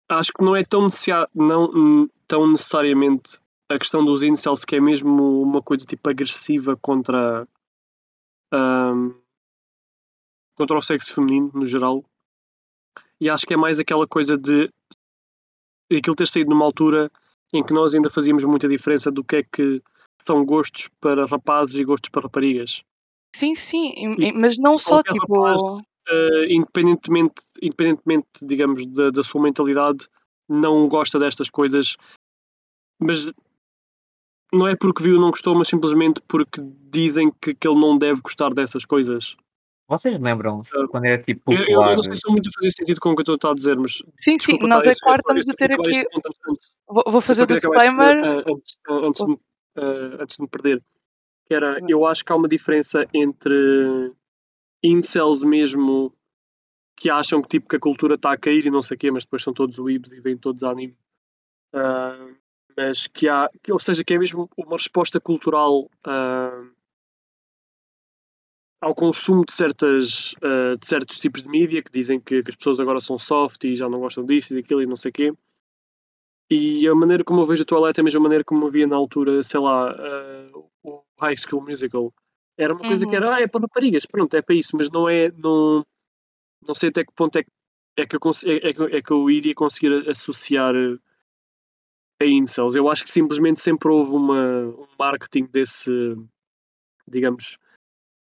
acho 0.09 0.31
que 0.33 0.43
não 0.43 0.55
é 0.55 0.63
tão, 0.63 0.87
não, 1.35 1.65
hum, 1.73 2.09
tão 2.27 2.49
necessariamente 2.49 3.39
a 3.69 3.77
questão 3.77 4.03
dos 4.03 4.23
incels, 4.23 4.65
que 4.65 4.75
é 4.75 4.81
mesmo 4.81 5.41
uma 5.41 5.61
coisa 5.61 5.85
tipo 5.85 6.09
agressiva 6.09 6.75
contra, 6.75 7.47
ahm, 8.51 9.11
contra 10.55 10.77
o 10.77 10.81
sexo 10.81 11.13
feminino 11.13 11.51
no 11.53 11.65
geral. 11.67 12.03
E 13.21 13.29
acho 13.29 13.45
que 13.45 13.53
é 13.53 13.57
mais 13.57 13.79
aquela 13.79 14.07
coisa 14.07 14.37
de 14.37 14.71
aquilo 15.91 16.15
ter 16.15 16.27
saído 16.27 16.49
numa 16.49 16.65
altura 16.65 17.11
em 17.53 17.63
que 17.63 17.73
nós 17.73 17.93
ainda 17.93 18.09
fazíamos 18.09 18.43
muita 18.43 18.67
diferença 18.67 19.11
do 19.11 19.23
que 19.23 19.37
é 19.37 19.43
que 19.43 19.81
são 20.25 20.45
gostos 20.45 20.89
para 20.99 21.25
rapazes 21.25 21.75
e 21.75 21.83
gostos 21.83 22.09
para 22.09 22.23
raparigas. 22.23 22.83
Sim, 23.35 23.55
sim, 23.55 23.93
e- 23.95 24.31
mas 24.31 24.57
não 24.57 24.77
só 24.77 25.01
tipo. 25.03 25.41
rapaz, 25.41 25.61
eh, 26.07 26.47
independentemente, 26.53 27.35
independentemente, 27.61 28.27
digamos, 28.41 28.85
da, 28.87 29.09
da 29.11 29.23
sua 29.23 29.41
mentalidade, 29.41 30.07
não 30.47 30.87
gosta 30.87 31.19
destas 31.19 31.49
coisas, 31.49 31.95
mas 32.99 33.31
não 34.51 34.67
é 34.67 34.75
porque 34.75 35.03
viu 35.03 35.19
não 35.19 35.29
gostou, 35.29 35.55
mas 35.55 35.67
simplesmente 35.67 36.21
porque 36.27 36.59
dizem 36.91 37.31
que, 37.41 37.53
que 37.53 37.67
ele 37.67 37.79
não 37.79 37.97
deve 37.97 38.21
gostar 38.21 38.53
dessas 38.53 38.83
coisas. 38.83 39.35
Vocês 39.89 40.19
lembram-se 40.19 40.71
Ah, 40.77 40.87
quando 40.87 41.05
era 41.05 41.21
tipo 41.21 41.51
Eu, 41.51 41.57
eu- 41.57 41.61
eu 41.63 41.67
popular? 41.73 41.95
não 41.95 42.03
sei 42.03 42.13
se 42.13 42.17
estou 42.19 42.31
muito 42.31 42.47
a 42.47 42.51
fazer 42.53 42.71
sentido 42.71 42.99
com 43.01 43.09
o 43.09 43.15
que 43.15 43.29
eu 43.29 43.35
estou 43.35 43.51
a 43.51 43.53
dizer, 43.55 43.75
mas 43.75 43.93
Sim, 43.93 44.03
sim, 44.23 44.37
desculpa, 44.37 44.67
nós 44.67 44.83
tá, 44.83 44.89
é 44.91 44.93
claro 45.01 45.19
estamos 45.19 45.41
a 45.47 45.51
só 45.51 45.57
ter 45.57 45.71
aqui. 45.71 46.07
antes- 46.15 46.73
Vou, 46.87 47.03
vou 47.07 47.21
fazer 47.21 47.43
o 47.43 47.47
disclaimer. 47.47 48.23
ah, 48.23 48.43
antes, 48.51 48.77
ah, 48.87 48.93
antes, 48.93 49.25
de, 49.25 49.37
antes 50.21 50.35
de 50.37 50.43
me 50.43 50.47
perder. 50.47 50.83
Que 51.47 51.55
era, 51.55 51.79
eu 51.89 52.05
acho 52.05 52.23
que 52.23 52.31
há 52.31 52.35
uma 52.35 52.47
diferença 52.47 53.07
entre 53.13 54.13
incels 54.83 55.41
mesmo 55.43 56.13
que 56.95 57.09
acham 57.09 57.41
que, 57.41 57.47
tipo, 57.47 57.67
que 57.67 57.75
a 57.77 57.79
cultura 57.79 58.13
está 58.15 58.31
a 58.33 58.37
cair 58.37 58.65
e 58.67 58.69
não 58.69 58.81
sei 58.83 58.95
o 58.95 58.99
quê, 58.99 59.09
mas 59.09 59.23
depois 59.23 59.41
são 59.41 59.53
todos 59.53 59.79
weebs 59.79 60.11
e 60.13 60.19
vêm 60.21 60.37
todos 60.37 60.63
anime. 60.63 60.95
Ah, 61.73 62.27
mas 62.77 63.07
que 63.07 63.27
há, 63.27 63.49
que, 63.63 63.71
ou 63.71 63.79
seja, 63.79 64.03
que 64.03 64.13
é 64.13 64.19
mesmo 64.19 64.47
uma 64.57 64.77
resposta 64.77 65.19
cultural 65.19 65.89
ah, 66.05 66.63
ao 68.81 68.95
consumo 68.95 69.45
de, 69.45 69.53
certas, 69.53 70.33
ah, 70.41 70.75
de 70.79 70.87
certos 70.87 71.17
tipos 71.17 71.43
de 71.43 71.49
mídia 71.49 71.83
que 71.83 71.91
dizem 71.91 72.19
que, 72.19 72.41
que 72.41 72.49
as 72.51 72.55
pessoas 72.55 72.79
agora 72.79 73.01
são 73.01 73.19
soft 73.19 73.63
e 73.65 73.75
já 73.75 73.89
não 73.89 73.99
gostam 73.99 74.25
disto 74.25 74.51
e 74.51 74.61
daquilo 74.61 74.81
e 74.81 74.85
não 74.85 74.95
sei 74.97 75.09
o 75.09 75.13
quê. 75.13 75.33
E 76.49 76.87
a 76.87 76.95
maneira 76.95 77.23
como 77.23 77.41
eu 77.41 77.45
vejo 77.45 77.63
a 77.63 77.65
Twilight 77.65 77.99
é 77.99 78.01
a 78.01 78.03
mesma 78.03 78.21
maneira 78.21 78.43
como 78.43 78.65
eu 78.65 78.71
via 78.71 78.87
na 78.87 78.95
altura, 78.95 79.43
sei 79.43 79.59
lá, 79.59 79.91
ah, 79.91 80.51
o 80.83 81.03
High 81.19 81.37
School 81.37 81.61
Musical. 81.61 82.13
Era 82.57 82.73
uma 82.73 82.85
coisa 82.85 83.05
que 83.05 83.11
Uhum. 83.15 83.23
era, 83.23 83.35
ah, 83.35 83.41
é 83.41 83.47
para 83.47 83.61
raparigas, 83.61 84.05
pronto, 84.05 84.33
é 84.35 84.41
para 84.41 84.55
isso, 84.55 84.75
mas 84.75 84.89
não 84.89 85.07
é, 85.07 85.31
não, 85.31 85.85
não 86.67 86.75
sei 86.75 86.89
até 86.89 87.05
que 87.05 87.13
ponto 87.13 87.37
é 87.37 87.43
que, 87.43 87.49
é 87.97 88.05
que, 88.05 88.15
eu, 88.15 88.19
é, 88.45 88.69
é 88.69 88.73
que, 88.73 88.83
é 88.97 89.01
que 89.01 89.11
eu 89.11 89.29
iria 89.29 89.53
conseguir 89.53 90.09
associar 90.09 90.73
eh, 90.75 90.97
a 92.21 92.25
incels. 92.25 92.75
Eu 92.75 92.89
acho 92.89 93.03
que 93.03 93.11
simplesmente 93.11 93.61
sempre 93.61 93.89
houve 93.89 94.11
uma, 94.11 94.61
um 94.67 94.87
marketing 94.97 95.45
desse, 95.45 95.91
digamos, 97.07 97.57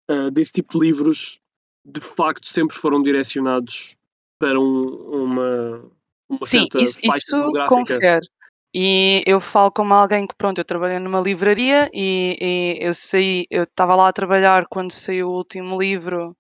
ah, 0.09 0.31
desse 0.31 0.53
tipo 0.53 0.79
de 0.79 0.87
livros, 0.87 1.41
de 1.85 2.01
facto 2.01 2.47
sempre 2.47 2.77
foram 2.77 3.03
direcionados 3.03 3.97
para 4.39 4.59
um- 4.59 5.25
uma, 5.25 5.91
uma 6.29 6.47
Sim, 6.47 6.61
certa 6.61 6.83
isso, 6.83 7.01
faixa 7.07 7.15
isso 7.17 7.37
demográfica. 7.37 7.95
confere. 7.95 8.27
E 8.75 9.23
eu 9.27 9.41
falo 9.41 9.71
como 9.73 9.95
alguém 9.95 10.27
que, 10.27 10.35
pronto, 10.37 10.59
eu 10.59 10.65
trabalhei 10.65 10.99
numa 10.99 11.21
livraria 11.21 11.91
e, 11.95 12.37
e 12.39 12.85
eu 12.87 12.93
saí, 12.93 13.47
eu 13.51 13.63
estava 13.63 13.95
lá 13.95 14.09
a 14.09 14.13
trabalhar 14.13 14.67
quando 14.69 14.93
saiu 14.93 15.29
o 15.29 15.37
último 15.37 15.81
livro. 15.81 16.37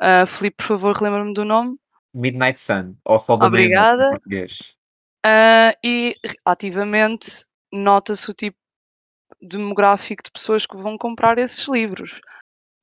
Uh, 0.00 0.26
Filipe, 0.26 0.58
por 0.58 0.66
favor, 0.66 0.94
relembra-me 0.94 1.34
do 1.34 1.44
nome. 1.44 1.76
Midnight 2.14 2.58
Sun, 2.58 2.94
ou 3.04 3.18
Sol 3.18 3.36
da 3.38 3.46
Obrigada. 3.46 4.10
português. 4.10 4.58
Uh, 5.26 5.74
e 5.82 6.14
ativamente 6.44 7.46
nota-se 7.72 8.30
o 8.30 8.34
tipo 8.34 8.56
demográfico 9.42 10.22
de 10.22 10.30
pessoas 10.30 10.66
que 10.66 10.76
vão 10.76 10.96
comprar 10.96 11.36
esses 11.38 11.66
livros. 11.66 12.20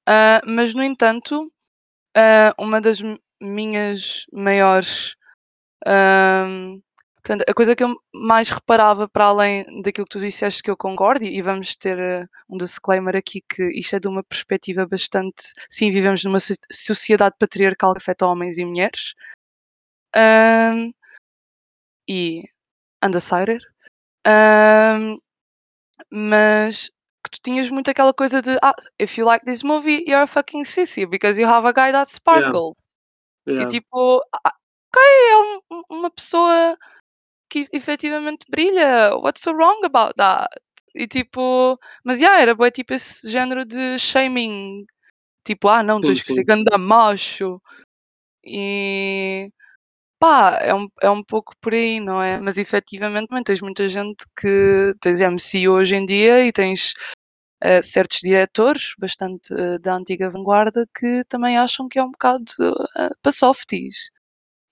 Uh, 0.07 0.41
mas, 0.45 0.73
no 0.73 0.83
entanto, 0.83 1.51
uh, 2.17 2.53
uma 2.63 2.81
das 2.81 3.01
minhas 3.41 4.25
maiores. 4.31 5.15
um, 5.87 6.81
portanto, 7.15 7.43
a 7.49 7.53
coisa 7.53 7.75
que 7.75 7.83
eu 7.83 7.95
mais 8.13 8.49
reparava, 8.49 9.07
para 9.07 9.25
além 9.25 9.81
daquilo 9.81 10.05
que 10.07 10.13
tu 10.13 10.19
disseste, 10.19 10.61
que 10.63 10.69
eu 10.71 10.77
concordo, 10.77 11.23
e, 11.25 11.41
vamos 11.41 11.75
ter 11.75 11.97
uh, 11.97 12.27
um 12.49 12.57
disclaimer 12.57 13.15
aqui, 13.15 13.41
que 13.49 13.63
isto 13.79 13.95
é 13.95 13.99
de 13.99 14.07
uma 14.07 14.23
perspectiva 14.23 14.85
bastante. 14.85 15.53
Sim, 15.69 15.91
vivemos 15.91 16.23
numa 16.23 16.39
so- 16.39 16.53
sociedade 16.71 17.35
patriarcal 17.39 17.93
que 17.93 17.99
afeta 17.99 18.27
homens 18.27 18.57
e 18.57 18.65
mulheres. 18.65 19.13
e 22.07 22.43
Undecided. 23.03 23.61
Mas 26.11 26.91
que 27.23 27.31
tu 27.31 27.39
tinhas 27.43 27.69
muito 27.69 27.89
aquela 27.89 28.13
coisa 28.13 28.41
de: 28.41 28.57
"Ah, 28.63 28.75
if 28.99 29.17
you 29.17 29.25
like 29.25 29.45
this 29.45 29.63
movie, 29.63 30.03
you're 30.07 30.23
a 30.23 30.27
fucking 30.27 30.63
sissy 30.65 31.05
because 31.07 31.39
you 31.41 31.47
have 31.47 31.67
a 31.67 31.73
guy 31.73 31.91
that 31.91 32.09
Yeah. 32.31 32.51
sparkles." 32.51 32.75
E 33.57 33.65
Yeah. 33.65 33.67
tipo, 33.67 34.21
ah, 34.45 34.53
ok, 34.91 35.01
é 35.31 35.37
um 35.39 35.61
um 35.71 35.83
uma 35.99 36.11
pessoa 36.11 36.77
que 37.49 37.67
efetivamente 37.73 38.45
brilha, 38.49 39.15
what's 39.17 39.41
so 39.43 39.53
wrong 39.53 39.81
about 39.85 40.15
that? 40.17 40.49
E 40.95 41.07
tipo, 41.07 41.79
mas 42.05 42.21
yeah, 42.21 42.41
era 42.41 42.55
bué 42.55 42.71
tipo 42.71 42.93
esse 42.95 43.29
género 43.31 43.65
de 43.65 43.97
shaming, 43.99 44.85
tipo: 45.45 45.69
"Ah 45.69 45.83
não, 45.83 46.03
Sim, 46.03 46.05
tens 46.05 46.23
que 46.23 46.31
ser 46.31 46.43
ganda 46.45 46.77
macho." 46.79 47.61
E 48.45 49.49
pá, 50.23 50.57
é 50.61 50.73
um 50.73 50.87
é 51.01 51.09
um 51.09 51.21
pouco 51.21 51.53
por 51.59 51.73
aí, 51.73 51.99
não 51.99 52.21
é? 52.21 52.39
Mas 52.39 52.57
efetivamente 52.57 53.27
tens 53.43 53.61
muita 53.61 53.89
gente 53.89 54.23
que 54.39 54.95
tens 55.01 55.19
MCU 55.19 55.73
hoje 55.73 55.97
em 55.97 56.05
dia 56.05 56.45
e 56.47 56.51
tens, 56.53 56.93
eh, 57.61 57.81
certos 57.81 58.19
diretores 58.21 58.93
bastante, 58.97 59.53
eh, 59.53 59.77
da 59.79 59.97
antiga 59.97 60.29
vanguarda 60.29 60.87
que 60.97 61.25
também 61.27 61.57
acham 61.57 61.89
que 61.89 61.99
é 61.99 62.03
um 62.03 62.11
bocado, 62.11 62.45
eh, 62.95 63.09
para 63.21 63.31
softies. 63.33 64.11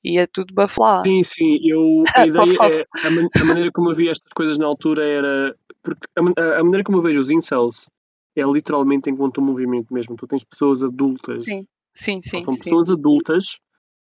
E 0.02 0.18
é 0.18 0.26
tudo 0.26 0.54
baflá. 0.54 1.04
Sim, 1.04 1.22
sim, 1.22 1.60
eu 1.66 2.04
a 2.16 2.26
ideia 2.26 2.58
é 2.62 3.08
a 3.08 3.12
man 3.12 3.28
a 3.42 3.44
maneira 3.44 3.72
como 3.74 3.92
eu 3.92 3.96
vi 3.96 4.08
estas 4.08 4.32
coisas 4.34 4.58
na 4.58 4.66
altura 4.66 5.04
era 5.06 5.56
porque 5.84 6.08
a 6.16 6.60
a 6.60 6.64
maneira 6.64 6.84
como 6.86 6.98
eu 7.00 7.02
vejo 7.02 7.20
os 7.20 7.30
incels 7.30 7.90
é 8.38 8.44
literalmente 8.44 9.10
enquanto 9.10 9.42
um 9.42 9.46
movimento 9.46 9.94
mesmo. 9.94 10.16
Tu 10.16 10.26
tens 10.28 10.46
pessoas 10.46 10.82
adultas, 10.82 11.44
Sim, 11.44 11.68
sim, 11.94 12.22
sim, 12.24 12.42
são 12.46 12.56
sim. 12.56 12.64
pessoas 12.64 12.90
adultas 12.90 13.60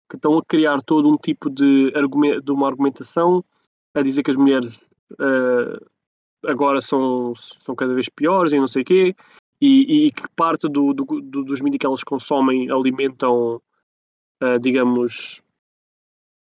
que 0.08 0.16
estão 0.16 0.36
a 0.38 0.44
criar 0.44 0.82
todo 0.82 1.08
um 1.08 1.16
tipo 1.16 1.48
de 1.50 1.90
de 2.42 2.50
uma 2.52 2.66
argumentação, 2.66 3.44
a 3.94 4.02
dizer 4.02 4.22
que 4.22 4.30
as 4.30 4.36
mulheres, 4.36 4.80
hã, 5.18 5.78
agora 6.46 6.80
são 6.80 7.34
são 7.36 7.74
cada 7.74 7.94
vez 7.94 8.08
piores 8.08 8.52
e 8.52 8.58
não 8.58 8.68
sei 8.68 8.84
quê, 8.84 9.14
e 9.60 10.06
e 10.06 10.10
que 10.10 10.28
parte 10.36 10.68
do 10.68 10.92
do 10.92 11.04
do 11.04 11.44
dos 11.44 11.60
mídia 11.60 11.78
que 11.78 11.86
elas 11.86 12.04
consomem 12.04 12.70
alimentam, 12.70 13.60
hã, 14.42 14.58
digamos 14.58 15.42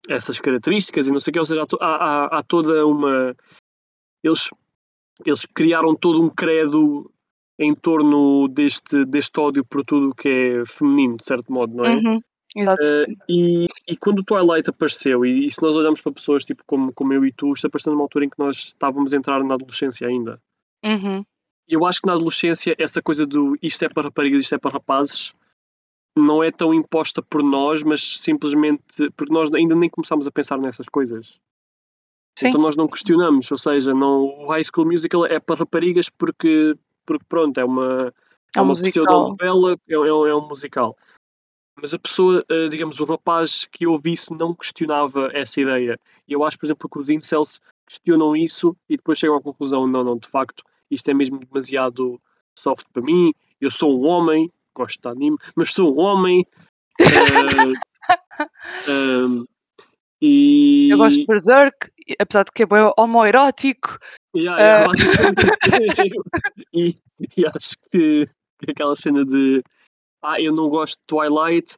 essas 0.09 0.39
características 0.39 1.07
e 1.07 1.11
não 1.11 1.21
sei 1.21 1.31
o 1.31 1.35
quê, 1.35 1.39
ou 1.41 1.47
seja, 1.47 1.65
há 1.81 1.87
há 1.87 2.39
há 2.39 2.43
toda 2.43 2.87
uma 2.87 3.35
eles 4.23 4.49
eles 5.27 5.45
criaram 5.47 5.95
todo 5.97 6.23
um 6.23 6.29
credo 6.29 7.11
em 7.59 7.75
torno 7.75 8.47
deste 8.49 9.05
deste 9.05 9.41
ódio 9.41 9.65
por 9.65 9.85
tudo 9.85 10.11
o 10.11 10.15
que 10.15 10.29
é 10.29 10.65
feminino, 10.65 11.17
de 11.17 11.25
certo 11.25 11.53
modo, 11.53 11.75
não 11.75 11.85
é? 11.85 11.97
Uhum, 11.97 12.21
exato. 12.57 12.85
Hã, 12.85 13.05
e 13.29 13.67
e 13.87 13.97
quando 13.97 14.21
o 14.21 14.25
Twilight 14.25 14.71
apareceu 14.71 15.25
e 15.25 15.47
e 15.47 15.51
se 15.51 15.63
nós 15.63 15.77
olharmos 15.77 16.01
para 16.01 16.13
pessoas 16.13 16.45
tipo 16.45 16.63
como 16.67 16.93
como 16.93 17.13
eu 17.13 17.25
e 17.27 17.33
tu, 17.33 17.53
isto 17.53 17.67
apareceu 17.67 17.93
numa 17.93 18.05
altura 18.05 18.25
em 18.27 18.31
que 18.31 18.39
nós 18.39 18.57
estávamos 18.69 19.13
a 19.13 19.17
entrar 19.17 19.43
na 19.45 19.55
adolescência 19.55 20.07
ainda. 20.09 20.41
Uhum. 20.85 21.25
Eu 21.69 21.85
acho 21.87 22.01
que 22.01 22.07
na 22.07 22.15
adolescência 22.15 22.75
essa 22.79 23.03
coisa 23.03 23.27
do 23.27 23.57
isto 23.63 23.85
é 23.85 23.89
para 23.89 24.05
raparigas, 24.05 24.45
isto 24.45 24.55
é 24.55 24.59
para 24.59 24.73
rapazes, 24.73 25.35
não 26.17 26.43
é 26.43 26.51
tão 26.53 26.75
imposta 26.75 27.23
por 27.23 27.43
nós, 27.43 27.83
mas 27.83 28.21
simplesmente 28.21 29.11
porque 29.17 29.33
nós 29.33 29.53
ainda 29.55 29.75
nem 29.75 29.91
começámos 29.91 30.27
a 30.27 30.31
pensar 30.33 30.59
nessas 30.59 30.89
coisas. 30.89 31.41
Sim. 32.39 32.49
Então 32.49 32.61
nós 32.63 32.77
não 32.77 32.89
questionamos, 32.89 33.51
ou 33.51 33.59
seja, 33.59 33.93
não 33.95 34.25
o 34.27 34.47
High 34.49 34.65
School 34.65 34.87
Musical 34.87 35.27
é 35.27 35.41
para 35.41 35.57
raparigas 35.61 36.09
porque 36.09 36.77
porque 37.07 37.25
pronto, 37.29 37.59
é 37.59 37.65
uma 37.65 38.13
É 38.57 38.59
é 38.59 38.63
um 38.63 38.67
uma 38.67 38.75
pseudonovela, 38.75 39.73
é 39.89 39.95
é 39.95 39.97
é 40.31 40.35
um 40.35 40.49
musical. 40.49 40.97
Mas 41.81 41.95
a 41.95 41.99
pessoa, 41.99 42.45
hã, 42.51 42.69
digamos, 42.69 42.99
o 42.99 43.05
rapaz 43.05 43.65
que 43.71 43.87
ouve 43.87 44.13
isso 44.13 44.35
não 44.35 44.55
questionava 44.55 45.31
essa 45.33 45.61
ideia. 45.61 45.99
E 46.27 46.33
eu 46.33 46.45
acho, 46.45 46.59
por 46.59 46.67
exemplo, 46.67 46.89
que 46.89 46.99
os 46.99 47.09
incels 47.09 47.61
questionam 47.87 48.37
isso 48.37 48.77
e 48.89 48.97
depois 48.97 49.19
chegam 49.19 49.37
à 49.37 49.41
conclusão: 49.41 49.87
"Não, 49.87 50.03
não, 50.03 50.19
de 50.19 50.29
facto, 50.29 50.65
isto 50.91 51.09
é 51.09 51.15
mesmo 51.15 51.39
demasiado 51.39 52.21
soft 52.59 52.87
para 52.93 53.03
mim, 53.03 53.33
eu 53.61 53.71
sou 53.71 54.01
um 54.01 54.07
homem, 54.07 54.51
gosto 54.75 55.01
de 55.01 55.09
anime, 55.09 55.37
mas 55.55 55.73
sou 55.73 55.95
um 55.95 56.01
homem." 56.01 56.45
Hã, 57.01 57.73
hã, 58.89 59.45
Eu 60.21 60.99
gosto 60.99 61.15
de 61.15 61.21
e 61.23 61.27
Berserk, 61.27 61.91
e 62.09 62.17
apesar 62.19 62.45
de 62.45 62.53
que 62.53 62.65
é 62.65 62.67
bué 62.67 62.93
homoerótico. 62.99 63.99
Yeah, 64.37 64.61
yeah, 64.61 64.87
basicamente 64.89 65.61
e 66.75 66.97
e 67.37 67.47
acho 67.47 67.77
que 67.91 68.29
que 68.59 68.71
aquela 68.71 68.97
cena 68.97 69.25
de: 69.25 69.63
"Ah, 70.23 70.41
eu 70.41 70.55
não 70.55 70.69
gosto 70.69 71.01
de 71.01 71.07
Twilight, 71.07 71.77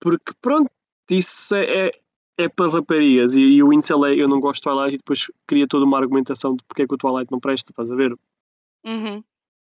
porque 0.00 0.32
pronto, 0.40 0.70
isso 1.10 1.54
é 1.54 1.88
é 1.88 1.92
é 2.38 2.48
para 2.48 2.70
raparigas." 2.70 3.34
E 3.34 3.40
e 3.40 3.62
o 3.62 3.72
incel 3.72 4.04
é: 4.06 4.14
"Eu 4.14 4.28
não 4.28 4.40
gosto 4.40 4.62
de 4.62 4.70
Twilight." 4.70 4.94
E 4.94 4.98
depois 4.98 5.26
cria 5.46 5.66
toda 5.68 5.84
uma 5.84 5.98
argumentação 5.98 6.54
de 6.56 6.62
porque 6.64 6.82
é 6.82 6.86
que 6.86 6.94
o 6.94 6.98
Twilight 6.98 7.30
não 7.32 7.40
presta, 7.40 7.70
estás 7.72 7.90
a 7.90 7.96
ver? 7.96 8.12
Uhum. 8.84 9.22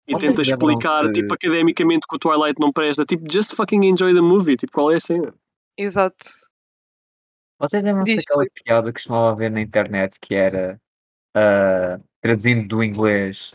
E 0.09 0.13
tenta 0.19 0.43
lembram-se 0.43 0.53
explicar, 0.53 1.11
tipo, 1.13 1.29
de 1.29 1.35
academicamente 1.35 2.07
que 2.09 2.15
o 2.15 2.19
Twilight 2.19 2.61
não 2.61 2.73
presta, 2.73 3.05
tipo, 3.05 3.25
just 3.31 3.55
fucking 3.55 3.85
enjoy 3.85 4.15
the 4.15 4.21
movie, 4.21 4.57
tipo, 4.57 4.73
qual 4.73 4.93
é 4.93 4.97
a 4.97 5.01
cena? 5.01 5.35
Exato. 5.77 6.17
Vocês 7.59 7.83
lembram-se 7.83 8.17
daquela 8.17 8.45
piada 8.65 8.89
que 8.89 8.95
costumava 8.95 9.33
haver 9.33 9.51
na 9.51 9.61
internet 9.61 10.19
que 10.21 10.35
era, 10.35 10.81
hã, 11.37 12.01
traduzindo 12.21 12.69
do 12.69 12.85
inglês, 12.85 13.53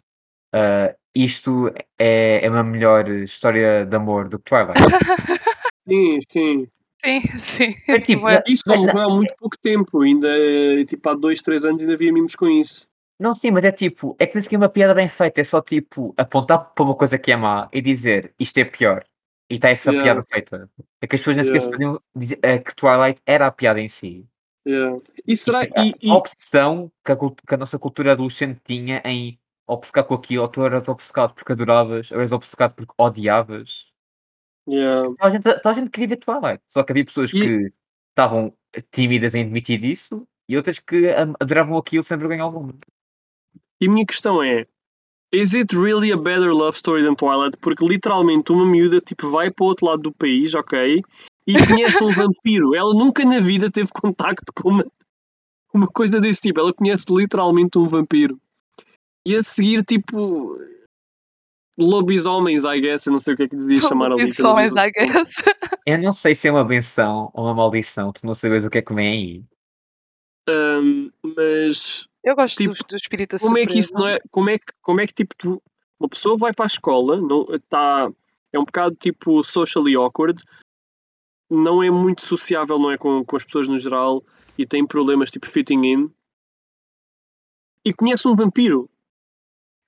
hã, 0.54 0.94
isto 1.16 1.72
é 2.00 2.46
é 2.46 2.50
uma 2.50 2.64
melhor 2.64 3.08
história 3.10 3.86
de 3.86 3.96
amor 3.96 4.30
do 4.30 4.40
que 4.40 4.46
Twilight? 4.46 4.74
Sim, 5.88 6.20
sim. 6.30 6.68
Sim, 7.04 7.22
sim, 7.40 7.76
É 7.88 8.00
tipo, 8.00 8.22
bué. 8.22 8.44
Isso 8.48 8.62
na 8.68 8.76
morreu 8.78 9.02
há 9.02 9.10
muito 9.10 9.34
pouco 9.40 9.58
tempo, 9.58 10.02
ainda, 10.02 10.30
tipo, 10.86 11.10
há 11.10 11.16
2, 11.16 11.42
3 11.42 11.66
anos 11.66 11.82
ainda 11.82 11.94
havia 11.96 12.14
memes 12.14 12.36
com 12.36 12.48
isso. 12.48 12.88
Não, 13.20 13.34
sim, 13.34 13.50
mas 13.52 13.64
é 13.64 13.72
tipo, 13.72 14.16
é 14.20 14.26
que 14.28 14.36
nem 14.36 14.42
sequer 14.42 14.56
é 14.56 14.58
uma 14.60 14.70
piada 14.70 14.94
bem 14.94 15.08
feita, 15.08 15.42
é 15.42 15.44
só 15.44 15.62
tipo 15.62 16.14
apontar 16.18 16.60
para 16.74 16.84
uma 16.84 16.96
coisa 16.96 17.18
que 17.18 17.32
é 17.32 17.36
má 17.36 17.68
e 17.74 17.82
dizer 17.82 18.34
isto 18.40 18.58
é 18.60 18.66
pior. 18.66 19.04
E 19.50 19.56
está 19.56 19.70
essa 19.70 19.92
Yeah, 19.92 20.22
piada 20.22 20.28
feita. 20.32 20.70
É 21.02 21.08
que 21.08 21.16
as 21.16 21.22
pessoas 21.22 21.36
nem 21.36 21.44
sequer 21.44 21.62
se 21.62 21.70
podiam 21.70 22.00
dizer 22.16 22.40
eh, 22.42 22.60
que 22.60 22.74
Twilight 22.76 23.22
era 23.26 23.48
a 23.48 23.52
piada 23.52 23.80
em 23.82 23.90
si. 23.90 24.26
yeah. 24.66 24.96
E 25.28 25.34
E 25.34 25.38
será 25.38 25.66
tipo, 25.66 25.80
a 25.80 25.84
e 25.84 25.92
a 25.92 25.96
e 26.02 26.12
obsessão 26.14 26.92
que 27.04 27.12
a 27.12 27.16
que 27.18 27.54
a 27.56 27.58
nossa 27.58 27.78
cultura 27.80 28.14
adolescente 28.14 28.62
tinha 28.64 29.02
em 29.06 29.38
obcecar 29.74 30.06
com 30.06 30.14
aquilo, 30.16 30.44
ou 30.44 30.50
tu 30.50 30.64
eras 30.66 30.88
obcecado 30.88 31.34
porque 31.34 31.52
adoravas, 31.54 32.12
ou 32.12 32.18
eras 32.18 32.32
obcecado 32.32 32.76
porque 32.76 32.94
odiavas. 32.98 33.86
yeah. 34.68 35.04
Toda 35.08 35.28
a 35.28 35.30
gente 35.30 35.44
toda 35.44 35.70
a 35.70 35.74
gente 35.74 35.90
queria 35.90 36.10
ver 36.10 36.18
Twilight, 36.18 36.64
só 36.70 36.84
que 36.84 36.92
havia 36.92 37.06
pessoas 37.06 37.34
E 37.34 37.40
que 37.40 37.74
estavam 38.10 38.54
tímidas 38.92 39.36
em 39.36 39.44
admitir 39.44 39.84
isso 39.84 40.28
e 40.48 40.58
outras 40.58 40.80
que 40.80 41.10
adoravam 41.40 41.78
aquilo 41.78 42.04
sem 42.04 42.18
vergonha 42.18 42.44
alguma. 42.44 42.74
e 43.80 43.88
a 43.88 43.92
minha 43.92 44.06
questão 44.06 44.44
é: 44.44 44.68
is 45.34 45.54
it 45.54 45.76
really 45.76 46.12
a 46.12 46.18
better 46.18 46.54
love 46.54 46.76
story 46.76 47.04
than 47.04 47.16
Twilight? 47.16 47.58
Porque 47.58 47.86
literalmente 47.86 48.52
uma 48.52 48.66
miúda, 48.66 49.00
tipo, 49.02 49.30
vai 49.32 49.52
para 49.52 49.64
o 49.64 49.68
outro 49.68 49.86
lado 49.88 50.02
do 50.04 50.14
país, 50.14 50.54
ok, 50.54 51.02
e 51.48 51.68
conhece 51.68 52.04
um 52.04 52.14
vampiro. 52.14 52.76
Ela 52.76 52.94
nunca 52.94 53.26
na 53.26 53.40
vida 53.40 53.72
teve 53.72 53.90
contacto 53.92 54.52
com 54.54 54.70
uma 54.70 54.86
uma 55.74 55.88
coisa 55.88 56.20
desse 56.20 56.42
tipo, 56.42 56.60
ela 56.60 56.74
conhece 56.74 57.06
literalmente 57.10 57.78
um 57.78 57.88
vampiro. 57.88 58.40
E 59.26 59.36
a 59.36 59.44
seguir, 59.44 59.84
tipo, 59.86 60.58
lobisomens, 61.78 62.64
I 62.64 62.82
guess, 62.82 63.06
eu 63.06 63.14
não 63.14 63.20
sei 63.20 63.34
o 63.34 63.38
que 63.38 63.44
é 63.44 63.48
que 63.48 63.56
devias 63.56 63.84
chamar 63.84 64.12
ali 64.12 64.24
um 64.24 64.28
Lobisomens, 64.28 64.76
I 64.76 64.92
guess. 64.92 65.36
Eu 65.86 65.98
não 65.98 66.12
sei 66.12 66.36
se 66.36 66.48
é 66.48 66.52
uma 66.52 66.64
benção 66.64 67.32
ou 67.34 67.46
uma 67.46 67.54
maldição, 67.56 68.12
tu 68.12 68.26
não 68.26 68.34
sabes 68.34 68.64
o 68.64 68.70
que 68.70 68.78
é 68.78 68.82
que 68.82 68.94
vem 68.94 69.08
aí. 69.08 69.44
Hum, 70.50 71.12
mas, 71.24 72.08
Eu 72.24 72.36
gosto 72.36 72.64
do 72.64 72.74
tipo, 72.74 72.88
do 72.88 72.96
espírito 72.96 73.36
da 73.36 73.40
como 73.40 73.58
é 73.58 73.66
que 73.66 73.80
isso 73.80 73.94
não 73.94 74.02
surpresa. 74.02 74.24
é 74.24 74.30
como 74.30 74.50
é 74.50 74.60
que 74.60 74.66
como 74.82 75.02
é 75.02 75.08
que, 75.08 75.14
tipo, 75.14 75.36
tu 75.36 75.64
uma 76.00 76.10
pessoa 76.10 76.36
vai 76.38 76.52
para 76.52 76.66
a 76.66 76.68
escola, 76.68 77.22
não 77.22 77.48
está 77.54 78.12
é 78.52 78.60
um 78.60 78.66
bocado, 78.66 78.96
tipo, 78.96 79.44
socially 79.44 79.96
awkward, 79.96 80.44
não 81.50 81.82
é 81.82 81.90
muito 81.90 82.22
sociável, 82.26 82.78
não 82.78 82.92
é, 82.92 82.98
com 82.98 83.24
com 83.24 83.36
as 83.36 83.44
pessoas 83.44 83.68
no 83.68 83.80
geral 83.80 84.24
e 84.58 84.66
tem 84.66 84.86
problemas, 84.86 85.32
tipo, 85.32 85.48
fitting 85.48 85.86
in 85.86 86.12
e 87.86 87.94
conhece 87.94 88.28
um 88.28 88.36
vampiro. 88.36 88.90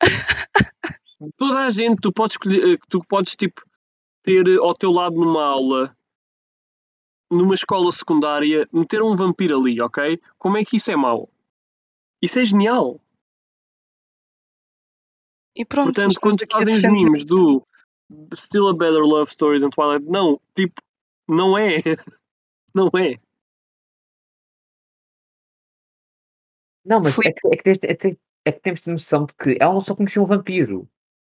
Toda 1.38 1.60
a 1.60 1.72
gente, 1.72 2.01
tu 2.01 2.12
podes 2.12 2.34
escolher, 2.36 2.80
tu 2.89 3.04
podes, 3.08 3.36
tipo, 3.36 3.62
ter 4.24 4.58
ao 4.60 4.74
teu 4.74 4.91
lado 4.91 5.16
numa 5.16 5.43
aula, 5.43 5.95
numa 7.32 7.54
escola 7.54 7.91
secundária, 7.91 8.68
meter 8.72 9.01
um 9.01 9.16
vampiro 9.16 9.58
ali, 9.60 9.82
ok? 9.82 10.20
Como 10.38 10.58
é 10.58 10.66
que 10.66 10.78
isso 10.78 10.91
é 10.91 10.95
mau? 10.95 11.30
Isso 12.22 12.39
é 12.39 12.45
genial. 12.45 12.99
E 15.56 15.64
pronto, 15.66 15.93
Portanto, 15.93 16.20
quando 16.20 16.43
a 16.43 16.47
fazem 16.51 16.74
os 16.74 16.91
memes 16.91 17.26
do 17.26 17.66
Still 18.36 18.70
a 18.70 18.74
better 18.74 19.04
love 19.04 19.30
story 19.30 19.60
than 19.60 19.70
Twilight, 19.70 20.06
não, 20.06 20.39
tipo, 20.56 20.82
não 21.28 21.58
é. 21.58 21.78
Não 22.76 22.89
é. 22.97 23.20
Não, 26.84 26.99
mas 26.99 27.20
é 27.20 27.32
que 27.32 27.47
é 27.47 27.56
que 27.56 27.64
tens 27.64 27.78
é 27.84 27.95
que 27.95 28.18
é 28.46 28.52
que 28.52 28.60
temos 28.60 28.80
de 28.80 28.86
ter 28.86 28.91
noção 28.91 29.26
de 29.26 29.34
que 29.36 29.58
ela 29.60 29.80
só 29.82 29.96
conhecia 29.96 30.22
um 30.22 30.26
vampiro. 30.26 30.88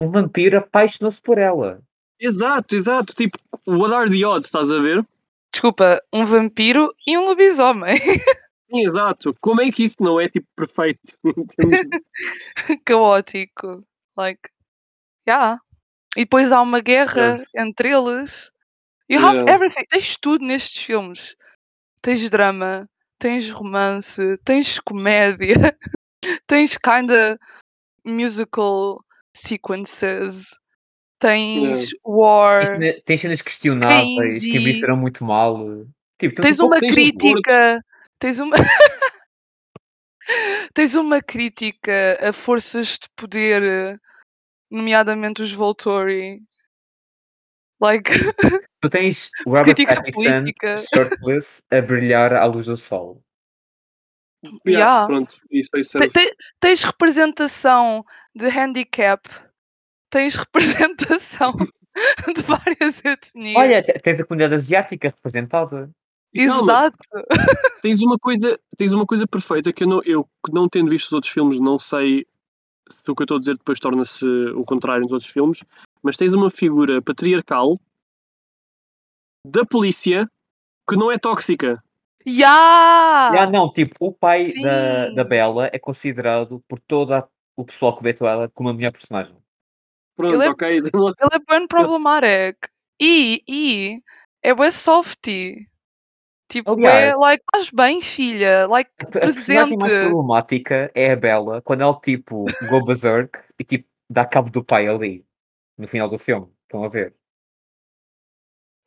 Um 0.02 0.10
vampiro 0.10 0.58
apaixonou-se 0.58 1.20
por 1.20 1.38
ela. 1.38 1.80
Exato, 2.20 2.74
exato. 2.76 3.14
Tipo, 3.14 3.38
what 3.66 3.92
are 3.94 4.10
the 4.10 4.24
odds, 4.26 4.46
estás 4.46 4.68
a 4.68 4.78
ver? 4.80 5.06
Desculpa, 5.52 6.02
um 6.12 6.24
vampiro 6.24 6.92
e 7.06 7.16
um 7.16 7.24
lobisomem. 7.24 7.96
Sim, 8.68 8.88
exato. 8.88 9.34
Como 9.40 9.60
é 9.62 9.70
que 9.70 9.84
isso 9.86 9.96
não 10.00 10.20
é 10.20 10.28
tipo 10.28 10.46
perfeito? 10.56 11.00
Caótico. 12.84 13.84
Like, 14.16 14.50
yeah. 15.28 15.60
E 16.16 16.20
depois 16.20 16.52
há 16.52 16.60
uma 16.60 16.80
guerra 16.80 17.44
entre 17.54 17.90
eles. 17.90 18.50
You 19.08 19.20
have 19.24 19.36
Yeah. 19.38 19.52
everything. 19.52 19.86
Tens 19.88 20.16
tudo 20.16 20.44
nestes 20.44 20.82
filmes. 20.82 21.36
Tens 22.02 22.28
drama, 22.28 22.88
tens 23.18 23.50
romance, 23.50 24.36
tens 24.44 24.78
comédia, 24.80 25.54
tens 26.46 26.76
kinda 26.78 27.38
musical 28.04 29.00
sequences, 29.36 30.58
tens 31.18 31.90
Tem 31.90 32.00
war, 32.04 32.64
Tem 33.04 33.16
cenas 33.16 33.42
questionáveis 33.42 34.44
que 34.44 34.56
envelheceram 34.56 34.96
muito 34.96 35.24
mal. 35.24 35.84
Tipo, 36.18 36.40
tens 36.40 36.60
um 36.60 36.66
uma 36.66 36.76
de 36.76 36.80
tens 36.80 36.94
crítica, 36.94 37.84
tens 38.18 38.40
uma 38.40 38.56
tens 40.74 40.94
uma 40.94 41.22
crítica 41.22 42.18
a 42.20 42.32
forças 42.32 42.98
de 42.98 43.08
poder, 43.14 44.00
nomeadamente 44.70 45.42
os 45.42 45.52
Volturi. 45.52 46.40
Like, 47.80 48.10
Tu 48.80 48.88
tens 48.88 49.30
o 49.46 49.50
Robert 49.56 49.74
crítica 49.74 49.96
Pattinson 49.96 50.40
política. 50.40 50.76
shirtless 50.76 51.62
a 51.70 51.82
brilhar 51.82 52.32
à 52.32 52.46
luz 52.46 52.66
do 52.66 52.76
sol. 52.76 53.22
Yeah, 54.66 54.78
Yeah. 54.78 55.06
Pronto, 55.06 55.36
isso 55.50 55.70
aí 55.74 55.84
serve. 55.84 56.08
te- 56.10 56.36
Tens 56.60 56.82
representação 56.84 58.04
de 58.34 58.46
handicap, 58.48 59.28
tens 60.10 60.34
representação 60.34 61.52
de 62.34 62.42
várias 62.42 63.04
etnias. 63.04 63.56
Olha, 63.56 63.82
te- 63.82 63.92
tens 64.00 64.20
a 64.20 64.24
comunidade 64.24 64.54
asiática 64.54 65.08
representada. 65.08 65.90
Exato. 66.34 66.98
tens 67.80 68.00
uma 68.02 68.18
coisa, 68.18 68.58
tens 68.76 68.92
uma 68.92 69.06
coisa 69.06 69.26
perfeita 69.26 69.72
que 69.72 69.84
eu 69.84 69.88
não, 69.88 70.02
eu 70.04 70.24
que 70.44 70.52
não 70.52 70.68
tendo 70.68 70.90
visto 70.90 71.06
os 71.06 71.12
outros 71.12 71.32
filmes, 71.32 71.58
não 71.60 71.78
sei 71.78 72.26
se 72.90 73.10
o 73.10 73.14
que 73.14 73.22
eu 73.22 73.24
estou 73.24 73.36
a 73.38 73.40
dizer 73.40 73.56
depois 73.56 73.80
torna-se 73.80 74.26
o 74.26 74.62
contrário 74.64 75.02
nos 75.04 75.12
outros 75.12 75.30
filmes, 75.30 75.64
mas 76.02 76.16
tens 76.16 76.32
uma 76.34 76.50
figura 76.50 77.00
patriarcal 77.00 77.78
da 79.46 79.64
polícia 79.64 80.28
que 80.88 80.96
não 80.96 81.10
é 81.10 81.18
tóxica. 81.18 81.82
Ya! 82.26 83.30
Já 83.32 83.50
não, 83.50 83.72
tipo, 83.72 83.94
o 84.00 84.12
pai 84.12 84.52
da, 84.60 85.10
da. 85.10 85.24
Bella 85.24 85.70
é 85.72 85.78
considerado 85.78 86.62
por 86.68 86.80
todo 86.80 87.14
a- 87.14 87.28
o 87.56 87.64
pessoal 87.64 87.96
que 87.96 88.02
vê 88.02 88.16
ela 88.20 88.48
como 88.50 88.68
a 88.68 88.74
melhor 88.74 88.92
personagem. 88.92 89.36
Pronto, 90.16 90.34
Ele 90.34 90.44
é- 90.44 90.50
ok. 90.50 90.68
Ele 91.20 91.30
é 91.32 91.38
bem 91.48 91.66
problematic. 91.66 92.68
E, 93.00 93.42
e 93.48 94.00
é 94.42 94.54
bué 94.54 94.70
softy. 94.70 95.68
Tipo, 96.48 96.72
Aliás, 96.72 97.12
é 97.12 97.16
like, 97.16 97.44
faz 97.54 97.70
bem, 97.70 98.00
filha. 98.00 98.66
Like, 98.66 98.90
A, 99.00 99.08
a 99.08 99.10
personagem 99.10 99.76
mais 99.78 99.92
problemática 99.94 100.90
é 100.94 101.12
a 101.12 101.16
Bella, 101.16 101.60
quando 101.62 101.82
ela, 101.82 101.98
tipo, 102.00 102.46
go 102.68 102.84
berserk 102.84 103.38
e, 103.58 103.64
tipo, 103.64 103.88
dá 104.08 104.24
cabo 104.24 104.48
do 104.50 104.64
pai 104.64 104.86
ali, 104.86 105.24
no 105.76 105.86
final 105.88 106.08
do 106.08 106.16
filme. 106.18 106.48
Estão 106.62 106.84
a 106.84 106.88
ver? 106.88 107.14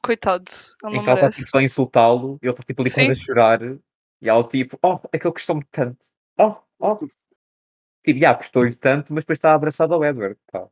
Coitado, 0.03 0.45
ele 0.83 0.93
Em 0.93 0.97
não 0.97 1.03
que 1.03 1.09
ela 1.09 1.13
está, 1.15 1.25
merece. 1.25 1.39
tipo, 1.39 1.51
só 1.51 1.57
a 1.57 1.63
insultá-lo 1.63 2.39
e 2.41 2.45
ele 2.45 2.51
está, 2.53 2.63
tipo, 2.63 2.81
ali 2.81 2.91
quase 2.91 3.11
a 3.11 3.15
Sim. 3.15 3.21
chorar. 3.21 3.61
E 3.61 4.29
ela, 4.29 4.47
tipo, 4.47 4.77
oh, 4.81 4.99
aquele 5.13 5.33
gostou-me 5.33 5.63
tanto. 5.71 6.05
Oh, 6.37 6.55
oh. 6.79 6.95
Tipo, 8.05 8.19
já, 8.19 8.33
gostou-lhe 8.33 8.75
tanto, 8.75 9.13
mas 9.13 9.23
depois 9.23 9.37
está 9.37 9.53
abraçado 9.53 9.93
ao 9.93 10.03
Edward. 10.03 10.37
pá. 10.51 10.67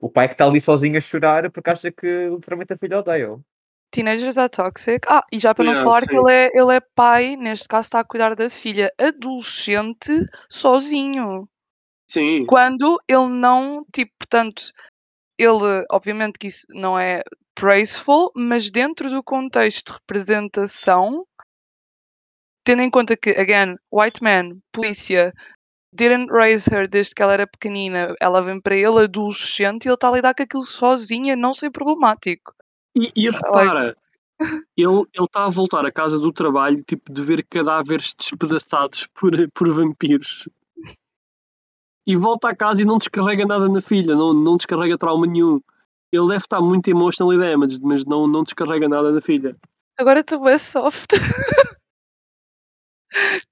O 0.00 0.08
pai 0.08 0.28
que 0.28 0.34
está 0.34 0.44
ali 0.44 0.60
sozinho 0.60 0.96
a 0.96 1.00
chorar 1.00 1.50
porque 1.50 1.70
acha 1.70 1.90
que 1.90 2.28
literalmente 2.28 2.72
a 2.72 2.76
filha 2.76 2.98
odeia-o. 3.00 3.42
Teenagers 3.90 4.38
are 4.38 4.48
toxic. 4.50 5.04
Ah, 5.08 5.24
e 5.32 5.38
já 5.38 5.54
para 5.54 5.64
não 5.64 5.72
Yeah, 5.72 5.88
falar 5.88 6.02
sim. 6.02 6.08
que 6.08 6.14
ele 6.16 6.30
é, 6.32 6.50
ele 6.54 6.76
é 6.76 6.80
pai, 6.80 7.36
neste 7.36 7.66
caso 7.66 7.86
está 7.86 8.00
a 8.00 8.04
cuidar 8.04 8.36
da 8.36 8.48
filha 8.50 8.92
adolescente 8.98 10.26
sozinho. 10.48 11.48
Sim, 12.06 12.44
Quando 12.46 13.00
ele 13.08 13.26
não, 13.26 13.84
tipo, 13.92 14.12
portanto, 14.18 14.72
ele, 15.38 15.84
obviamente 15.90 16.38
que 16.38 16.46
isso 16.46 16.66
não 16.70 16.98
é 16.98 17.22
praiseful, 17.58 18.30
mas 18.34 18.70
dentro 18.70 19.10
do 19.10 19.22
contexto 19.22 19.88
de 19.88 19.92
representação, 19.98 21.26
tendo 22.64 22.82
em 22.82 22.90
conta 22.90 23.16
que, 23.16 23.30
again, 23.30 23.76
white 23.92 24.22
man, 24.22 24.60
polícia, 24.72 25.34
didn't 25.92 26.30
raise 26.30 26.72
her 26.72 26.86
desde 26.88 27.14
que 27.14 27.22
ela 27.22 27.32
era 27.32 27.46
pequenina, 27.46 28.14
ela 28.20 28.40
vem 28.40 28.60
para 28.60 28.76
ele 28.76 29.02
adolescente 29.02 29.84
e 29.84 29.88
ele 29.88 29.94
está 29.94 30.08
a 30.08 30.12
lidar 30.12 30.34
com 30.34 30.42
aquilo 30.42 30.62
sozinha, 30.62 31.34
não 31.34 31.52
ser 31.52 31.70
problemático. 31.70 32.54
E, 32.96 33.10
e 33.16 33.28
repara, 33.28 33.96
ele 34.76 35.06
está 35.18 35.46
a 35.46 35.50
voltar 35.50 35.84
à 35.84 35.90
casa 35.90 36.18
do 36.18 36.32
trabalho 36.32 36.82
tipo 36.84 37.12
de 37.12 37.22
ver 37.22 37.44
cadáveres 37.44 38.14
despedaçados 38.16 39.06
por, 39.14 39.32
por 39.52 39.72
vampiros. 39.72 40.48
E 42.06 42.16
volta 42.16 42.48
a 42.48 42.56
casa 42.56 42.80
e 42.80 42.84
não 42.84 42.98
descarrega 42.98 43.44
nada 43.44 43.68
na 43.68 43.82
filha, 43.82 44.14
não, 44.14 44.32
não 44.32 44.56
descarrega 44.56 44.96
trauma 44.96 45.26
nenhum. 45.26 45.60
Ele 46.12 46.26
deve 46.26 46.36
estar 46.36 46.60
muito 46.60 46.88
emotional 46.88 47.36
damaged, 47.38 47.80
mas 47.82 48.04
não, 48.04 48.26
não 48.26 48.42
descarrega 48.42 48.88
nada 48.88 49.12
na 49.12 49.20
filha. 49.20 49.56
Agora 49.98 50.24
tu 50.24 50.46
é 50.48 50.56
soft. 50.56 51.10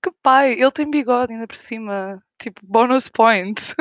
que 0.03 0.11
pai, 0.23 0.53
ele 0.53 0.71
tem 0.71 0.91
bigode 0.91 1.33
ainda 1.33 1.47
por 1.47 1.57
cima. 1.57 2.23
Tipo, 2.41 2.61
bonus 2.65 3.09
points. 3.09 3.75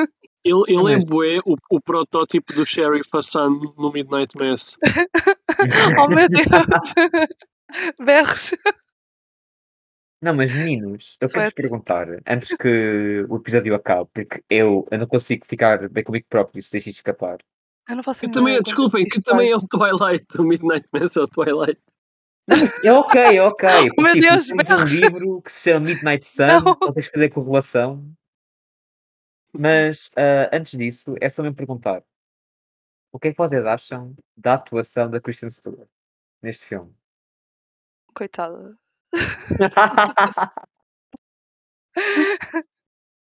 Ele, 0.44 0.62
ele 0.68 0.94
é 0.94 0.98
bué 0.98 1.40
o, 1.44 1.56
o 1.70 1.80
protótipo 1.80 2.52
do 2.52 2.64
Sheriff 2.64 3.08
Hassan 3.12 3.50
no 3.76 3.90
Midnight 3.92 4.36
Mass. 4.36 4.78
oh 5.98 6.08
meu 6.08 6.28
Deus! 6.28 6.46
Berros. 7.98 8.54
Não, 10.22 10.34
mas 10.34 10.52
meninos, 10.52 11.16
eu 11.20 11.28
quero 11.28 11.44
vos 11.44 11.52
perguntar, 11.52 12.06
antes 12.26 12.56
que 12.56 13.26
o 13.28 13.36
episódio 13.36 13.74
acabe, 13.74 14.08
porque 14.12 14.42
eu, 14.48 14.86
eu 14.90 14.98
não 14.98 15.06
consigo 15.06 15.44
ficar 15.44 15.88
bem 15.88 16.02
comigo 16.02 16.26
próprio 16.28 16.62
se 16.62 16.72
deixem 16.72 16.90
escapar. 16.90 17.38
Eu 17.88 17.96
não 17.96 18.02
faço 18.02 18.20
Que 18.22 18.30
também, 18.30 18.60
desculpem, 18.62 19.08
que 19.08 19.22
também 19.22 19.50
é 19.50 19.56
o 19.56 19.60
Twilight. 19.60 20.26
O 20.38 20.42
Midnight 20.42 20.88
Mass 20.92 21.16
é 21.16 21.20
o 21.20 21.28
Twilight. 21.28 21.80
Não, 22.48 22.56
é 22.84 22.92
ok, 22.92 23.36
é 23.38 23.42
ok. 23.42 23.68
Oh, 23.68 23.82
meu 23.82 23.94
Porque, 23.94 24.12
tipo, 24.12 24.28
Deus, 24.28 24.46
temos 24.46 24.70
um 24.70 24.84
livro 24.84 25.42
que 25.42 25.50
se 25.52 25.70
chama 25.70 25.86
Midnight 25.86 26.24
Sun, 26.26 26.46
Não. 26.64 26.76
consegues 26.76 27.10
fazer 27.10 27.28
correlação. 27.30 28.08
Mas 29.52 30.10
ah, 30.16 30.48
antes 30.52 30.78
disso, 30.78 31.14
é 31.20 31.28
só 31.28 31.42
mesmo 31.42 31.56
perguntar: 31.56 32.02
o 33.12 33.18
que 33.18 33.28
é 33.28 33.32
que 33.32 33.38
vocês 33.38 33.64
acham 33.64 34.14
da 34.36 34.54
atuação 34.54 35.10
da 35.10 35.20
Kristen 35.20 35.50
Stewart 35.50 35.88
neste 36.42 36.66
filme? 36.66 36.94
Coitada. 38.14 38.76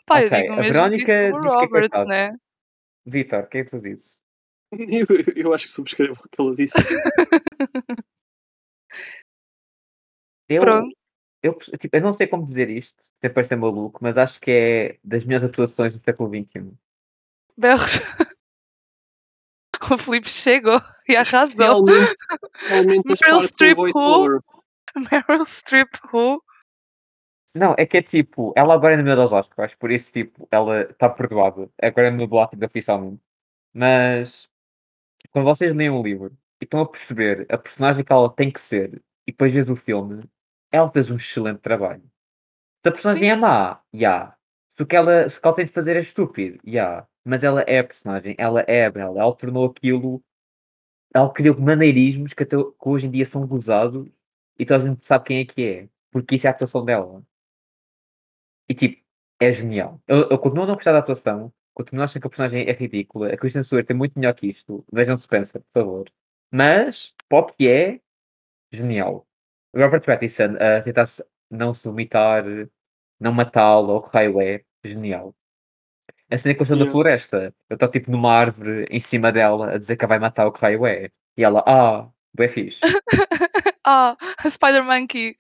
Pá, 0.05 0.21
eu 0.21 0.27
Ok, 0.27 0.41
digo 0.41 0.53
a 0.53 0.61
Verónica 0.61 1.31
diz 1.41 1.53
que 1.55 1.63
é 1.63 1.67
coitada. 1.67 2.05
né? 2.05 2.35
Vitor, 3.05 3.43
o 3.43 3.47
que 3.47 3.57
é 3.59 3.63
que 3.63 3.69
tu 3.71 3.79
dizes? 3.79 4.19
Eu, 4.71 5.05
eu 5.35 5.53
acho 5.53 5.65
que 5.65 5.71
subscrevo 5.71 6.21
o 6.23 6.29
que 6.29 6.41
ela 6.41 6.55
disse. 6.55 6.77
Eu, 10.51 10.61
Pronto. 10.61 10.97
eu, 11.43 11.53
tipo, 11.77 11.95
eu 11.95 12.01
não 12.01 12.11
sei 12.11 12.25
como 12.25 12.43
dizer 12.43 12.71
isto, 12.71 12.97
até 13.19 13.29
parece 13.29 13.55
maluco, 13.55 13.99
mas 14.01 14.17
acho 14.17 14.41
que 14.41 14.49
é 14.49 14.99
das 15.03 15.23
melhores 15.23 15.47
atuações 15.47 15.95
do 15.95 16.03
século 16.03 16.27
XXI. 16.27 16.73
Berros. 17.55 17.99
O 19.91 19.97
Filipe 19.97 20.29
chegou 20.29 20.79
e 21.07 21.15
arrasou. 21.15 21.85
Meryl 21.85 23.39
Streep 23.41 23.77
who? 23.77 24.41
Meryl 24.95 25.45
Streep 25.45 25.89
who? 26.11 26.43
Não, 27.55 27.73
é 27.77 27.85
que 27.85 27.97
é 27.97 28.01
tipo, 28.01 28.53
ela 28.55 28.73
agora 28.73 28.93
é 28.93 28.97
nomeada 28.97 29.21
aos 29.21 29.31
Oscars, 29.31 29.73
por 29.75 29.89
isso, 29.89 30.11
tipo, 30.11 30.47
ela 30.51 30.81
está 30.81 31.09
perdoada. 31.09 31.69
Agora 31.81 32.07
é 32.07 32.11
no 32.11 32.27
Blocked 32.27 32.63
oficialmente. 32.63 33.21
Mas, 33.73 34.47
quando 35.31 35.45
vocês 35.45 35.75
leem 35.75 35.89
o 35.89 36.01
livro 36.01 36.37
e 36.61 36.65
estão 36.65 36.81
a 36.81 36.87
perceber 36.87 37.45
a 37.49 37.57
personagem 37.57 38.03
que 38.03 38.11
ela 38.11 38.29
tem 38.33 38.51
que 38.51 38.59
ser, 38.59 39.01
e 39.27 39.31
depois 39.31 39.51
vês 39.51 39.69
o 39.69 39.75
filme, 39.75 40.23
ela 40.71 40.89
fez 40.91 41.09
um 41.09 41.15
excelente 41.15 41.59
trabalho. 41.59 42.03
Se 42.83 42.89
a 42.89 42.91
personagem 42.91 43.29
Sim. 43.29 43.33
é 43.33 43.35
má, 43.35 43.81
já. 43.93 44.35
Se 44.75 44.83
o 44.83 44.85
que 44.85 44.95
ela, 44.95 45.27
se 45.29 45.37
o 45.37 45.41
que 45.41 45.47
ela 45.47 45.55
tem 45.55 45.65
de 45.65 45.73
fazer 45.73 45.95
é 45.95 45.99
estúpido, 45.99 46.59
já. 46.65 47.07
Mas 47.25 47.43
ela 47.43 47.61
é 47.61 47.79
a 47.79 47.83
personagem, 47.83 48.35
ela 48.37 48.61
é 48.61 48.85
a 48.85 48.91
Bella, 48.91 49.19
ela 49.19 49.35
tornou 49.35 49.65
aquilo, 49.65 50.23
ela 51.13 51.31
criou 51.31 51.59
maneirismos 51.59 52.33
que, 52.33 52.43
até, 52.43 52.55
que 52.57 52.73
hoje 52.89 53.07
em 53.07 53.11
dia 53.11 53.25
são 53.25 53.45
gozados 53.45 54.07
e 54.57 54.65
toda 54.65 54.83
a 54.83 54.87
gente 54.87 55.05
sabe 55.05 55.25
quem 55.25 55.39
é 55.39 55.45
que 55.45 55.61
é, 55.63 55.89
porque 56.11 56.35
isso 56.35 56.47
é 56.47 56.49
a 56.49 56.53
atuação 56.53 56.83
dela. 56.85 57.23
E 58.69 58.73
tipo, 58.73 59.03
é 59.39 59.51
genial. 59.51 60.01
Eu, 60.07 60.29
eu 60.29 60.39
continuo 60.39 60.63
a 60.63 60.67
não 60.67 60.75
gostar 60.75 60.91
da 60.93 60.99
atuação, 60.99 61.51
continuo 61.79 62.01
a 62.01 62.05
achar 62.05 62.19
que 62.19 62.27
a 62.27 62.29
personagem 62.29 62.67
é 62.67 62.73
ridícula. 62.73 63.33
A 63.33 63.37
Kristen 63.37 63.63
Stewart 63.63 63.89
é 63.89 63.93
muito 63.93 64.19
melhor 64.19 64.33
que 64.33 64.47
isto. 64.47 64.85
Vejam 64.91 65.17
Spencer, 65.17 65.61
por 65.61 65.71
favor. 65.71 66.11
Mas, 66.51 67.13
pop 67.29 67.53
que 67.55 67.69
é, 67.69 68.01
genial. 68.71 69.25
Robert 69.73 70.03
Pattinson 70.03 70.57
a 70.59 70.81
tentar 70.81 71.05
não 71.49 71.73
se 71.73 71.87
vomitar, 71.87 72.43
não 73.19 73.31
matá-lo, 73.31 73.93
ou 73.93 73.99
o 73.99 74.01
que 74.01 74.09
raio 74.13 74.41
é, 74.41 74.63
genial. 74.83 75.33
A 76.29 76.37
cena 76.37 76.53
que 76.53 76.61
eu 76.61 76.65
Yeah. 76.67 76.91
floresta, 76.91 77.55
eu 77.69 77.75
estou 77.75 77.89
tipo 77.89 78.11
numa 78.11 78.31
árvore 78.33 78.85
em 78.89 78.99
cima 78.99 79.31
dela 79.31 79.71
a 79.73 79.77
dizer 79.77 79.95
que 79.95 80.05
a 80.05 80.07
vai 80.07 80.19
matar 80.19 80.47
o 80.47 80.51
que 80.51 80.59
raio 80.61 80.85
é. 80.85 81.09
E 81.37 81.43
ela, 81.43 81.63
ah, 81.65 82.09
bem 82.33 82.49
fixe. 82.49 82.81
Ah, 83.91 84.15
a 84.37 84.49
Spider 84.49 84.83
Monkey. 84.83 85.35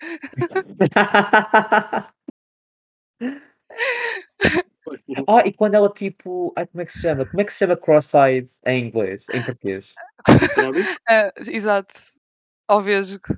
Ah, 5.27 5.45
e 5.45 5.53
quando 5.53 5.75
ela 5.75 5.89
tipo. 5.91 6.53
Ai, 6.55 6.67
como 6.67 6.81
é 6.81 6.85
que 6.85 6.93
se 6.93 7.01
chama? 7.01 7.25
Como 7.25 7.41
é 7.41 7.43
que 7.45 7.53
se 7.53 7.59
chama 7.59 7.77
cross-eyed 7.77 8.49
em 8.65 8.85
inglês? 8.85 9.23
Em 9.33 9.43
português? 9.43 9.93
É, 11.07 11.31
exato. 11.49 11.95
Ao 12.67 12.81
vesgo. 12.81 13.37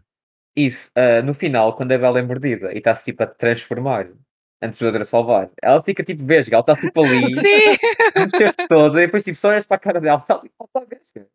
Isso, 0.56 0.92
ah, 0.96 1.22
no 1.22 1.34
final, 1.34 1.76
quando 1.76 1.94
a 1.94 1.98
Bella 1.98 2.20
é 2.20 2.22
mordida 2.22 2.74
e 2.74 2.78
está-se 2.80 3.06
tipo 3.06 3.24
a 3.24 3.28
transformar 3.28 4.10
antes 4.62 4.80
do 4.80 4.88
Adra 4.88 5.04
salvar, 5.04 5.50
ela 5.62 5.82
fica 5.82 6.04
tipo 6.04 6.24
vesga, 6.26 6.56
ela 6.56 6.62
está 6.62 6.76
tipo 6.76 7.04
ali, 7.04 7.34
mexer-se 8.16 8.68
toda, 8.68 9.02
e 9.02 9.06
depois 9.06 9.24
tipo 9.24 9.38
só 9.38 9.50
olhas 9.50 9.66
para 9.66 9.78
a 9.78 9.80
cara 9.80 10.00
dela, 10.00 10.20
está 10.20 10.36
ali, 10.36 10.52
ela 10.60 10.68
está 10.68 10.80
vesga. 10.82 11.30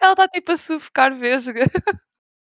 Ela 0.00 0.12
está 0.12 0.28
tipo 0.28 0.52
a 0.52 0.56
sufocar 0.56 1.14
vesga. 1.14 1.64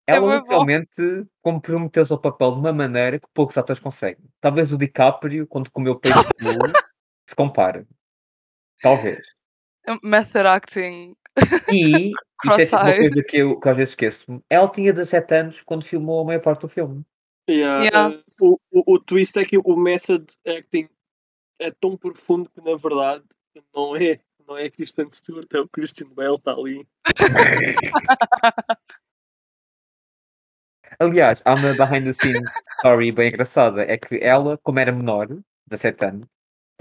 É 0.10 0.16
Ela 0.16 0.26
bué 0.26 0.38
bom. 0.38 0.42
literalmente 0.42 1.28
comprometeu-se 1.40 2.12
ao 2.12 2.20
papel 2.20 2.54
de 2.54 2.58
uma 2.58 2.74
maneira 2.74 3.20
que 3.20 3.28
poucos 3.32 3.56
atores 3.60 3.80
conseguem. 3.80 4.26
Talvez 4.42 4.74
o 4.74 4.78
DiCaprio, 4.78 5.46
quando 5.46 5.70
comeu 5.70 6.00
peixe 6.00 6.18
cru, 6.36 6.58
se 7.30 7.36
compare. 7.36 7.86
Talvez. 8.82 9.20
Method 10.04 10.48
acting. 10.48 11.16
E, 11.72 12.12
isto 12.46 12.60
é 12.60 12.66
tipo 12.66 12.76
uma 12.78 12.96
coisa 12.96 13.24
que 13.24 13.38
eu 13.38 13.60
que 13.60 13.70
às 13.70 13.76
vezes 13.76 13.90
esqueço 13.92 14.44
ela 14.50 14.68
tinha 14.68 14.92
17 14.92 15.34
anos 15.36 15.62
quando 15.62 15.86
filmou 15.86 16.22
a 16.22 16.26
maior 16.26 16.42
parte 16.42 16.62
do 16.62 16.70
filme. 16.70 17.06
Yeah, 17.50 17.84
Yeah. 17.86 18.16
eh, 18.16 18.24
o, 18.42 18.60
o, 18.72 18.94
o 18.94 19.00
twist 19.00 19.38
é 19.38 19.46
que 19.46 19.58
o 19.58 19.76
method 19.76 20.26
acting 20.46 20.88
é 21.60 21.72
tão 21.72 21.96
profundo 21.98 22.50
que 22.50 22.62
na 22.62 22.76
verdade 22.76 23.24
não 23.76 23.96
é, 23.96 24.20
não 24.48 24.58
é 24.58 24.70
Kristen 24.70 25.10
Stewart, 25.10 25.48
é 25.54 25.60
o 25.60 25.70
Christian 25.70 26.10
Bale 26.10 26.36
está 26.36 26.52
ali. 26.54 26.88
Aliás, 31.00 31.42
há 31.46 31.54
uma 31.54 31.74
behind 31.74 32.06
the 32.06 32.14
scenes 32.14 32.52
story 32.78 33.12
bem 33.12 33.30
engraçada. 33.30 33.84
É 33.84 33.98
que 33.98 34.18
ela, 34.22 34.58
como 34.58 34.80
era 34.80 34.92
menor, 34.92 35.28
17 35.68 36.06
anos, 36.06 36.28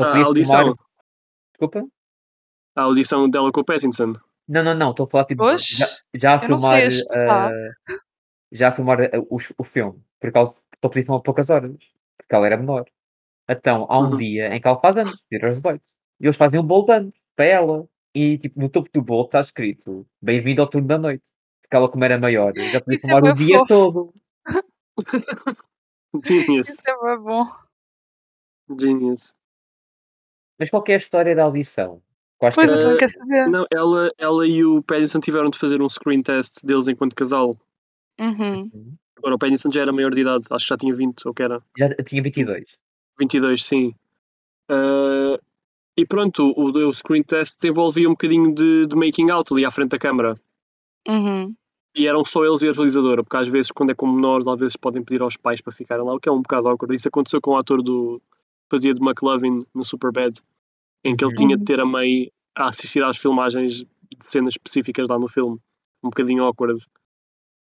a 0.05 0.07
podia 0.07 0.25
audição, 0.25 0.59
filmar. 0.59 0.77
Desculpa? 1.53 1.89
a 2.77 2.83
audição 2.83 3.29
dela 3.29 3.51
com 3.53 3.61
o 3.61 3.65
Pattinson. 3.65 4.13
Não, 4.49 4.63
não, 4.65 4.75
não. 4.75 4.91
Estou 4.91 5.05
a 5.05 5.09
falar 5.09 5.25
tipo, 5.25 5.45
já, 5.45 5.55
Oxe, 5.57 6.03
já 6.15 6.35
a 6.37 6.41
filmar. 6.41 6.83
tá? 7.27 7.49
ah, 7.49 7.51
já 8.53 8.69
a 8.69 8.73
filmar 8.73 9.01
ah, 9.03 9.19
o, 9.29 9.37
o 9.59 9.65
filme. 9.65 10.03
Porque 10.21 10.39
ela 10.39 10.47
só 10.47 10.55
podia 10.89 11.03
filmar 11.05 11.23
poucas 11.23 11.51
horas. 11.51 11.73
Porque 12.17 12.35
ela 12.35 12.47
era 12.47 12.57
menor. 12.57 12.85
Então, 13.49 13.87
há 13.91 13.99
um 13.99 14.11
Uhum. 14.11 14.17
dia 14.17 14.55
em 14.55 14.61
que 14.61 14.67
ela 14.69 14.79
faz 14.81 14.97
anos, 14.97 15.23
tira 15.29 15.51
os 15.51 15.57
18. 15.59 15.83
E 16.21 16.27
eles 16.27 16.37
fazem 16.37 16.61
um 16.61 16.63
bolo 16.67 16.85
de 16.87 16.93
anos 16.93 17.15
para 17.37 17.45
ela. 17.47 17.87
E 18.15 18.39
tipo, 18.39 18.59
no 18.61 18.69
topo 18.69 18.89
do 18.93 19.03
bolo 19.03 19.27
está 19.27 19.41
escrito 19.41 20.07
Bem-vindo 20.21 20.63
ao 20.63 20.69
turno 20.69 20.87
da 20.89 20.99
noite. 20.99 21.25
Porque 21.63 21.77
ela, 21.77 21.89
como 21.91 22.05
era 22.05 22.19
maior, 22.19 22.53
já 22.71 22.81
podia 22.81 22.97
Isso 22.97 23.07
é 23.07 23.15
filmar 23.15 23.21
bué 23.23 23.33
o 23.33 23.35
dia 23.35 23.57
fofo. 23.59 23.67
todo. 23.67 24.15
Genius, 26.25 26.69
Isso 26.71 26.81
é 26.87 27.17
bom. 27.19 27.45
genius. 28.79 29.35
Mas 30.59 30.71
qual 30.71 30.83
que 30.83 30.93
é 30.93 30.95
a 30.97 30.99
história 30.99 31.35
da 31.35 31.45
audição? 31.45 32.01
Que 32.41 32.51
Pois 32.55 32.73
é 32.73 32.83
eu 32.83 32.91
Eh, 32.93 32.97
quero 32.99 33.13
saber. 33.19 33.49
Não, 33.49 33.67
ela, 33.73 34.11
ela 34.19 34.47
e 34.47 34.65
o 34.65 34.83
Pattinson 34.83 35.21
tiveram 35.21 35.51
de 35.51 35.59
fazer 35.59 35.81
um 35.83 35.89
screen 35.89 36.23
test 36.23 36.65
deles 36.65 36.89
enquanto 36.89 37.15
casal. 37.15 37.57
Uhum. 38.19 38.71
Uhum. 38.73 38.95
Agora 39.17 39.35
o 39.35 39.39
Pattinson 39.39 39.71
já 39.73 39.83
era 39.83 39.93
maior 39.93 40.15
de 40.15 40.21
idade, 40.21 40.45
acho 40.51 40.65
que 40.65 40.69
já 40.69 40.77
tinha 40.77 40.95
20, 40.95 41.27
ou 41.27 41.35
que 41.35 41.43
era 41.43 41.61
Já 41.77 41.89
tinha 42.05 42.23
22. 42.23 42.65
22, 43.19 43.65
sim. 43.65 43.95
Eh, 44.71 45.41
e 45.97 46.07
pronto, 46.07 46.53
o, 46.57 46.89
o 46.89 46.93
screen 46.93 47.25
test 47.25 47.63
envolvia 47.65 48.07
um 48.09 48.13
bocadinho 48.13 48.55
de, 48.55 48.87
de 48.87 48.95
making 48.95 49.31
out 49.31 49.53
ali 49.53 49.65
à 49.65 49.71
frente 49.71 49.91
da 49.91 49.99
câmara. 49.99 50.35
Uhum. 51.09 51.55
E 51.97 52.07
eram 52.07 52.23
só 52.23 52.45
eles 52.45 52.63
e 52.63 52.69
a 52.69 52.73
realizadora, 52.73 53.25
porque 53.25 53.37
às 53.37 53.49
vezes, 53.49 53.73
quando 53.73 53.91
é 53.91 53.95
com 53.95 54.07
menores, 54.07 54.47
às 54.47 54.59
vezes 54.61 54.77
podem 54.77 55.03
pedir 55.03 55.23
aos 55.23 55.37
pais 55.37 55.61
para 55.61 55.73
ficarem 55.73 56.05
lá, 56.05 56.15
o 56.15 56.21
que 56.21 56.29
é 56.29 56.33
um 56.33 56.43
bocado 56.43 56.69
awkward. 56.69 56.95
Isso 56.95 57.09
aconteceu 57.09 57.41
com 57.41 57.53
o 57.53 57.57
ator 57.57 57.83
do 57.83 58.23
fazia 58.71 58.95
de 58.95 59.03
McLovin 59.03 59.65
no 59.75 59.85
Superbad, 59.85 60.41
em 61.05 61.17
que 61.17 61.25
ele 61.25 61.35
tinha 61.35 61.57
de 61.57 61.63
Uhum. 61.63 61.65
ter 61.65 61.81
a 61.81 61.87
mãe 61.87 62.31
a 62.57 62.69
assistir 62.69 63.03
às 63.03 63.17
filmagens 63.17 63.85
de 63.85 63.87
cenas 64.21 64.55
específicas 64.55 65.09
lá 65.09 65.19
no 65.19 65.29
filme. 65.29 65.59
Um 66.03 66.11
bocadinho 66.11 66.45
awkward. 66.45 66.85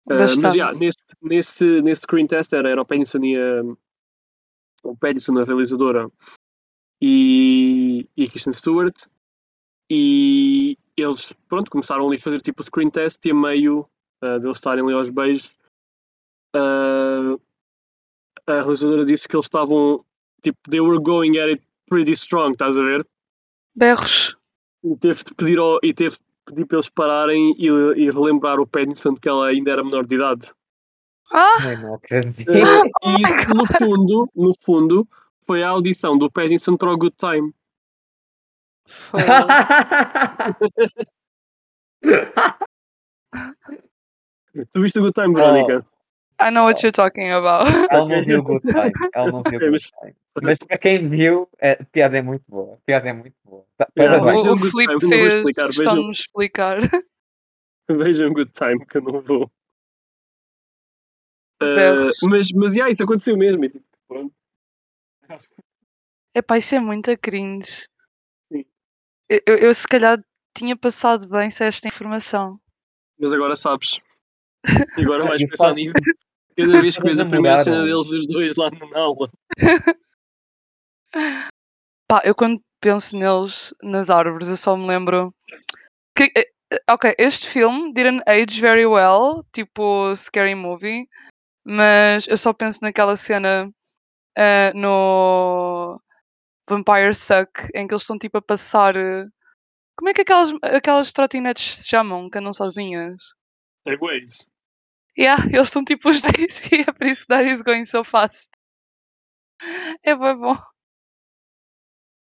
Uh, 0.06 0.40
mas 0.42 0.54
yeah, 0.54 0.78
nesse, 0.78 1.06
nesse, 1.22 1.82
nesse 1.82 2.02
screen 2.02 2.28
test 2.28 2.52
era, 2.54 2.70
era 2.70 2.82
o 2.82 2.86
Pattinson 2.86 3.24
e 3.24 3.38
a, 3.38 3.64
o 4.84 4.98
Pattinson, 4.98 5.38
a 5.40 5.44
realizadora, 5.46 6.10
e, 7.02 8.08
e 8.16 8.24
a 8.24 8.30
Kristen 8.30 8.54
Stewart. 8.54 9.08
E 9.90 10.78
eles, 10.98 11.34
pronto, 11.48 11.72
começaram 11.72 12.08
ali 12.08 12.18
a 12.18 12.20
fazer 12.20 12.42
tipo 12.42 12.62
o 12.62 12.66
screen 12.66 12.90
test 12.90 13.26
e 13.26 13.32
a 13.32 13.36
meio 13.36 13.88
uh, 14.24 14.40
deles 14.40 14.58
estarem 14.58 14.84
ali 14.84 14.94
aos 14.94 15.10
beijos, 15.10 15.50
uh, 16.56 17.40
a 18.48 18.62
realizadora 18.62 19.06
disse 19.06 19.28
que 19.28 19.36
eles 19.36 19.46
estavam, 19.46 20.06
tipo, 20.44 20.60
they 20.70 20.80
were 20.82 21.00
going 21.00 21.38
at 21.38 21.50
it 21.50 21.64
pretty 21.88 22.14
strong, 22.14 22.52
estás 22.52 22.76
a 22.76 22.82
ver? 22.82 23.08
Berros. 23.76 24.36
E 24.84 24.96
teve 24.98 25.24
de 25.24 25.34
pedir, 25.34 25.58
ao, 25.58 25.80
e 25.82 25.94
teve 25.94 26.18
de 26.18 26.22
pedir 26.46 26.66
para 26.66 26.78
eles 26.78 26.90
pararem 26.90 27.56
e, 27.58 27.68
e 27.68 28.10
relembrar 28.10 28.60
o 28.60 28.66
de 28.66 29.20
que 29.20 29.30
ela 29.30 29.48
ainda 29.48 29.72
era 29.72 29.84
menor 29.84 30.06
de 30.06 30.16
idade. 30.16 30.52
Ah! 31.32 31.58
É. 31.66 31.76
Uh, 31.76 32.00
e 33.04 33.22
isso, 33.22 33.50
no 33.56 33.66
fundo, 33.66 34.30
no 34.36 34.54
fundo, 34.64 35.08
foi 35.48 35.64
a 35.64 35.70
audição 35.70 36.18
do 36.18 36.30
Pattinson 36.30 36.78
para 36.78 36.92
o 36.92 36.98
Good 36.98 37.16
Time. 37.18 37.54
Foda-se. 38.86 39.34
Tu 44.72 44.82
viste 44.82 45.00
o 45.00 45.02
Good 45.02 45.14
Time, 45.14 45.30
Oh, 45.30 45.34
Verónica? 45.34 45.86
I 46.44 46.52
know 46.52 46.66
what 46.66 46.84
you're 46.84 46.92
talking 46.92 47.32
about. 47.32 47.66
ela 47.90 48.06
não 48.08 48.24
viu 48.24 48.40
o 48.40 48.44
Good 48.44 48.62
Time. 48.68 48.92
Ela 49.14 49.32
não 49.32 49.44
viu 49.44 49.60
Good 49.60 49.72
mas- 49.72 49.92
Time. 49.92 50.16
Mas 50.42 50.58
para 50.58 50.78
quem 50.78 51.08
viu, 51.08 51.48
a 51.62 51.84
piada 51.86 52.18
é 52.18 52.22
muito 52.22 52.44
boa. 52.50 52.74
A 52.74 52.78
piada 52.86 53.08
é 53.10 53.14
muito 53.14 53.36
boa. 53.46 53.64
Yeah, 53.98 54.20
Parabéns. 54.20 54.44
O, 54.44 54.54
o 54.54 54.72
Filipe 54.72 55.08
fez 55.08 55.34
explicar, 55.36 55.68
questão 55.68 55.84
vejam. 55.94 55.96
de 56.02 56.06
me 56.06 56.12
explicar. 56.12 56.78
Vejam 57.90 58.34
Good 58.34 58.52
Time, 58.54 58.86
que 58.86 58.98
eu 58.98 59.02
não 59.02 59.22
vou. 59.22 59.52
Uh, 61.62 62.12
mas, 62.24 62.52
mas 62.52 62.74
yeah, 62.74 62.92
isso 62.92 63.04
aconteceu 63.04 63.38
mesmo. 63.38 63.64
e, 63.66 63.70
tipo, 63.70 63.86
pronto. 64.08 64.34
Epá, 66.36 66.58
isso 66.58 66.76
é 66.76 66.80
muito 66.80 67.16
cringe. 67.20 67.88
Sim. 68.52 68.66
Eu, 69.30 69.40
eu, 69.46 69.58
eu 69.58 69.74
se 69.74 69.88
calhar 69.88 70.18
tinha 70.56 70.76
passado 70.76 71.28
bem 71.28 71.50
sem 71.50 71.68
esta 71.68 71.88
informação. 71.88 72.60
Mas 73.20 73.32
agora 73.32 73.56
sabes. 73.56 74.00
E 74.98 75.02
agora 75.02 75.26
vais 75.26 75.46
pensar 75.46 75.74
nisso. 75.74 75.94
Cada 76.56 76.82
vez 76.82 76.98
que 76.98 77.04
vês 77.04 77.20
a 77.20 77.26
primeira 77.26 77.58
cena 77.58 77.84
deles, 77.84 78.10
os 78.12 78.28
dois 78.28 78.56
lá 78.56 78.70
na 78.72 79.00
aula. 79.00 79.30
Pá, 82.08 82.22
eu 82.24 82.36
quando 82.36 82.62
penso 82.82 83.18
neles, 83.18 83.74
nas 83.82 84.10
árvores, 84.10 84.50
eu 84.50 84.58
só 84.58 84.76
me 84.76 84.88
lembro 84.88 85.34
que, 86.16 86.32
eh, 86.36 86.50
eh, 86.72 86.80
ok, 86.90 87.16
este 87.18 87.50
filme 87.50 87.94
didn't 87.94 88.24
age 88.28 88.60
very 88.60 88.86
well, 88.86 89.46
tipo 89.54 90.16
Scary 90.16 90.56
Movie, 90.56 91.08
mas 91.66 92.28
eu 92.28 92.38
só 92.38 92.54
penso 92.54 92.80
naquela 92.82 93.16
cena 93.16 93.72
eh, 94.38 94.74
no 94.74 96.00
Vampire 96.70 97.16
Suck, 97.16 97.70
em 97.74 97.88
que 97.88 97.94
eles 97.94 98.04
estão 98.04 98.18
tipo 98.18 98.38
a 98.38 98.42
passar. 98.42 98.96
Como 99.98 100.10
é 100.10 100.14
que 100.14 100.22
aquelas, 100.22 100.52
aquelas 100.64 101.14
trotinetes 101.14 101.76
se 101.76 101.88
chamam, 101.90 102.30
que 102.30 102.38
andam 102.38 102.54
sozinhas? 102.54 103.34
Segways. 103.88 104.48
Yeah, 105.18 105.44
eles 105.48 105.68
estão 105.68 105.84
tipo 105.84 106.10
os 106.10 106.22
10 106.22 106.72
e 106.72 106.82
é 106.82 106.92
por 106.92 107.08
isso 107.08 107.28
that 107.28 107.48
is 107.50 107.62
going 107.62 107.86
so 107.86 108.04
fast. 108.04 108.50
É 110.04 110.16
bem 110.16 110.36
bom. 110.38 110.58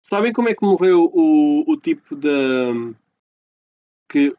Sabem 0.02 0.32
como 0.32 0.50
é 0.50 0.56
que 0.56 0.66
morreu 0.66 1.12
o, 1.14 1.70
o 1.70 1.78
tipo 1.78 2.16
de. 2.16 2.96
que 4.10 4.34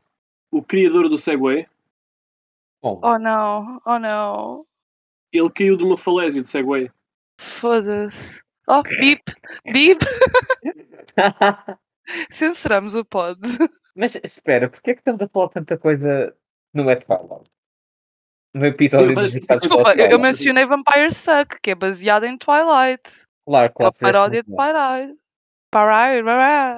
o 0.51 0.63
criador 0.63 1.09
do 1.09 1.19
Segway? 1.19 1.69
Bom, 2.81 3.01
Oh 3.03 3.19
não, 3.19 3.83
oh 3.85 3.99
não. 3.99 4.67
Ele 5.33 5.51
caiu 5.51 5.77
de 5.77 5.85
uma 5.85 5.99
falésia 5.99 6.43
de 6.43 6.49
Segway. 6.49 6.91
Foda-se. 7.39 8.41
Oh, 8.67 8.83
bip, 8.83 9.23
bip. 9.73 10.01
Censuramos 12.31 12.95
o 12.95 13.05
pod. 13.05 13.41
Mas 13.95 14.15
espera, 14.23 14.71
porquê 14.71 14.93
é 14.93 14.95
que 14.95 15.01
estamos 15.01 15.21
a 15.21 15.29
falar 15.29 15.49
tanta 15.49 15.77
coisa 15.77 16.35
no 16.73 16.85
Twilight? 16.85 17.51
No 18.59 18.67
episódio 18.67 19.15
dedicado 19.15 19.61
só 19.61 19.77
Desculpa, 19.77 19.91
a 19.93 19.95
eu, 19.95 20.11
eu 20.13 20.19
mencionei 20.19 20.65
Vampire 20.65 21.13
Suck, 21.13 21.61
que 21.63 21.71
é 21.71 21.75
baseado 21.75 22.25
em 22.25 22.37
Twilight. 22.37 23.27
Claro, 23.47 23.67
É 23.67 23.69
claro, 23.69 23.87
uma 23.87 23.93
fizeste 23.93 24.01
paródia 24.01 24.43
de. 24.43 24.55
Twilight. 24.55 25.21
Parai, 25.71 26.23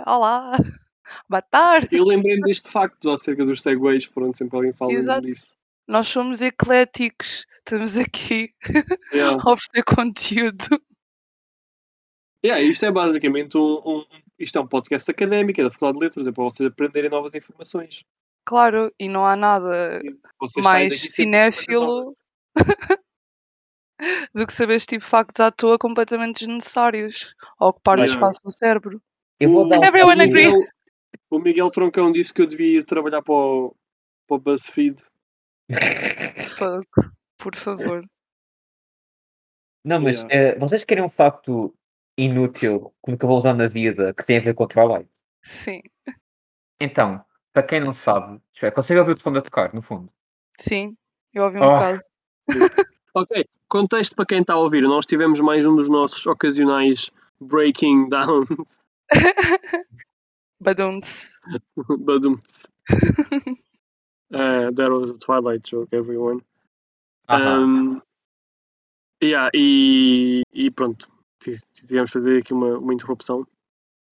olá. 0.06 0.52
Boa 1.28 1.42
tarde. 1.42 1.96
Eu 1.96 2.04
lembrei-me 2.04 2.42
deste 2.42 2.68
facto 2.68 3.10
acerca 3.10 3.44
dos 3.44 3.62
Segways. 3.62 4.06
Pronto, 4.06 4.36
sempre 4.36 4.56
alguém 4.56 4.72
fala 4.72 4.92
Exato. 4.92 5.22
disso. 5.22 5.54
Nós 5.88 6.06
somos 6.08 6.40
ecléticos. 6.40 7.46
Estamos 7.58 7.96
aqui 7.98 8.52
Yeah. 9.14 9.36
a 9.42 9.52
oferecer 9.52 9.82
conteúdo. 9.84 10.80
Yeah, 12.44 12.62
isto 12.62 12.86
é 12.86 12.90
basicamente 12.90 13.56
um, 13.56 13.80
um- 13.84 14.04
isto 14.38 14.56
é 14.56 14.60
um 14.60 14.66
podcast 14.66 15.10
académico, 15.10 15.60
é 15.60 15.64
da 15.64 15.70
Faculdade 15.70 15.98
de 15.98 16.04
Letras, 16.04 16.26
é 16.26 16.32
para 16.32 16.44
vocês 16.44 16.66
aprenderem 16.70 17.10
novas 17.10 17.34
informações. 17.34 18.02
Claro, 18.44 18.92
e 18.98 19.08
não 19.08 19.24
há 19.24 19.36
nada 19.36 20.00
Vocês 20.40 20.64
mais 20.64 21.12
cinéfilo 21.12 22.16
Do 24.34 24.46
que 24.46 24.52
saberes 24.52 24.86
tipo 24.86 25.04
factos 25.04 25.40
à 25.40 25.50
toa 25.50 25.78
completamente 25.78 26.38
desnecessários. 26.40 27.34
A 27.58 27.66
ocupar 27.66 27.98
Yeah. 27.98 28.14
espaço 28.14 28.40
no 28.44 28.50
cérebro. 28.50 29.02
Eu 29.38 29.50
vou 29.50 29.66
O- 29.66 29.68
dar 29.68 29.82
Everyone 29.86 30.20
o 30.20 30.24
agree. 30.24 30.46
Miguel, 30.46 30.66
o 31.30 31.38
Miguel 31.38 31.70
Troncão 31.70 32.10
disse 32.10 32.32
que 32.32 32.40
eu 32.40 32.46
devia 32.46 32.78
ir 32.78 32.84
trabalhar 32.84 33.20
para 33.22 33.34
o, 33.34 33.76
para 34.26 34.36
o 34.36 34.40
BuzzFeed. 34.40 35.02
Fuck. 36.58 36.88
Por 37.36 37.54
favor. 37.54 38.04
Não, 39.84 40.00
mas 40.00 40.16
Yeah. 40.22 40.34
eh, 40.34 40.58
vocês 40.58 40.82
querem 40.84 41.04
um 41.04 41.08
facto 41.08 41.74
inútil 42.16 42.92
que 43.04 43.10
nunca 43.12 43.26
vou 43.26 43.36
usar 43.36 43.54
na 43.54 43.66
vida 43.68 44.12
que 44.14 44.24
tem 44.24 44.38
a 44.38 44.40
ver 44.40 44.54
com 44.54 44.64
o 44.64 44.68
Twilight? 44.68 45.08
Sim. 45.42 45.82
Então, 46.80 47.22
para 47.52 47.62
quem 47.62 47.80
não 47.80 47.92
sabe, 47.92 48.40
espera, 48.54 48.72
consegue 48.74 49.00
ouvir 49.00 49.12
o 49.14 49.20
fundo 49.20 49.38
a 49.38 49.42
tocar, 49.42 49.72
no 49.74 49.82
fundo? 49.82 50.08
Sim. 50.58 50.96
Eu 51.32 51.44
ouvi 51.44 51.58
um 51.58 51.62
Oh. 51.62 51.72
bocado. 51.74 52.00
Ok, 53.12 53.44
contexto 53.68 54.14
para 54.14 54.24
quem 54.24 54.40
está 54.40 54.54
a 54.54 54.58
ouvir. 54.58 54.82
Nós 54.82 55.04
tivemos 55.04 55.40
mais 55.40 55.66
um 55.66 55.74
dos 55.74 55.88
nossos 55.88 56.24
ocasionais 56.28 57.10
breaking 57.40 58.08
down. 58.08 58.44
Badunce. 60.60 61.36
Badum. 61.98 62.40
uh, 64.32 64.70
that 64.72 64.90
was 64.90 65.10
a 65.10 65.14
Twilight 65.18 65.62
joke, 65.68 65.88
everyone. 65.92 66.40
Aham. 67.28 67.62
Um, 67.64 68.02
yeah, 69.22 69.50
e, 69.54 70.42
e 70.52 70.70
pronto, 70.70 71.10
Tive- 71.40 71.62
tivemos 71.72 72.10
de 72.10 72.12
fazer 72.12 72.38
aqui 72.38 72.52
uma, 72.52 72.78
uma 72.78 72.94
interrupção 72.94 73.46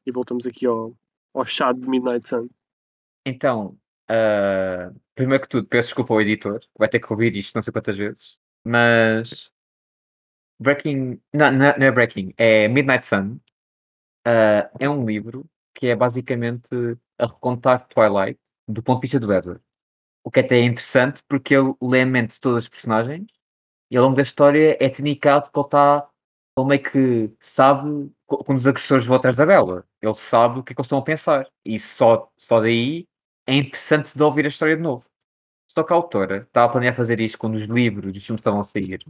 e 0.07 0.11
voltamos 0.11 0.47
aqui 0.47 0.67
ao, 0.67 0.93
ao 1.35 1.45
chá 1.45 1.73
de 1.73 1.89
Midnight 1.89 2.29
Sun. 2.29 2.49
Então, 3.29 3.79
ah, 4.09 4.93
primeiro 5.15 5.43
que 5.43 5.49
tudo, 5.49 5.67
peço 5.69 5.89
desculpa 5.89 6.15
ao 6.15 6.21
editor, 6.23 6.61
vai 6.79 6.89
ter 6.89 7.01
que 7.01 7.13
ouvir 7.13 7.37
isto 7.37 7.55
não 7.55 7.63
sei 7.63 7.73
quantas 7.73 7.97
vezes, 7.97 8.39
mas 8.65 9.51
Breaking. 10.61 11.21
Não, 11.33 11.51
não, 11.53 11.59
não 11.79 11.87
é 11.87 11.91
Breaking, 11.91 12.35
é 12.37 12.69
Midnight 12.69 13.07
Sun. 13.07 13.39
ah, 14.25 14.71
é 14.81 14.89
um 14.91 15.07
livro 15.07 15.47
que 15.75 15.87
é 15.89 15.97
basicamente 15.97 16.71
a 17.19 17.27
recontar 17.27 17.87
Twilight 17.89 18.41
do 18.67 18.83
ponto 18.83 19.01
de 19.01 19.03
vista 19.03 19.21
do 19.21 19.33
Edward. 19.33 19.63
O 20.25 20.31
que 20.31 20.41
até 20.41 20.59
é 20.59 20.65
interessante 20.65 21.23
porque 21.29 21.55
ele 21.55 21.75
lê 21.83 22.03
a 22.03 22.07
mente 22.07 22.35
de 22.35 22.41
todas 22.41 22.65
as 22.65 22.69
personagens 22.69 23.27
e 23.91 23.97
ao 23.97 24.05
longo 24.05 24.17
da 24.17 24.23
história 24.23 24.77
é 24.81 24.89
technicado 24.89 25.51
que 25.51 25.59
ele 25.59 25.67
está. 25.67 26.09
Que 26.93 27.33
sabe 27.41 28.13
quando 28.27 28.59
os 28.59 28.67
agressores 28.67 29.07
vão 29.07 29.17
atrás 29.17 29.37
da 29.37 29.47
Bela. 29.47 29.87
Ele 30.03 30.15
sabe 30.15 30.59
o 30.59 30.63
que 30.65 30.73
é 30.73 30.75
que 30.75 30.81
eles 30.81 30.87
estão 30.87 30.99
a 30.99 31.03
pensar. 31.03 31.49
E 31.65 31.79
só, 31.79 32.31
só 32.37 32.61
daí 32.61 33.08
é 33.49 33.55
interessante 33.55 34.15
de 34.15 34.23
ouvir 34.23 34.45
a 34.45 34.49
história 34.49 34.77
de 34.77 34.83
novo. 34.83 35.09
Só 35.67 35.83
que 35.83 35.91
a 35.91 35.97
autora 35.97 36.43
estava 36.43 36.67
a 36.67 36.73
planear 36.73 36.95
fazer 36.95 37.19
isto 37.19 37.39
quando 37.39 37.55
os 37.55 37.63
livros 37.63 38.15
e 38.15 38.19
os 38.19 38.27
filmes 38.27 38.41
estavam 38.41 38.61
a 38.61 38.65
sair. 38.65 39.03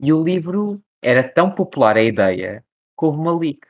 E 0.00 0.12
o 0.12 0.22
livro 0.22 0.80
era 1.02 1.28
tão 1.28 1.52
popular 1.52 1.96
a 1.96 2.02
ideia 2.02 2.64
que 2.96 3.04
houve 3.04 3.18
uma 3.18 3.36
leak 3.36 3.66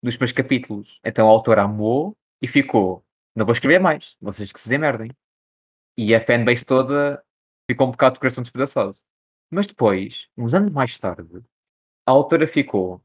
dos 0.00 0.16
meus 0.16 0.30
capítulos. 0.30 1.00
Então 1.04 1.26
a 1.26 1.30
autora 1.30 1.62
amou 1.62 2.16
e 2.40 2.46
ficou. 2.46 3.04
Não 3.34 3.44
vou 3.44 3.52
escrever 3.52 3.80
mais, 3.80 4.16
vocês 4.20 4.52
que 4.52 4.60
se 4.60 4.68
demerdem. 4.68 5.10
E 5.98 6.14
a 6.14 6.20
fanbase 6.20 6.64
toda 6.64 7.20
ficou 7.68 7.88
um 7.88 7.90
bocado 7.90 8.14
de 8.14 8.20
coração 8.20 8.42
despedaçado. 8.42 8.96
Mas 9.50 9.66
depois, 9.66 10.28
uns 10.36 10.54
anos 10.54 10.72
mais 10.72 10.96
tarde, 10.96 11.42
a 12.06 12.12
autora 12.12 12.46
ficou. 12.46 13.02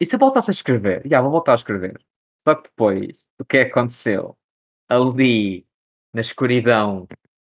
E 0.00 0.06
se 0.06 0.14
eu 0.14 0.18
voltasse 0.20 0.50
a 0.50 0.54
escrever? 0.54 1.02
Já, 1.08 1.20
vou 1.20 1.32
voltar 1.32 1.52
a 1.52 1.56
escrever. 1.56 2.00
Só 2.46 2.54
que 2.54 2.68
depois, 2.68 3.26
o 3.40 3.44
que 3.44 3.56
é 3.56 3.64
que 3.64 3.72
aconteceu? 3.72 4.38
Ali, 4.88 5.66
na 6.14 6.20
escuridão, 6.20 7.06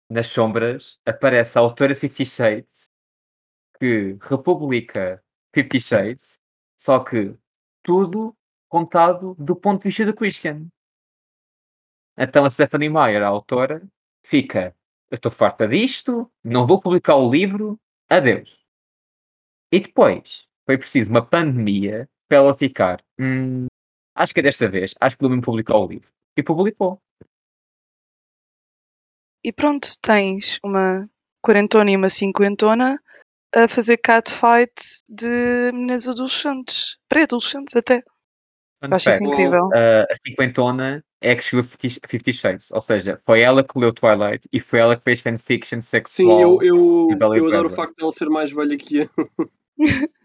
nas 0.09 0.27
sombras, 0.27 0.99
aparece 1.05 1.57
a 1.57 1.61
autora 1.61 1.93
de 1.93 1.99
Fifty 1.99 2.25
Shades 2.25 2.89
que 3.79 4.17
republica 4.21 5.23
Fifty 5.53 5.79
Shades, 5.79 6.39
só 6.79 6.99
que 7.03 7.35
tudo 7.83 8.35
contado 8.69 9.35
do 9.39 9.55
ponto 9.55 9.81
de 9.81 9.89
vista 9.89 10.05
do 10.05 10.13
Christian. 10.13 10.67
Então 12.17 12.45
a 12.45 12.49
Stephanie 12.49 12.89
Meyer, 12.89 13.23
a 13.23 13.27
autora, 13.27 13.81
fica: 14.25 14.75
Eu 15.09 15.15
estou 15.15 15.31
farta 15.31 15.67
disto, 15.67 16.31
não 16.43 16.67
vou 16.67 16.79
publicar 16.81 17.15
o 17.15 17.29
livro, 17.31 17.79
adeus. 18.09 18.61
E 19.71 19.79
depois 19.79 20.45
foi 20.65 20.77
preciso 20.77 21.09
uma 21.09 21.25
pandemia 21.25 22.09
para 22.27 22.37
ela 22.37 22.53
ficar: 22.53 23.03
"Hum, 23.19 23.67
Acho 24.15 24.33
que 24.33 24.41
é 24.41 24.43
desta 24.43 24.69
vez, 24.69 24.93
acho 24.99 25.17
que 25.17 25.23
vou 25.23 25.29
mesmo 25.29 25.43
publicar 25.43 25.77
o 25.77 25.87
livro. 25.87 26.09
E 26.37 26.43
publicou. 26.43 27.01
E 29.43 29.51
pronto, 29.51 29.87
tens 30.01 30.59
uma 30.63 31.09
quarentona 31.41 31.91
e 31.91 31.95
uma 31.95 32.09
cinquentona 32.09 32.99
a 33.53 33.67
fazer 33.67 33.97
catfight 33.97 34.71
de 35.09 35.71
meninas 35.73 36.07
adolescentes, 36.07 36.97
pré-adolescentes 37.09 37.75
até. 37.75 38.01
Fun 38.83 38.89
Acho 38.91 39.09
isso 39.09 39.23
incrível. 39.23 39.69
a, 39.73 40.03
a 40.03 40.15
cinquentona 40.25 41.03
é 41.21 41.31
a 41.31 41.35
que 41.35 41.43
escreveu 41.43 41.69
Fifty, 42.07 42.33
Shades, 42.33 42.71
ou 42.71 42.81
seja, 42.81 43.19
foi 43.25 43.41
ela 43.41 43.63
que 43.63 43.77
leu 43.77 43.93
Twilight 43.93 44.47
e 44.51 44.59
foi 44.59 44.79
ela 44.79 44.95
que 44.95 45.03
fez 45.03 45.21
fanfiction 45.21 45.81
Sim, 45.81 45.87
sexual. 45.87 46.41
eu, 46.41 46.63
eu, 46.63 47.07
e 47.11 47.15
Bella 47.15 47.37
e 47.37 47.39
eu 47.39 47.47
adoro 47.47 47.67
o 47.67 47.71
facto 47.71 47.95
de 47.95 48.03
ela 48.03 48.11
ser 48.11 48.29
mais 48.29 48.51
velha 48.51 48.77
que 48.77 48.97
eu. 48.97 49.09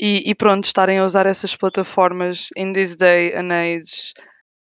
E, 0.00 0.30
e 0.30 0.34
pronto, 0.34 0.64
estarem 0.64 1.00
a 1.00 1.04
usar 1.04 1.26
essas 1.26 1.56
plataformas 1.56 2.50
in 2.56 2.72
this 2.72 2.96
day 2.96 3.34
and 3.34 3.50
age 3.50 4.14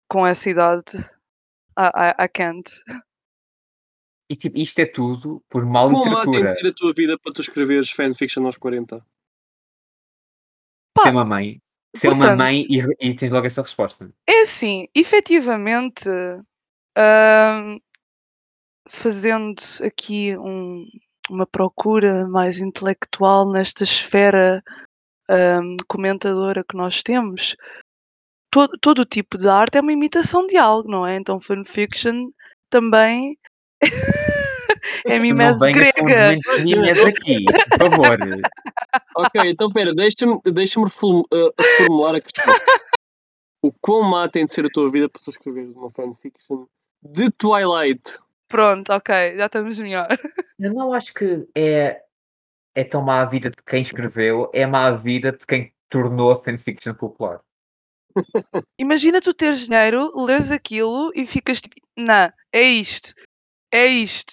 com 0.07 0.27
essa 0.27 0.51
idade, 0.51 0.99
I, 1.79 1.91
I, 1.95 2.25
I 2.25 2.29
can't. 2.29 2.71
E 4.31 4.37
tipo, 4.37 4.59
isto 4.59 4.79
é 4.81 4.87
tudo 4.87 5.43
por 5.51 5.67
mal 5.67 5.89
Como 5.91 6.05
má 6.11 6.23
tem 6.25 6.33
de 6.33 6.39
literatura. 6.39 6.55
ser 6.55 6.67
a 6.69 6.73
tua 6.75 6.93
vida 6.95 7.19
para 7.19 7.33
tu 7.33 7.41
escreveres 7.43 7.91
fanfiction 7.91 8.47
aos 8.47 8.57
40? 8.57 9.05
Ser 10.99 11.11
uma 11.11 11.25
mãe. 11.25 11.61
Ser 11.95 12.13
uma 12.13 12.35
mãe 12.35 12.67
e, 12.69 12.81
e 13.01 13.15
tens 13.15 13.31
logo 13.31 13.47
essa 13.47 13.63
resposta. 13.63 14.11
É 14.27 14.43
assim, 14.43 14.87
efetivamente, 14.95 16.09
ahm, 16.97 17.79
fazendo 18.89 19.57
aqui 19.83 20.37
um- 20.39 20.87
uma 21.31 21.47
procura 21.47 22.27
mais 22.29 22.61
intelectual 22.61 23.51
nesta 23.53 23.85
esfera 23.85 24.63
ahm, 25.29 25.77
comentadora 25.89 26.65
que 26.65 26.77
nós 26.77 27.03
temos, 27.03 27.57
todo, 28.55 28.79
todo 28.81 28.99
o 29.01 29.05
tipo 29.05 29.37
de 29.37 29.49
arte 29.49 29.79
é 29.79 29.81
uma 29.81 29.93
imitação 29.93 30.47
de 30.47 30.57
algo, 30.57 30.89
não 30.89 31.05
é? 31.05 31.17
Então, 31.17 31.41
fanfiction 31.41 32.31
também 32.71 33.37
é 35.05 35.17
Não 35.17 35.23
mimese 35.23 35.73
grega. 35.73 36.37
linhas 36.63 36.99
aqui, 37.01 37.45
por 37.45 37.91
favor. 37.91 38.19
Ok, 39.17 39.41
então 39.51 39.73
pera, 39.73 39.93
deixa-me 39.93 40.41
deixa 40.53 40.79
uh, 40.79 40.85
reformular 41.59 42.15
a 42.15 42.21
questão. 42.21 42.45
O 43.61 43.73
quão 43.73 44.03
má 44.03 44.29
tem 44.29 44.47
de 44.47 44.53
ser 44.53 44.67
a 44.67 44.71
tua 44.71 44.89
vida 44.89 45.09
para 45.09 45.21
tu 45.21 45.31
escreveres 45.31 45.75
uma 45.75 45.91
fanfiction 45.91 46.67
de 47.03 47.31
Twilight? 47.33 48.19
Pronto, 48.47 48.93
ok, 48.93 49.37
já 49.37 49.47
estamos 49.47 49.81
melhor. 49.81 50.09
Eu 50.61 50.73
não 50.73 50.93
acho 50.93 51.13
que 51.13 51.45
é, 51.57 52.03
é 52.73 52.85
tão 52.85 53.03
má 53.03 53.23
a 53.23 53.25
vida 53.25 53.51
de 53.51 53.57
quem 53.67 53.83
escreveu, 53.83 54.49
é 54.55 54.65
má 54.65 54.87
a 54.87 54.93
vida 54.93 55.33
de 55.33 55.45
quem 55.45 55.73
tornou 55.89 56.31
a 56.31 56.41
fanfiction 56.41 56.95
popular. 56.95 57.41
Imagina 58.79 59.21
tu 59.21 59.33
teres 59.35 59.67
dinheiro, 59.67 60.13
lês 60.25 60.51
aquilo 60.51 61.11
e 61.15 61.27
ficas 61.27 61.61
tipo, 61.61 61.75
não, 61.97 62.31
é 62.53 62.63
isto, 62.63 63.15
é 63.73 63.87
isto. 63.87 64.33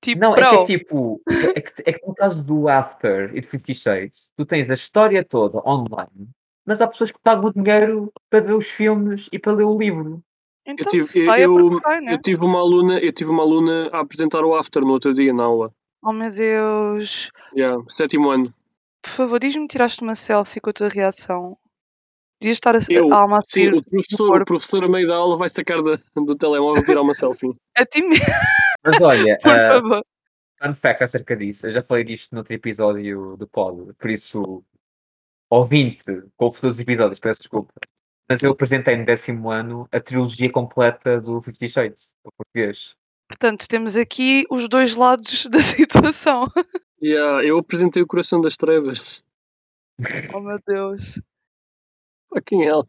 Tipo, 0.00 0.20
Não, 0.20 0.32
é 0.34 0.36
que 0.36 0.42
é 0.56 0.64
tipo, 0.64 1.22
é 1.54 1.60
que, 1.60 1.82
é 1.86 1.92
que 1.92 2.06
no 2.06 2.14
caso 2.14 2.42
do 2.42 2.68
After 2.68 3.30
e 3.36 3.40
de 3.40 3.46
Fifty 3.46 3.72
Shades, 3.74 4.30
tu 4.36 4.44
tens 4.44 4.68
a 4.68 4.74
história 4.74 5.24
toda 5.24 5.58
online, 5.68 6.28
mas 6.66 6.80
há 6.80 6.88
pessoas 6.88 7.12
que 7.12 7.18
pagam 7.22 7.46
o 7.46 7.52
dinheiro 7.52 8.12
para 8.28 8.40
ver 8.40 8.54
os 8.54 8.68
filmes 8.68 9.28
e 9.32 9.38
para 9.38 9.52
ler 9.52 9.64
o 9.64 9.78
livro. 9.78 10.20
então 10.66 10.90
tive- 10.90 11.04
se 11.04 11.24
sai 11.24 11.42
é 11.42 11.46
eu- 11.46 11.54
porque 11.54 11.78
sai, 11.80 12.00
né? 12.00 12.14
Eu 12.14 12.20
tive 12.20 12.44
uma 12.44 12.58
aluna, 12.58 12.98
eu 12.98 13.12
tive 13.12 13.30
uma 13.30 13.42
aluna 13.44 13.88
a 13.92 14.00
apresentar 14.00 14.44
o 14.44 14.54
After 14.56 14.82
no 14.82 14.90
outro 14.92 15.14
dia 15.14 15.32
na 15.32 15.44
aula. 15.44 15.72
Oh 16.04 16.12
meu 16.12 16.30
Deus. 16.30 17.30
Yeah, 17.56 17.80
sétimo 17.88 18.30
ano. 18.30 18.52
Por 19.02 19.10
favor, 19.10 19.38
diz-me 19.38 19.66
que 19.68 19.72
tiraste 19.72 20.02
uma 20.02 20.14
selfie 20.16 20.60
com 20.60 20.70
a 20.70 20.72
tua 20.72 20.88
reação. 20.88 21.56
Devias 22.42 22.56
estar 22.56 22.74
a, 22.74 22.78
Eu, 22.90 23.12
a 23.14 23.22
alma 23.22 23.38
a 23.38 23.42
Sim, 23.42 23.68
o 23.68 23.82
professor, 23.84 24.42
o 24.42 24.44
professor 24.44 24.84
a 24.84 24.88
meio 24.88 25.06
da 25.06 25.14
aula 25.16 25.36
vai 25.36 25.48
sacar 25.48 25.82
da- 25.82 25.98
do 26.14 26.34
telemóvel 26.36 26.82
e 26.82 26.84
tirar 26.84 27.02
uma 27.02 27.14
selfie. 27.14 27.54
a 27.76 27.86
ti 27.86 28.02
mesmo, 28.02 28.24
Mas 28.84 29.00
olha, 29.00 29.38
por 29.42 29.50
ah, 29.52 29.70
favor. 29.70 30.04
fun 30.62 30.74
fact 30.74 31.04
acerca 31.04 31.36
disso, 31.36 31.66
eu 31.68 31.72
já 31.72 31.82
falei 31.82 32.04
disto 32.04 32.32
no 32.32 32.38
outro 32.38 32.52
episódio 32.54 33.36
do 33.36 33.46
Pod, 33.46 33.92
por 33.94 34.10
isso, 34.10 34.64
ouvinte, 35.50 36.04
com 36.36 36.50
futuros 36.50 36.80
episódios, 36.80 37.20
peço 37.20 37.40
desculpa. 37.40 37.72
Mas 38.28 38.42
eu 38.42 38.52
apresentei 38.52 38.96
no 38.96 39.04
décimo 39.04 39.50
ano 39.50 39.86
a 39.92 40.00
trilogia 40.00 40.50
completa 40.50 41.20
do 41.20 41.40
Fifty 41.42 41.68
Shades, 41.68 42.14
o 42.24 42.30
português. 42.32 42.94
Portanto, 43.28 43.66
temos 43.68 43.96
aqui 43.96 44.44
os 44.50 44.68
dois 44.68 44.94
lados 44.94 45.46
da 45.50 45.60
situação. 45.60 46.46
Yeah, 47.02 47.44
eu 47.44 47.58
apresentei 47.58 48.02
o 48.02 48.06
Coração 48.06 48.40
das 48.40 48.56
Trevas. 48.56 49.22
Oh 50.34 50.40
meu 50.40 50.58
Deus. 50.66 51.20
Fucking 52.34 52.62
hell. 52.62 52.88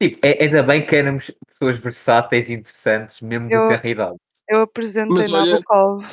Tipo, 0.00 0.18
é, 0.26 0.44
ainda 0.44 0.62
bem 0.62 0.84
que 0.84 0.94
éramos 0.96 1.30
pessoas 1.46 1.78
versáteis 1.78 2.48
e 2.48 2.52
interessantes, 2.54 3.20
mesmo 3.22 3.48
de 3.48 3.54
Eu- 3.54 3.66
ter 3.68 3.86
idade. 3.86 4.16
Eu 4.48 4.60
apresentei 4.62 5.16
Mas 5.16 5.30
olha- 5.30 5.52
Nabokov. 5.54 6.04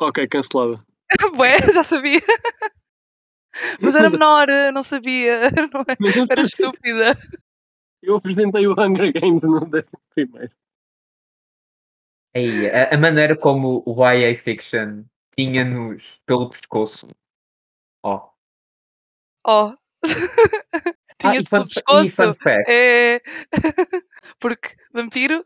Ok, 0.00 0.26
cancelada. 0.28 0.84
Bué, 1.36 1.58
já 1.72 1.82
sabia. 1.84 2.20
Mas 3.80 3.94
era 3.94 4.08
menor, 4.10 4.46
não 4.72 4.82
sabia. 4.82 5.50
Não 5.72 5.80
é- 5.82 6.26
Era 6.30 6.42
estúpida. 6.42 7.06
Eu 8.02 8.16
apresentei 8.16 8.66
o 8.66 8.72
Hunger 8.72 9.12
Games 9.12 9.42
no 9.42 9.60
primeiro. 10.14 10.52
Aí, 12.34 12.68
a, 12.70 12.94
a 12.94 12.98
maneira 12.98 13.36
como 13.36 13.82
o 13.86 14.04
YA 14.10 14.36
Fiction 14.38 15.04
tinha-nos 15.36 16.20
pelo 16.26 16.48
pescoço. 16.50 17.08
Ó. 18.04 18.30
Oh. 19.46 19.50
Ah, 19.50 19.78
Tinha 21.18 21.36
e 21.36 21.42
de 21.42 21.48
fun, 21.48 21.62
e 22.04 22.10
fun 22.10 22.32
fact. 22.32 22.64
É. 22.70 23.20
Porque 24.40 24.76
vampiro. 24.92 25.44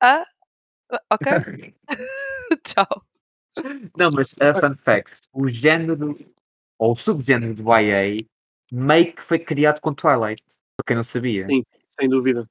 Ah, 0.00 0.24
ok. 1.10 1.74
Tchau. 2.64 3.04
Não, 3.96 4.10
mas 4.10 4.34
a 4.40 4.54
fun 4.54 4.74
fact, 4.76 5.20
o 5.32 5.48
género 5.48 6.18
ou 6.78 6.92
o 6.92 6.96
subgénero 6.96 7.54
do 7.54 7.62
YA 7.76 8.24
meio 8.72 9.14
que 9.14 9.22
foi 9.22 9.38
criado 9.38 9.80
com 9.80 9.92
Twilight, 9.94 10.42
para 10.76 10.84
quem 10.86 10.96
não 10.96 11.02
sabia. 11.02 11.46
Sim. 11.46 11.62
Sem 11.90 12.08
dúvida. 12.08 12.48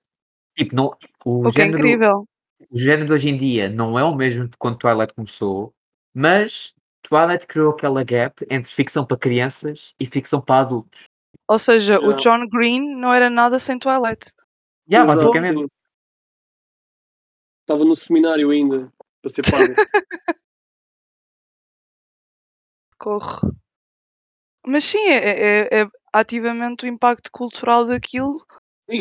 Tipo, 0.56 0.76
não, 0.76 0.96
o, 1.26 1.48
O 1.48 1.52
que 1.52 1.62
é 1.62 1.66
género, 1.66 1.80
incrível. 1.80 2.26
o 2.70 2.78
género 2.78 3.08
de 3.08 3.14
hoje 3.14 3.30
em 3.30 3.38
dia 3.38 3.70
não 3.70 3.98
é 3.98 4.04
o 4.04 4.16
mesmo 4.16 4.48
de 4.48 4.56
quando 4.58 4.78
Twilight 4.78 5.14
começou, 5.16 5.74
mas 6.14 6.74
Twilight 7.02 7.48
criou 7.48 7.72
aquela 7.72 8.04
gap 8.04 8.46
entre 8.50 8.72
ficção 8.72 9.04
para 9.06 9.18
crianças 9.18 9.96
e 10.00 10.06
ficção 10.06 10.40
para 10.40 10.62
adultos. 10.62 11.02
Ou 11.48 11.60
seja, 11.60 12.00
o 12.00 12.12
Yeah. 12.12 12.16
John 12.22 12.48
Green 12.48 12.96
não 12.96 13.14
era 13.14 13.30
nada 13.30 13.60
sem 13.60 13.78
Twilight. 13.78 14.32
Yeah, 14.90 15.12
Exato, 15.12 15.32
basicamente. 15.32 15.72
Estava 17.62 17.86
no 17.86 17.96
seminário 17.96 18.50
ainda, 18.50 18.92
para 19.22 19.30
ser 19.32 19.44
padre. 19.50 19.76
Corro. 22.98 23.52
Mas 24.66 24.84
sim, 24.84 25.00
é, 25.08 25.18
é- 25.70 25.82
é 25.82 25.88
ativamente 26.14 26.86
o 26.86 26.88
impacto 26.88 27.30
cultural 27.32 27.86
daquilo 27.86 28.46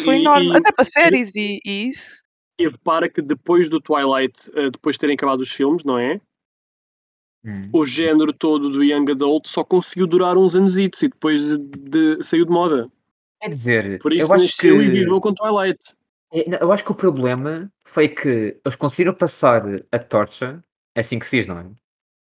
foi 0.05 0.17
E- 0.17 0.21
enorme. 0.21 0.49
e- 0.49 0.59
Até 0.59 0.73
para 0.73 0.87
séries 0.87 1.37
e, 1.37 1.61
e 1.65 1.89
isso. 1.89 2.23
E 2.59 2.69
repara 2.69 3.09
que 3.11 3.21
depois 3.23 3.69
do 3.71 3.81
Twilight, 3.81 4.51
eh, 4.55 4.71
depois 4.71 4.97
de 4.97 5.01
terem 5.01 5.15
acabado 5.15 5.41
os 5.41 5.51
filmes, 5.51 5.83
não 5.85 5.99
é? 5.99 6.21
Hum. 7.45 7.63
O 7.73 7.87
género 7.87 8.33
todo 8.33 8.69
do 8.69 8.85
Young 8.85 9.11
Adult 9.13 9.47
só 9.49 9.65
conseguiu 9.65 10.07
durar 10.07 10.37
uns 10.37 10.55
anos 10.55 10.77
e 10.77 10.89
depois 10.89 11.41
de, 11.43 11.57
de- 11.59 12.23
saiu 12.23 12.45
de 12.45 12.51
moda. 12.51 12.91
Quer 13.41 13.49
dizer, 13.49 13.99
Por 14.01 14.13
isso 14.13 14.31
eu 14.31 14.35
acho 14.37 14.57
que 14.59 14.67
e 14.69 14.89
viveu 14.89 15.21
com 15.21 15.33
Twilight. 15.33 15.79
É, 16.33 16.63
Eu 16.63 16.71
acho 16.71 16.85
que 16.85 16.93
o 16.93 16.95
problema 16.95 17.73
foi 17.87 18.09
que 18.09 18.61
eles 18.65 18.77
conseguiram 18.77 19.15
passar 19.15 19.63
a 19.91 19.99
torcha, 19.99 20.63
é 20.95 21.01
assim 21.01 21.19
que 21.19 21.27
se 21.27 21.39
diz, 21.39 21.47
não 21.47 21.59
é? 21.59 21.67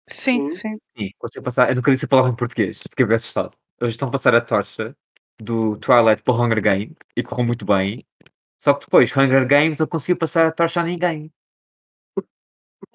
Sim, 0.08 0.48
Sim. 0.50 0.58
sim. 0.58 0.78
Sim, 0.98 1.10
conseguiram 1.18 1.44
passar, 1.44 1.68
eu 1.68 1.76
nunca 1.76 1.90
disse 1.92 2.04
a 2.04 2.08
palavra 2.08 2.32
em 2.32 2.36
português, 2.36 2.82
fiquei 2.82 3.06
bem 3.06 3.16
assustado. 3.16 3.54
Eles 3.80 3.92
estão 3.92 4.08
a 4.08 4.10
passar 4.12 4.34
a 4.34 4.40
torcha 4.40 4.96
do 5.38 5.76
Twilight 5.76 6.22
para 6.22 6.34
o 6.34 6.42
Hunger 6.44 6.62
Games 6.62 6.94
e 7.16 7.22
correu 7.22 7.44
muito 7.46 7.64
bem. 7.64 8.02
Só 8.58 8.74
que 8.74 8.86
depois, 8.86 9.14
Hunger 9.16 9.46
Games 9.46 9.78
não 9.78 9.86
conseguiu 9.86 10.16
passar 10.16 10.46
a 10.46 10.52
torcha 10.52 10.80
a 10.80 10.84
ninguém. 10.84 11.30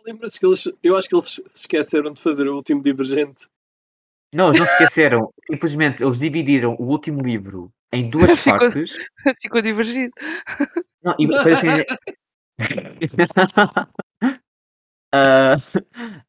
Lembra-se 0.06 0.40
que 0.40 0.46
eles. 0.46 0.68
Eu 0.82 0.96
acho 0.98 1.08
que 1.08 1.16
eles 1.16 1.26
se 1.26 1.44
esqueceram 1.56 2.12
de 2.12 2.22
fazer 2.22 2.48
o 2.48 2.56
último 2.56 2.82
Divergente. 2.82 3.48
Não, 4.34 4.48
eles 4.48 4.60
não 4.60 4.66
se 4.66 4.72
esqueceram. 4.74 5.34
Simplesmente 5.46 6.04
eles 6.04 6.20
dividiram 6.20 6.76
o 6.80 6.84
último 6.86 7.22
livro 7.22 7.72
em 7.92 8.10
duas 8.10 8.32
Ficou- 8.40 8.44
partes. 8.58 8.96
Ficou 9.42 9.62
divergido. 9.62 10.14
Não, 11.04 11.16
e 11.20 11.28
assim. 11.52 11.68
Ah, 15.14 15.56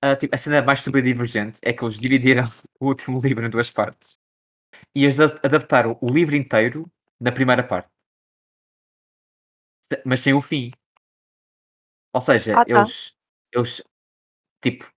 ah, 0.00 0.16
tipo, 0.16 0.34
a 0.34 0.38
cena 0.38 0.60
mais 0.60 0.80
super 0.80 1.00
divergente 1.00 1.60
é 1.62 1.72
que 1.72 1.84
eles 1.84 2.00
dividiram 2.00 2.42
o 2.80 2.86
último 2.88 3.20
livro 3.20 3.46
em 3.46 3.48
duas 3.48 3.70
partes 3.70 4.18
e 4.92 5.04
eles 5.04 5.20
adap- 5.20 5.38
adaptaram 5.46 5.96
o 6.00 6.10
livro 6.10 6.34
inteiro 6.34 6.90
na 7.20 7.30
primeira 7.30 7.62
parte, 7.62 7.88
mas 10.04 10.18
sem 10.18 10.34
o 10.34 10.40
fim. 10.40 10.72
Ou 12.12 12.20
seja, 12.20 12.58
Ah, 12.58 12.64
tá. 12.64 12.70
eles, 12.76 13.14
eles 13.52 13.82
tipo, 14.62 14.90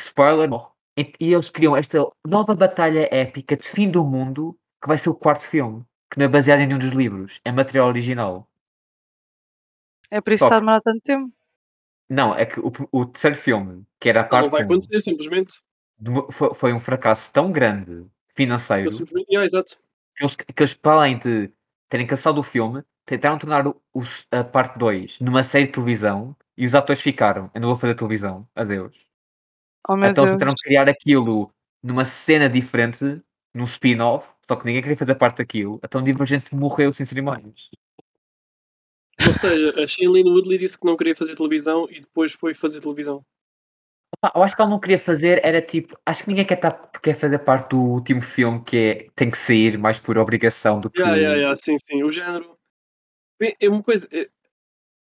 spoiler, 0.00 0.48
e 0.96 1.12
e 1.20 1.32
eles 1.32 1.50
criam 1.50 1.76
esta 1.76 1.98
nova 2.26 2.54
batalha 2.54 3.08
épica 3.14 3.56
de 3.56 3.68
fim 3.68 3.90
do 3.90 4.04
mundo 4.04 4.58
que 4.82 4.88
vai 4.88 4.98
ser 4.98 5.08
o 5.10 5.14
quarto 5.14 5.44
filme, 5.44 5.84
que 6.10 6.18
não 6.18 6.26
é 6.26 6.28
baseado 6.28 6.60
em 6.60 6.66
nenhum 6.66 6.78
dos 6.78 6.92
livros, 6.92 7.40
é 7.44 7.50
material 7.52 7.88
original. 7.88 8.48
É 10.10 10.20
por 10.20 10.32
isso 10.32 10.44
que 10.44 10.46
está 10.46 10.56
a 10.56 10.60
demorar 10.60 10.80
tanto 10.80 11.00
tempo. 11.02 11.32
Não, 12.08 12.34
é 12.34 12.46
que 12.46 12.58
o, 12.58 12.72
o 12.90 13.04
terceiro 13.06 13.36
filme, 13.36 13.84
que 14.00 14.08
era 14.08 14.22
a 14.22 14.24
parte 14.24 14.44
não 14.44 14.50
vai 14.50 14.62
um, 14.62 14.64
acontecer, 14.64 15.00
simplesmente. 15.00 15.60
demo- 15.98 16.30
foi, 16.32 16.54
foi 16.54 16.72
um 16.72 16.80
fracasso 16.80 17.30
tão 17.32 17.52
grande 17.52 18.06
financeiro 18.34 18.90
simplesmente... 18.90 19.28
Yeah, 19.30 19.44
exato. 19.44 19.78
que 20.16 20.22
eles, 20.24 20.36
que 20.36 20.62
eles, 20.62 20.74
para 20.74 20.92
além 20.96 21.18
de 21.18 21.52
terem 21.88 22.06
cancelado 22.06 22.40
o 22.40 22.44
filme, 22.44 22.82
tentaram 23.04 23.36
tornar 23.36 23.66
o- 23.66 23.78
o- 23.92 24.02
a 24.30 24.42
parte 24.42 24.78
2 24.78 25.18
numa 25.20 25.42
série 25.44 25.66
de 25.66 25.72
televisão 25.72 26.34
e 26.58 26.66
os 26.66 26.74
atores 26.74 27.00
ficaram. 27.00 27.48
Eu 27.54 27.60
não 27.60 27.68
vou 27.68 27.78
fazer 27.78 27.94
televisão, 27.94 28.46
adeus. 28.52 28.96
Oh 29.88 29.94
meu 29.94 30.10
então 30.10 30.24
eles 30.24 30.32
Deus. 30.32 30.40
tentaram 30.40 30.54
criar 30.60 30.88
aquilo 30.88 31.54
numa 31.80 32.04
cena 32.04 32.50
diferente, 32.50 33.22
num 33.54 33.62
spin-off, 33.62 34.28
só 34.46 34.56
que 34.56 34.66
ninguém 34.66 34.82
queria 34.82 34.96
fazer 34.96 35.14
parte 35.14 35.38
daquilo. 35.38 35.80
Então 35.84 36.02
Divergente 36.02 36.52
morreu 36.52 36.92
sem 36.92 37.06
cerimónias. 37.06 37.70
Ou 39.24 39.34
seja, 39.34 39.80
a 39.80 39.86
Shailene 39.86 40.30
Woodley 40.30 40.58
disse 40.58 40.76
que 40.78 40.84
não 40.84 40.96
queria 40.96 41.14
fazer 41.14 41.36
televisão 41.36 41.86
e 41.90 42.00
depois 42.00 42.32
foi 42.32 42.52
fazer 42.54 42.80
televisão. 42.80 43.24
Eu 44.34 44.42
acho 44.42 44.56
que 44.56 44.60
ela 44.60 44.70
não 44.70 44.80
queria 44.80 44.98
fazer, 44.98 45.40
era 45.44 45.62
tipo, 45.62 45.96
acho 46.04 46.24
que 46.24 46.28
ninguém 46.28 46.44
quer, 46.44 46.56
tá, 46.56 46.72
quer 46.72 47.14
fazer 47.14 47.38
parte 47.38 47.70
do 47.70 47.78
último 47.78 48.20
filme 48.20 48.64
que 48.64 48.76
é, 48.76 49.06
tem 49.14 49.30
que 49.30 49.38
sair 49.38 49.78
mais 49.78 50.00
por 50.00 50.18
obrigação 50.18 50.80
do 50.80 50.90
que. 50.90 50.98
Yeah, 50.98 51.16
yeah, 51.16 51.36
yeah, 51.36 51.56
sim, 51.56 51.76
sim. 51.78 52.02
O 52.02 52.10
género. 52.10 52.58
Bem, 53.38 53.54
É 53.60 53.68
uma 53.68 53.82
coisa. 53.82 54.08
é- 54.10 54.28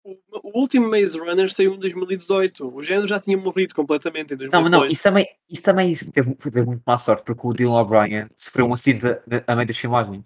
O, 0.03 0.59
último 0.59 0.89
Maze 0.89 1.17
Runner 1.19 1.51
saiu 1.51 1.75
em 1.75 1.79
2018. 1.79 2.75
O 2.75 2.81
género 2.81 3.07
já 3.07 3.19
tinha 3.19 3.37
morrido 3.37 3.75
completamente 3.75 4.33
em 4.33 4.37
Não, 4.37 4.63
2018. 4.63 4.63
mas 4.63 4.71
não, 4.71 4.85
isso 4.87 5.03
também, 5.03 5.27
isso 5.49 5.61
também 5.63 5.95
teve, 5.95 6.35
teve 6.35 6.63
muito 6.65 6.81
má 6.85 6.97
sorte, 6.97 7.23
porque 7.23 7.45
o 7.47 7.53
Dylan 7.53 7.79
O'Brien 7.81 8.27
sofreu 8.35 8.65
um 8.65 8.73
acidente 8.73 9.21
a- 9.45 9.55
meio 9.55 9.67
das 9.67 9.77
filmagens. 9.77 10.25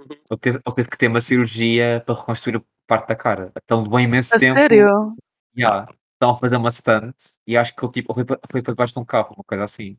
Uhum. 0.00 0.06
Ele 0.30 0.40
teve, 0.40 0.56
ele 0.64 0.74
teve 0.74 0.88
que 0.90 0.98
ter 0.98 1.08
uma 1.08 1.20
cirurgia 1.20 2.02
para 2.06 2.14
reconstruir 2.14 2.56
a 2.56 2.62
parte 2.86 3.08
da 3.08 3.16
cara. 3.16 3.52
Então 3.64 3.82
levou 3.82 4.00
imenso 4.00 4.34
A 4.34 4.38
tempo. 4.38 4.58
sério? 4.58 5.14
Yeah, 5.56 5.90
estão 6.14 6.30
a 6.30 6.36
fazer 6.36 6.56
uma 6.56 6.70
stunt 6.70 7.14
e 7.46 7.56
acho 7.56 7.74
que 7.76 7.84
ele 7.84 7.92
tipo, 7.92 8.14
foi, 8.14 8.24
para, 8.24 8.40
foi 8.50 8.62
para 8.62 8.72
debaixo 8.72 8.94
de 8.94 9.00
um 9.00 9.04
carro, 9.04 9.34
uma 9.36 9.44
coisa 9.44 9.64
assim. 9.64 9.98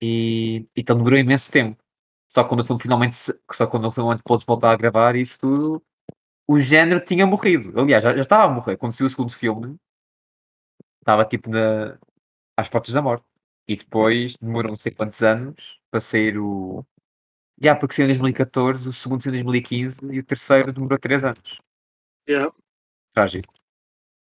E 0.00 0.66
então 0.76 0.96
demorou 0.96 1.18
imenso 1.18 1.50
tempo. 1.50 1.82
Só 2.34 2.44
quando 2.44 2.60
o 2.60 2.64
filme 2.64 2.80
finalmente, 2.82 3.16
só 3.52 3.66
quando 3.66 3.86
o 3.86 3.90
filme 3.90 4.18
pôde 4.24 4.44
voltar 4.46 4.72
a 4.72 4.76
gravar 4.76 5.14
isso 5.16 5.38
tudo, 5.38 5.82
o 6.52 6.60
género 6.60 7.02
tinha 7.02 7.26
morrido. 7.26 7.78
Aliás, 7.80 8.02
já, 8.04 8.14
já 8.14 8.20
estava 8.20 8.44
a 8.44 8.48
morrer. 8.48 8.76
Quando 8.76 8.92
saiu 8.92 9.06
o 9.06 9.10
segundo 9.10 9.32
filme, 9.32 9.76
estava 11.00 11.24
tipo 11.24 11.48
na, 11.48 11.98
às 12.56 12.68
portas 12.68 12.92
da 12.92 13.00
morte. 13.00 13.24
E 13.66 13.76
depois 13.76 14.36
demorou 14.36 14.70
não 14.70 14.76
sei 14.76 14.92
quantos 14.92 15.22
anos 15.22 15.80
para 15.90 16.00
sair 16.00 16.38
o. 16.38 16.84
Yeah, 17.60 17.78
porque 17.78 17.94
saiu 17.94 18.06
em 18.06 18.08
2014, 18.08 18.88
o 18.88 18.92
segundo 18.92 19.22
saiu 19.22 19.30
em 19.30 19.42
2015 19.42 19.98
e 20.10 20.18
o 20.18 20.24
terceiro 20.24 20.72
demorou 20.72 20.98
3 20.98 21.24
anos. 21.24 21.60
Yeah. 22.28 22.52
Trágico. 23.12 23.54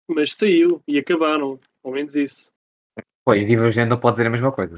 Mas 0.09 0.35
saiu 0.35 0.83
e 0.89 0.99
acabaram. 0.99 1.61
Ao 1.85 1.93
menos 1.93 2.15
isso. 2.17 2.51
Pois, 3.25 3.47
Divergente 3.47 3.91
não 3.91 4.01
pode 4.01 4.17
dizer 4.17 4.27
a 4.27 4.31
mesma 4.31 4.51
coisa. 4.51 4.75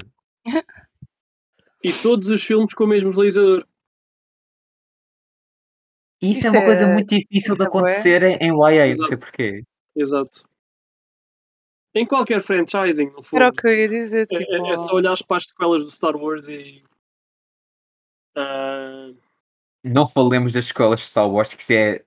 E 1.83 1.91
todos 2.03 2.27
os 2.27 2.43
filmes 2.43 2.73
com 2.73 2.83
o 2.83 2.87
mesmo 2.87 3.11
realizador. 3.11 3.65
E 6.21 6.31
isso, 6.31 6.41
Isso 6.41 6.47
é 6.47 6.59
uma 6.59 6.65
coisa 6.65 6.83
é- 6.83 6.93
muito 6.93 7.07
difícil 7.09 7.55
de 7.55 7.61
isso 7.61 7.63
é 7.63 7.65
acontecer 7.67 8.23
em, 8.23 8.35
em 8.37 8.47
YA, 8.49 8.51
não 8.51 8.85
Exato. 8.85 9.07
sei 9.07 9.17
porquê. 9.17 9.63
Exato. 9.95 10.49
Em 11.93 12.05
qualquer 12.05 12.41
franchising, 12.41 13.07
no 13.07 13.17
Era 13.19 13.23
fundo. 13.23 13.47
o 13.47 13.51
que 13.53 13.67
eu 13.67 13.77
ia 13.77 13.87
dizer, 13.87 14.27
É, 14.31 14.37
tipo... 14.37 14.51
é- 14.67 14.73
é 14.73 14.77
só 14.77 14.93
olhar 14.93 15.13
para 15.27 15.37
as 15.37 15.45
sequelas 15.47 15.83
do 15.83 15.91
Star 15.91 16.15
Wars 16.15 16.47
e. 16.47 16.83
ah, 18.35 19.11
Não 19.83 20.07
falemos 20.07 20.53
das 20.53 20.65
escolas 20.65 20.99
de 20.99 21.05
Star 21.07 21.29
Wars, 21.29 21.53
que 21.53 21.61
isso 21.61 21.73
é. 21.73 22.03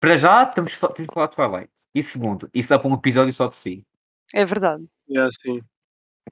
Para 0.00 0.16
já, 0.16 0.44
temos, 0.46 0.76
temos 0.76 0.96
que 1.08 1.14
falar 1.14 1.28
de 1.28 1.36
Twilight. 1.36 1.72
E 1.94 2.02
segundo, 2.02 2.50
isso 2.52 2.68
dá 2.70 2.78
para 2.78 2.88
um 2.90 2.94
episódio 2.94 3.32
só 3.32 3.46
de 3.46 3.54
si. 3.54 3.86
É 4.34 4.44
verdade. 4.44 4.84
yeah, 5.08 5.30
sim. 5.30 5.60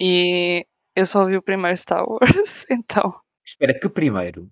E 0.00 0.66
eu 0.96 1.06
só 1.06 1.24
vi 1.24 1.36
o 1.36 1.42
primeiro 1.42 1.76
Star 1.76 2.04
Wars, 2.08 2.66
então... 2.70 3.20
Espera, 3.46 3.78
que 3.78 3.88
primeiro? 3.88 4.50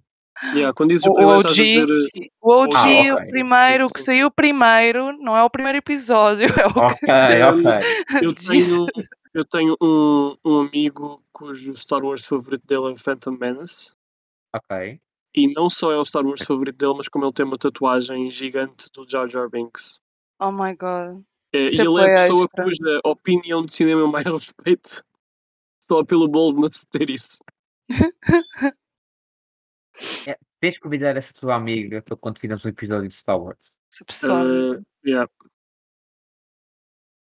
Yeah, 0.54 0.72
quando 0.72 0.90
dizes 0.90 1.06
o 1.06 1.10
O 1.10 1.14
primeiro, 1.14 1.38
estás 1.38 1.58
a 1.58 1.62
OG, 1.62 1.68
dizer. 1.68 2.30
o 2.40 2.50
OG, 2.50 2.76
Ah, 2.76 3.12
o 3.12 3.16
ok. 3.16 3.26
primeiro, 3.30 3.86
o 3.86 3.88
que 3.88 4.00
saiu 4.00 4.30
primeiro, 4.30 5.12
não 5.18 5.36
é 5.36 5.42
o 5.42 5.50
primeiro 5.50 5.78
episódio, 5.78 6.46
é 6.46 6.66
o 6.66 6.78
Ok, 6.78 7.08
ok. 7.42 8.22
Eu 8.22 8.34
tenho, 8.34 8.86
eu 9.34 9.44
tenho 9.44 9.76
um, 9.82 10.36
um 10.44 10.60
amigo 10.60 11.22
cujo 11.32 11.76
Star 11.76 12.04
Wars 12.04 12.24
favorito 12.24 12.66
dele 12.66 12.86
é 12.86 12.90
o 12.90 12.96
Phantom 12.96 13.32
Menace. 13.32 13.92
Ok. 14.54 15.00
E 15.34 15.52
não 15.52 15.68
só 15.68 15.92
é 15.92 15.96
o 15.96 16.04
Star 16.04 16.24
Wars 16.24 16.42
favorito 16.42 16.76
dele, 16.76 16.94
mas 16.96 17.08
como 17.08 17.24
ele 17.24 17.32
tem 17.32 17.44
uma 17.44 17.58
tatuagem 17.58 18.30
gigante 18.30 18.88
do 18.92 19.08
Jar 19.08 19.28
Jar 19.28 19.50
Binks. 19.50 20.00
Oh 20.40 20.52
my 20.52 20.74
god. 20.74 21.22
É, 21.52 21.64
e 21.66 21.80
é 21.80 21.84
ele 21.84 22.00
é 22.00 22.04
a 22.04 22.14
pessoa 22.14 22.44
extra. 22.44 22.64
cuja 22.64 23.00
opinião 23.04 23.64
de 23.64 23.72
cinema 23.72 24.02
eu 24.02 24.08
mais 24.08 24.24
respeito 24.32 25.04
só 25.80 26.04
pelo 26.04 26.28
boldness 26.28 26.80
de 26.80 26.98
ter 26.98 27.10
isso. 27.10 27.38
É, 30.26 30.38
tens 30.60 30.74
de 30.74 30.80
convidar 30.80 31.16
essa 31.16 31.32
tua 31.32 31.54
amiga 31.54 32.02
para 32.02 32.16
quando 32.16 32.38
fizermos 32.38 32.64
um 32.64 32.68
episódio 32.68 33.08
de 33.08 33.14
Star 33.14 33.38
Wars. 33.40 33.76
Essa 33.92 34.04
pessoa. 34.04 34.44
Uh, 34.44 34.84
yeah. 35.06 35.30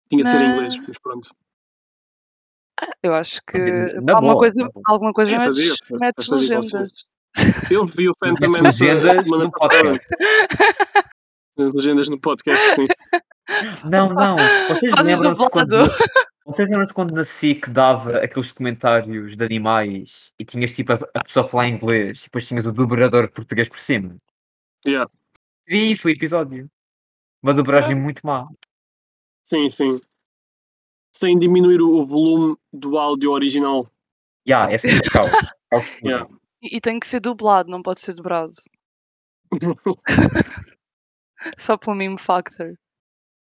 Tinha 0.08 0.22
de 0.24 0.28
ser 0.30 0.40
em 0.40 0.50
inglês, 0.52 0.76
Mas 0.86 0.98
pronto. 0.98 1.28
eu 3.02 3.14
acho 3.14 3.40
que 3.46 3.58
Na 4.00 4.14
alguma 4.14 4.32
boa, 4.34 4.38
coisa, 4.38 4.62
na 4.62 4.68
boa. 4.70 4.82
alguma 4.88 5.12
coisa 5.12 5.30
Sim, 5.30 5.38
fazia. 5.38 5.74
metes 5.90 6.26
fazia 6.26 6.58
legendas. 6.58 6.90
Eu 7.70 7.86
vi 7.86 8.08
o 8.08 8.12
Phantom 8.18 8.46
Metes 8.46 8.52
Menace 8.56 8.84
legendas 8.84 9.22
semana 9.24 9.44
no 9.44 9.50
passada. 9.52 9.82
podcast. 9.82 10.08
As 11.58 11.74
legendas 11.74 12.08
no 12.08 12.20
podcast, 12.20 12.74
sim. 12.74 12.86
Não, 13.84 14.08
não. 14.14 14.36
Vocês 14.68 14.94
lembram-se 15.04 15.48
quando. 15.50 15.68
dublado. 15.68 15.94
Vocês 16.50 16.68
lembram-se 16.68 16.92
quando 16.92 17.14
na 17.14 17.24
SIC 17.24 17.70
dava 17.70 18.18
aqueles 18.18 18.50
comentários 18.50 19.36
de 19.36 19.44
animais 19.44 20.32
e 20.36 20.44
tinhas 20.44 20.72
tipo 20.72 20.92
a, 20.92 20.98
a 21.14 21.22
pessoa 21.22 21.46
a 21.46 21.48
falar 21.48 21.68
inglês 21.68 22.22
e 22.22 22.24
depois 22.24 22.48
tinhas 22.48 22.66
o 22.66 22.72
dobrador 22.72 23.30
português 23.30 23.68
por 23.68 23.78
cima? 23.78 24.16
Yeah. 24.84 25.08
Seria 25.62 25.92
isso 25.92 26.08
o 26.08 26.10
episódio. 26.10 26.68
Uma 27.40 27.54
dobragem 27.54 27.94
muito 27.94 28.26
má. 28.26 28.48
Sim, 29.44 29.68
sim. 29.68 30.00
Sem 31.14 31.38
diminuir 31.38 31.80
o 31.80 32.04
volume 32.04 32.56
do 32.72 32.98
áudio 32.98 33.30
original. 33.30 33.86
Yeah, 34.44 34.74
esse 34.74 34.88
tipo 34.88 35.04
de 35.04 35.10
caos. 35.10 35.30
caos. 35.70 35.88
Yeah. 36.02 36.28
E, 36.60 36.78
e 36.78 36.80
tem 36.80 36.98
que 36.98 37.06
ser 37.06 37.20
dublado, 37.20 37.70
não 37.70 37.80
pode 37.80 38.00
ser 38.00 38.14
dobrado. 38.14 38.54
Só 41.56 41.76
pelo 41.76 41.94
meme 41.94 42.18
factor. 42.18 42.76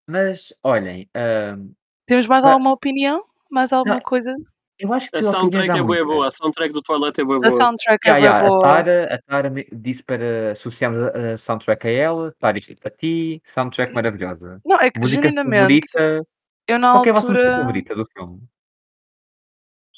Mas 0.09 0.53
olhem, 0.65 1.09
ahm, 1.15 1.71
Temos 2.07 2.27
mais 2.27 2.45
alguma 2.45 2.73
opinião? 2.73 3.25
Mais 3.51 3.73
alguma 3.73 3.97
Não. 3.97 4.03
coisa? 4.03 4.35
eu 4.79 4.93
acho 4.93 5.11
que 5.11 5.17
A 5.17 5.23
soundtrack 5.23 5.71
é 5.71 5.83
muitas. 5.83 6.07
boa. 6.07 6.27
A 6.29 6.31
soundtrack 6.31 6.73
do 6.73 6.83
Twilight 6.83 7.19
é 7.21 7.25
bué 7.25 7.37
A 7.37 7.41
boa. 7.41 7.59
soundtrack 7.59 8.07
Yeah, 8.07 8.19
é 8.19 8.29
yeah, 8.29 8.47
a 8.47 8.51
boa. 8.51 8.61
Tara, 8.61 9.15
a 9.15 9.19
Tara 9.23 9.53
disse 9.73 10.03
para 10.03 10.53
associarmos 10.53 11.03
a, 11.03 11.33
a 11.35 11.39
soundtrack 11.39 11.87
a 11.87 11.91
ela. 11.91 12.35
Tara, 12.39 12.59
isto 12.59 12.73
é 12.73 12.77
para 12.77 12.91
ti. 12.91 13.43
Soundtrack 13.47 13.95
maravilhosa. 13.95 14.61
Não, 14.65 14.77
é 14.77 14.91
que 14.91 15.01
Música 15.01 15.23
genuinamente, 15.31 15.89
favorita. 15.93 16.29
eu 16.69 16.79
na 16.79 16.93
Qual 16.93 17.03
que 17.03 17.09
é 17.09 17.13
a 17.13 17.15
vossa 17.15 17.31
música 17.31 17.49
altura. 17.49 17.63
favorita 17.63 17.95
do 17.95 18.07
filme? 18.07 18.43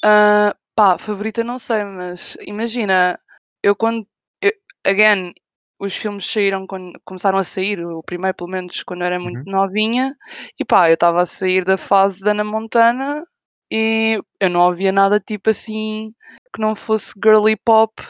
ah, 0.05 0.57
pá, 0.77 0.97
favorita 0.99 1.43
não 1.43 1.59
sei, 1.59 1.83
mas 1.85 2.37
imagina, 2.47 3.19
eu 3.63 3.75
quando. 3.75 4.07
eu- 4.41 4.53
again, 4.87 5.35
os 5.79 5.95
filmes 5.97 6.31
saíram 6.31 6.67
quando 6.67 6.99
começaram 7.05 7.39
a 7.39 7.45
sair, 7.45 7.85
o 7.85 8.03
primeiro 8.03 8.37
pelo 8.37 8.51
menos 8.51 8.83
quando 8.83 9.03
eu 9.03 9.07
era 9.07 9.19
muito 9.21 9.47
Uhum. 9.47 9.53
novinha, 9.53 10.15
e 10.59 10.65
pá, 10.65 10.91
eu 10.91 10.95
estava 10.95 11.23
a 11.23 11.27
sair 11.27 11.65
da 11.65 11.77
fase 11.79 12.25
da 12.25 12.33
Ana 12.33 12.45
Montana 12.45 13.25
e 13.71 14.21
eu 14.41 14.51
não 14.51 14.61
ouvia 14.61 14.91
nada 14.91 15.21
tipo 15.21 15.51
assim 15.51 16.13
que 16.55 16.61
não 16.61 16.75
fosse 16.75 17.13
girly 17.23 17.57
pop. 17.57 18.03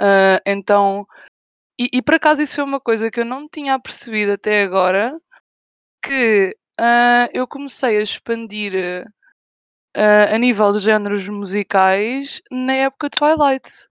ah, 0.00 0.40
então, 0.46 1.06
e, 1.80 1.88
e 1.92 2.02
por 2.02 2.14
acaso 2.14 2.42
isso 2.42 2.56
foi 2.56 2.64
uma 2.64 2.80
coisa 2.80 3.10
que 3.10 3.20
eu 3.20 3.24
não 3.24 3.48
tinha 3.48 3.78
percebido 3.80 4.32
até 4.32 4.62
agora, 4.62 5.18
que 6.04 6.56
ah, 6.78 7.28
eu 7.32 7.46
comecei 7.48 7.98
a 7.98 8.02
expandir 8.02 9.04
ah, 9.96 10.34
a 10.34 10.38
nível 10.38 10.72
de 10.72 10.78
géneros 10.78 11.28
musicais 11.28 12.40
na 12.52 12.74
época 12.74 13.08
de 13.10 13.18
Twilight. 13.18 13.88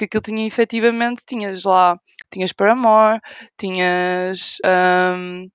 Porque 0.00 0.16
aquilo 0.16 0.22
tinha 0.34 0.46
efetivamente, 0.46 1.24
tinhas 1.26 1.62
lá, 1.62 2.00
tinhas 2.32 2.54
Paramore, 2.54 3.20
tinhas 3.58 4.56
ahm, 4.64 5.46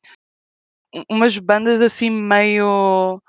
um- 0.94 1.04
umas 1.10 1.36
bandas 1.40 1.82
assim 1.82 2.12
meio 2.12 3.20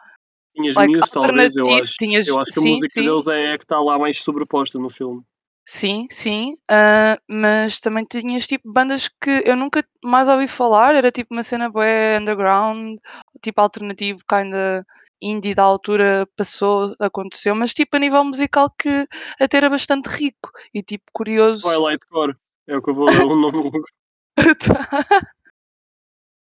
Tinhas 0.55 0.77
like 0.77 0.95
Muse, 0.95 1.11
talvez, 1.11 1.57
eu 1.57 1.75
acho. 1.75 1.95
tinhas, 1.95 2.27
Eu 2.29 2.39
acho 2.39 2.53
que 2.53 2.59
a 2.59 2.63
sim, 2.63 2.71
música 2.73 3.01
sim, 3.01 3.09
deles 3.09 3.27
é 3.29 3.53
a 3.55 3.59
que 3.59 3.65
está 3.65 3.81
lá 3.81 3.99
mais 3.99 4.23
sobreposta 4.23 4.79
no 4.79 4.91
filme. 4.91 5.23
sim, 5.67 6.07
sim, 6.11 6.53
ah, 6.71 7.19
mas 7.27 7.81
também 7.81 8.05
tinhas 8.05 8.47
tipo 8.47 8.71
bandas 8.71 9.09
que 9.09 9.43
eu 9.47 9.57
nunca 9.57 9.83
mais 10.05 10.29
ouvi 10.29 10.47
falar, 10.47 10.95
era 10.95 11.11
tipo 11.11 11.33
uma 11.33 11.43
cena 11.43 11.71
bué 11.71 12.19
underground, 12.19 12.99
tipo 13.43 13.59
alternativo, 13.59 14.21
kinda 14.29 14.85
indie 15.21 15.55
da 15.55 15.63
altura 15.63 16.25
passou, 16.37 16.95
aconteceu, 16.99 17.55
mas 17.55 17.73
tipo 17.73 17.97
a 17.97 17.99
nível 17.99 18.25
musical 18.25 18.71
que 18.71 19.07
até 19.41 19.59
era 19.59 19.71
bastante 19.71 20.07
rico 20.07 20.51
e 20.75 20.83
tipo 20.83 21.05
curioso. 21.13 21.63
Twilight 21.63 22.07
Core. 22.07 22.37
É 22.67 22.77
o 22.77 22.83
que 22.83 22.91
eu 22.91 22.95
vou 22.95 23.09
o 23.09 23.11
nome. 23.37 23.83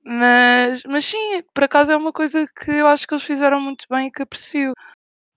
Mas, 0.07 0.83
mas 0.85 1.03
sim, 1.07 1.43
por 1.55 1.65
acaso 1.65 1.91
é 1.91 1.97
uma 1.97 2.13
coisa 2.13 2.47
que 2.63 2.71
eu 2.71 2.87
acho 2.87 3.07
que 3.07 3.15
eles 3.15 3.25
fizeram 3.25 3.59
muito 3.59 3.87
bem 3.89 4.09
e 4.09 4.13
que 4.13 4.23
aprecio. 4.23 4.75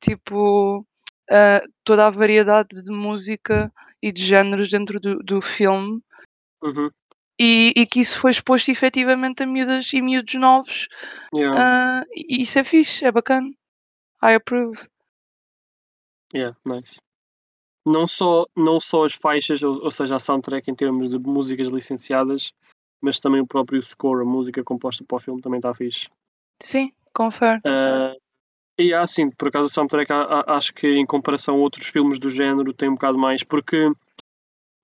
Tipo, 0.02 0.86
ah, 1.32 1.62
toda 1.86 2.06
a 2.06 2.10
variedade 2.10 2.84
de 2.84 2.92
música 2.92 3.72
e 4.04 4.12
de 4.12 4.22
géneros 4.22 4.70
dentro 4.70 5.00
do, 5.00 5.20
do 5.24 5.42
filme 5.42 6.02
Uhum. 6.62 6.90
E, 7.40 7.74
e 7.76 7.86
que 7.86 8.00
isso 8.00 8.20
foi 8.20 8.32
exposto 8.32 8.70
efetivamente 8.70 9.44
a 9.44 9.46
miúdas 9.46 9.92
e 9.94 10.02
miúdos 10.02 10.36
novos. 10.36 10.88
Yeah. 11.34 12.02
ah, 12.02 12.04
e 12.16 12.42
isso 12.42 12.60
é 12.60 12.64
fixe, 12.64 13.06
é 13.06 13.12
bacana. 13.12 13.50
I 14.24 14.36
approve. 14.36 14.88
Yeah, 16.34 16.58
nice. 16.66 17.00
Não 17.86 18.08
só, 18.08 18.46
não 18.56 18.80
só 18.80 19.06
as 19.06 19.14
faixas, 19.14 19.62
ou, 19.62 19.84
ou 19.84 19.92
seja, 19.92 20.16
a 20.16 20.20
soundtrack 20.20 20.70
em 20.70 20.76
termos 20.76 21.10
de 21.10 21.20
músicas 21.20 21.68
licenciadas, 21.68 22.52
mas 23.02 23.20
também 23.20 23.40
o 23.40 23.48
próprio 23.48 23.82
score, 23.82 24.22
a 24.22 24.26
música 24.26 24.64
composta 24.64 25.06
para 25.06 25.16
o 25.16 25.20
filme 25.20 25.42
também 25.42 25.60
está 25.60 25.74
fixe. 25.74 26.10
Sim, 26.62 26.92
confere. 27.14 27.62
Ah, 27.66 28.14
e 28.78 28.94
há 28.94 29.02
assim, 29.02 29.30
por 29.30 29.48
acaso 29.48 29.68
a 29.68 29.70
soundtrack 29.70 30.12
acho 30.48 30.74
que 30.74 30.88
em 30.88 31.06
comparação 31.06 31.56
a 31.56 31.60
outros 31.60 31.88
filmes 31.88 32.20
do 32.20 32.30
género 32.30 32.74
tem 32.74 32.90
um 32.90 32.94
bocado 32.94 33.18
mais, 33.18 33.44
porque 33.44 33.92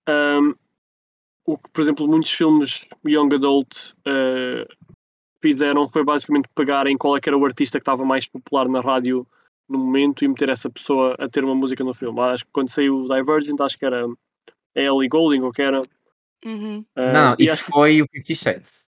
ahm, 0.07 0.53
o 1.45 1.57
que, 1.57 1.69
por 1.71 1.81
exemplo, 1.81 2.07
muitos 2.07 2.31
filmes 2.31 2.85
Young 3.05 3.33
Adult 3.35 3.93
ah, 4.05 4.65
fizeram 5.41 5.89
foi 5.89 6.03
basicamente 6.03 6.47
pegarem 6.55 6.97
qual 6.97 7.17
é 7.17 7.21
que 7.21 7.27
era 7.27 7.37
o 7.37 7.45
artista 7.45 7.77
que 7.77 7.81
estava 7.81 8.05
mais 8.05 8.25
popular 8.25 8.69
na 8.69 8.79
rádio 8.79 9.27
no 9.67 9.77
momento 9.77 10.23
e 10.23 10.27
meter 10.27 10.49
essa 10.49 10.69
pessoa 10.69 11.15
a 11.19 11.27
ter 11.27 11.43
uma 11.43 11.55
música 11.55 11.83
no 11.83 11.93
filme. 11.93 12.19
Acho 12.21 12.45
que 12.45 12.51
quando 12.51 12.69
saiu 12.69 12.97
o 12.97 13.07
Divergent, 13.07 13.59
acho 13.59 13.77
que 13.77 13.85
era 13.85 14.05
a 14.05 14.79
Ellie 14.79 15.09
Goulding, 15.09 15.41
ou 15.41 15.51
que 15.51 15.61
era. 15.61 15.81
Uhum. 16.45 16.85
ah, 16.95 17.11
Não, 17.11 17.35
e 17.39 17.43
isso 17.43 17.53
acho 17.53 17.65
que 17.65 17.71
foi 17.71 18.01
o 18.01 18.05
Fifty 18.07 18.35
Shades. 18.35 18.87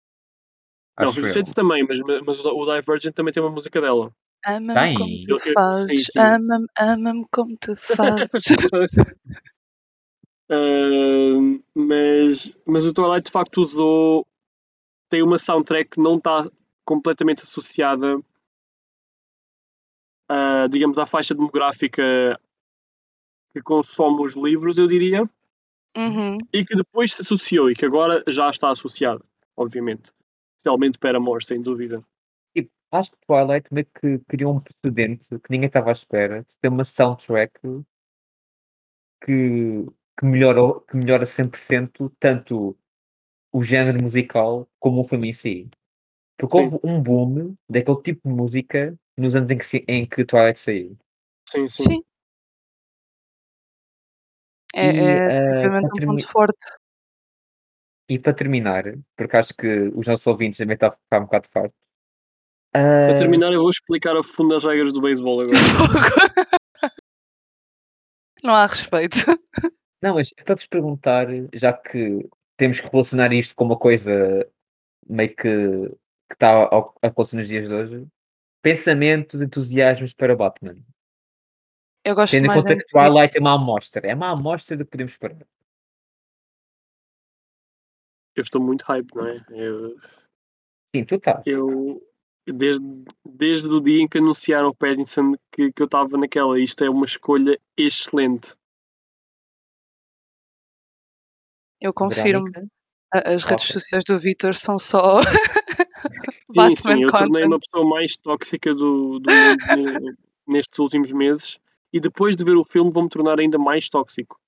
Não, 0.98 1.08
Acho 1.08 1.16
Fifty. 1.16 1.32
Shades 1.34 1.52
também, 1.52 1.86
mas, 1.86 1.98
mas 2.24 2.40
o, 2.40 2.48
o 2.50 2.74
Divergent 2.74 3.14
também 3.14 3.32
tem 3.32 3.42
uma 3.42 3.52
música 3.52 3.80
dela. 3.80 4.12
Ama-me 4.46 4.94
como 4.94 5.26
tu 5.26 5.52
fazes, 5.52 6.16
ama-me 6.16 7.26
como 7.30 7.56
tu 7.58 7.76
fazes. 7.76 8.56
Uh, 10.50 11.62
mas, 11.74 12.50
mas 12.66 12.86
o 12.86 12.92
Twilight 12.92 13.26
de 13.26 13.32
facto 13.32 13.60
usou. 13.60 14.26
Tem 15.10 15.22
uma 15.22 15.38
soundtrack 15.38 15.90
que 15.92 16.00
não 16.00 16.16
está 16.16 16.50
completamente 16.84 17.42
associada 17.42 18.20
a, 20.28 20.66
digamos, 20.66 20.98
à 20.98 21.06
faixa 21.06 21.34
demográfica 21.34 22.38
que 23.52 23.62
consome 23.62 24.22
os 24.22 24.34
livros, 24.34 24.76
eu 24.76 24.86
diria, 24.86 25.28
Uhum. 25.96 26.36
e 26.52 26.64
que 26.64 26.76
depois 26.76 27.14
se 27.14 27.22
associou 27.22 27.70
e 27.70 27.74
que 27.74 27.84
agora 27.86 28.22
já 28.28 28.48
está 28.50 28.70
associada, 28.70 29.24
obviamente. 29.56 30.12
Especialmente 30.56 30.98
para 30.98 31.16
Amor, 31.16 31.42
sem 31.42 31.62
dúvida. 31.62 32.04
Tipo, 32.54 32.70
acho 32.92 33.10
que 33.10 33.16
Twilight 33.26 33.72
meio 33.72 33.86
que 33.86 34.18
criou 34.28 34.54
um 34.56 34.60
precedente 34.60 35.28
que 35.38 35.50
ninguém 35.50 35.66
estava 35.68 35.88
à 35.88 35.92
espera 35.92 36.44
de 36.46 36.58
ter 36.58 36.68
uma 36.68 36.84
soundtrack 36.84 37.52
que, 39.24 39.86
que, 40.18 40.24
melhorou, 40.26 40.80
que 40.80 40.96
melhora 40.96 41.24
100% 41.24 42.10
tanto 42.18 42.76
o 43.52 43.62
género 43.62 44.02
musical 44.02 44.68
como 44.78 45.00
o 45.00 45.04
filme 45.04 45.28
em 45.28 45.32
si. 45.32 45.70
Porque 46.36 46.56
Sim. 46.56 46.62
houve 46.64 46.80
um 46.84 47.02
boom 47.02 47.56
daquele 47.68 48.02
tipo 48.02 48.28
de 48.28 48.34
música 48.34 48.98
nos 49.16 49.34
anos 49.34 49.50
em 49.50 49.58
que, 49.58 49.84
em 49.88 50.06
que 50.06 50.24
Twilight 50.24 50.58
saiu. 50.58 50.96
Sim, 51.48 51.68
sim. 51.68 51.84
Sim. 51.86 52.04
É, 54.74 54.86
E, 54.86 54.90
é 54.90 55.14
eh, 55.14 55.28
definitivamente 55.60 55.80
para 55.80 55.88
um 55.88 55.98
termi- 55.98 56.06
ponto 56.06 56.28
forte. 56.28 56.66
E 58.10 58.18
para 58.18 58.32
terminar, 58.32 58.84
porque 59.16 59.36
acho 59.36 59.54
que 59.54 59.66
os 59.94 60.06
nossos 60.06 60.26
ouvintes 60.26 60.58
também 60.58 60.74
estão 60.74 60.88
a 60.88 60.92
ficar 60.92 61.18
um 61.20 61.24
bocado 61.24 61.48
fartos. 61.48 61.78
Para 62.72 63.10
ah, 63.12 63.14
terminar, 63.18 63.52
eu 63.52 63.60
vou 63.60 63.70
explicar 63.70 64.16
a 64.16 64.22
fundo 64.22 64.54
as 64.54 64.64
regras 64.64 64.92
do 64.92 65.00
beisebol 65.00 65.40
agora. 65.40 65.58
Não 68.42 68.54
há 68.54 68.66
respeito. 68.66 69.16
Não, 70.00 70.14
mas 70.14 70.32
é 70.36 70.42
para 70.42 70.54
vos 70.54 70.66
perguntar, 70.66 71.26
já 71.54 71.72
que 71.72 72.28
temos 72.56 72.80
que 72.80 72.88
relacionar 72.88 73.32
isto 73.32 73.54
com 73.54 73.64
uma 73.64 73.78
coisa 73.78 74.48
meio 75.08 75.34
que, 75.34 75.88
que 76.28 76.34
está 76.34 76.64
a 76.64 77.06
acontecer 77.06 77.36
nos 77.36 77.48
dias 77.48 77.66
de 77.66 77.74
hoje, 77.74 78.06
pensamentos, 78.62 79.40
entusiasmos 79.40 80.12
para 80.12 80.36
Batman. 80.36 80.76
Eu 82.04 82.14
gosto 82.14 82.32
Tendo 82.32 82.46
em 82.46 82.54
conta 82.54 82.76
que 82.76 82.86
Twilight 82.86 83.36
é 83.36 83.40
uma 83.40 83.54
amostra. 83.54 84.06
É 84.06 84.14
uma 84.14 84.30
amostra 84.30 84.76
do 84.76 84.84
que 84.84 84.90
podemos 84.90 85.12
esperar. 85.12 85.46
Eu 88.34 88.42
estou 88.42 88.62
muito 88.62 88.82
hype, 88.82 89.14
não 89.14 89.26
é? 89.26 89.44
Eu, 89.50 89.96
Sim, 90.94 91.02
tu 91.04 91.16
estás. 91.16 91.42
eu, 91.44 92.00
desde, 92.46 92.84
desde 93.24 93.66
o 93.66 93.80
dia 93.80 94.02
em 94.02 94.08
que 94.08 94.18
anunciaram 94.18 94.68
o 94.68 94.74
Pattinson 94.74 95.34
que, 95.52 95.72
que 95.72 95.82
eu 95.82 95.86
estava 95.86 96.16
naquela. 96.16 96.58
Isto 96.58 96.84
é 96.84 96.90
uma 96.90 97.04
escolha 97.04 97.58
excelente. 97.76 98.56
Eu 101.80 101.92
confirmo. 101.92 102.50
As 103.12 103.44
redes 103.44 103.64
Ok. 103.64 103.72
sociais 103.72 104.04
do 104.04 104.18
Vitor 104.18 104.54
são 104.54 104.78
só 104.78 105.20
Sim, 106.52 106.74
sim, 106.76 107.02
eu 107.02 107.10
tornei 107.10 107.44
uma 107.44 107.58
pessoa 107.58 107.88
mais 107.88 108.16
tóxica 108.16 108.74
do, 108.74 109.18
do 109.18 109.30
mundo 109.30 110.16
nestes 110.46 110.78
últimos 110.78 111.10
meses 111.12 111.58
e 111.92 112.00
depois 112.00 112.36
de 112.36 112.44
ver 112.44 112.56
o 112.56 112.64
filme 112.64 112.90
vou-me 112.92 113.08
tornar 113.08 113.38
ainda 113.38 113.58
mais 113.58 113.88
tóxico. 113.88 114.38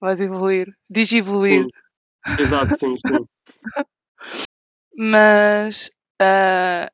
Vais 0.00 0.20
evoluir. 0.20 0.72
Digivoluir. 0.88 1.64
Sim, 1.64 1.70
exato, 2.38 2.76
sim, 2.76 2.94
sim. 2.98 3.84
Mas 4.96 5.90
ah, 6.20 6.90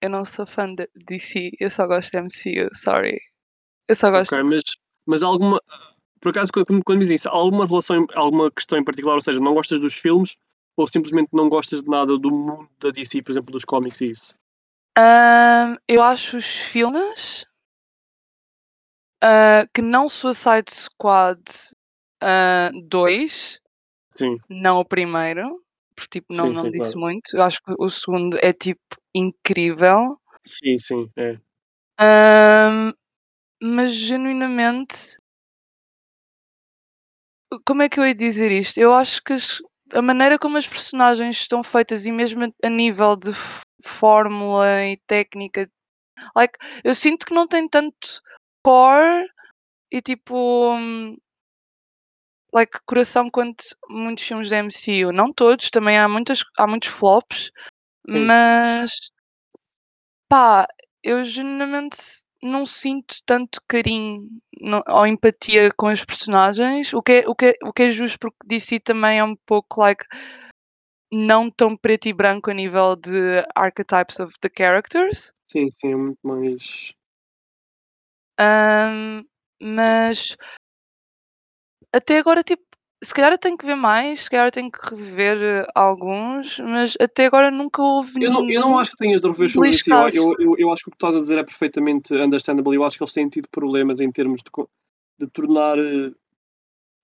eu 0.00 0.10
não 0.10 0.24
sou 0.24 0.46
fã 0.46 0.72
de 0.74 0.88
DC, 0.94 1.50
eu 1.58 1.70
só 1.70 1.86
gosto 1.86 2.10
de 2.10 2.18
MCU, 2.18 2.68
sorry. 2.74 3.20
Eu 3.88 3.94
só 3.96 4.10
gosto. 4.10 4.34
Ok, 4.34 4.44
mas, 4.44 4.62
mas 5.06 5.22
alguma. 5.22 5.60
Por 6.20 6.30
acaso, 6.30 6.52
quando, 6.52 6.82
quando 6.84 7.00
dizem 7.00 7.16
isso, 7.16 7.28
há 7.28 7.32
alguma 7.32 7.66
relação, 7.66 8.06
alguma 8.14 8.50
questão 8.50 8.78
em 8.78 8.84
particular, 8.84 9.14
ou 9.14 9.20
seja, 9.20 9.40
não 9.40 9.54
gostas 9.54 9.80
dos 9.80 9.94
filmes 9.94 10.36
ou 10.76 10.86
simplesmente 10.86 11.30
não 11.32 11.48
gostas 11.48 11.82
de 11.82 11.88
nada 11.88 12.16
do 12.16 12.30
mundo 12.30 12.68
da 12.80 12.90
DC, 12.90 13.22
por 13.22 13.32
exemplo, 13.32 13.52
dos 13.52 13.64
cómics 13.64 14.00
e 14.00 14.06
isso? 14.06 14.34
Ahm, 14.96 15.76
eu 15.88 16.02
acho 16.02 16.36
os 16.36 16.46
filmes 16.46 17.44
ah, 19.22 19.66
que 19.74 19.82
não 19.82 20.08
Suicide 20.08 20.70
Squad 20.72 21.42
2, 22.88 23.60
Sim, 24.10 24.38
não 24.48 24.78
o 24.78 24.84
primeiro, 24.84 25.62
porque 25.94 26.20
tipo, 26.20 26.32
não, 26.32 26.46
sim, 26.46 26.52
não 26.52 26.62
sim, 26.62 26.70
disse 26.70 26.78
claro. 26.78 26.98
muito. 26.98 27.36
Eu 27.36 27.42
acho 27.42 27.58
que 27.62 27.74
o 27.78 27.90
segundo 27.90 28.38
é 28.40 28.52
tipo 28.52 28.80
incrível. 29.14 30.18
Sim, 30.44 30.78
sim, 30.78 31.10
é. 31.16 31.38
Ahm, 32.00 32.92
mas 33.60 33.92
genuinamente, 33.92 35.18
como 37.64 37.82
é 37.82 37.88
que 37.88 37.98
eu 38.00 38.06
ia 38.06 38.14
dizer 38.14 38.50
isto? 38.52 38.78
Eu 38.78 38.92
acho 38.92 39.22
que 39.22 39.32
as- 39.32 39.60
a 39.92 40.02
maneira 40.02 40.38
como 40.38 40.56
as 40.58 40.66
personagens 40.66 41.36
estão 41.36 41.62
feitas 41.62 42.06
e 42.06 42.12
mesmo 42.12 42.44
a- 42.44 42.66
a 42.66 42.70
nível 42.70 43.16
de 43.16 43.30
f- 43.30 43.60
fórmula 43.82 44.84
e 44.84 44.96
técnica, 45.06 45.70
like, 46.36 46.58
eu 46.84 46.94
sinto 46.94 47.24
que 47.26 47.34
não 47.34 47.46
tem 47.46 47.68
tanto 47.68 48.20
core 48.62 49.26
e 49.90 50.02
tipo, 50.02 50.74
hum, 50.74 51.14
like, 52.52 52.78
coração 52.86 53.30
quanto 53.30 53.64
muitos 53.88 54.24
filmes 54.24 54.50
da 54.50 54.58
MCU. 54.58 55.12
Não 55.12 55.32
todos, 55.32 55.70
também 55.70 55.98
há, 55.98 56.08
muitas, 56.08 56.42
há 56.58 56.66
muitos 56.66 56.88
flops, 56.88 57.50
Sim. 58.08 58.26
mas 58.26 58.90
pá, 60.28 60.66
eu 61.02 61.24
genuinamente 61.24 61.96
não 62.42 62.64
sinto 62.64 63.16
tanto 63.26 63.60
carinho 63.68 64.28
não- 64.60 64.82
ou 64.88 65.06
empatia 65.06 65.70
com 65.76 65.90
os 65.90 66.04
personagens, 66.04 66.92
o 66.92 67.02
que, 67.02 67.12
é, 67.12 67.28
o, 67.28 67.34
que 67.34 67.46
é, 67.46 67.54
o 67.64 67.72
que 67.72 67.82
é 67.84 67.88
justo 67.90 68.18
porque 68.18 68.36
DC 68.46 68.80
também 68.80 69.18
é 69.18 69.24
um 69.24 69.36
pouco 69.46 69.80
like 69.80 70.04
não 71.12 71.50
tão 71.50 71.76
preto 71.76 72.06
e 72.06 72.12
branco 72.12 72.50
a 72.50 72.54
nível 72.54 72.94
de 72.94 73.44
archetypes 73.54 74.20
of 74.20 74.34
the 74.40 74.50
characters. 74.56 75.32
Sim, 75.50 75.70
sim, 75.70 75.92
é 75.92 75.96
muito 75.96 76.18
mais. 76.22 76.92
Ahm, 78.38 79.24
mas 79.60 80.18
até 81.92 82.18
agora, 82.18 82.42
tipo, 82.42 82.62
se 83.02 83.14
calhar 83.14 83.32
eu 83.32 83.38
tenho 83.38 83.56
que 83.56 83.66
ver 83.66 83.76
mais, 83.76 84.20
se 84.22 84.30
calhar 84.30 84.46
eu 84.48 84.52
tenho 84.52 84.70
que 84.70 84.94
rever 84.94 85.38
eh, 85.40 85.66
alguns, 85.74 86.58
mas 86.60 86.96
até 87.00 87.26
agora 87.26 87.50
nunca 87.50 87.82
houve 87.82 88.18
Eu 88.20 88.32
não, 88.32 88.40
eu 88.40 88.60
nenhum 88.60 88.60
não 88.60 88.78
acho 88.78 88.90
que 88.90 88.96
tenhas 88.96 89.20
de 89.20 89.28
rever 89.28 89.48
filmes 89.50 89.80
assim. 89.80 89.90
beliscado. 89.90 90.16
Eu, 90.16 90.34
eu, 90.38 90.54
eu 90.58 90.72
acho 90.72 90.82
que 90.82 90.88
o 90.88 90.92
que 90.92 90.96
estás 90.96 91.14
a 91.14 91.18
dizer 91.20 91.38
é 91.38 91.44
perfeitamente 91.44 92.14
understandable. 92.14 92.74
Eu 92.74 92.84
acho 92.84 92.96
que 92.96 93.02
eles 93.02 93.12
têm 93.12 93.28
tido 93.28 93.48
problemas 93.48 94.00
em 94.00 94.10
termos 94.10 94.42
de, 94.42 94.50
co- 94.50 94.68
de 95.18 95.26
tornar 95.28 95.78
eh, 95.78 96.12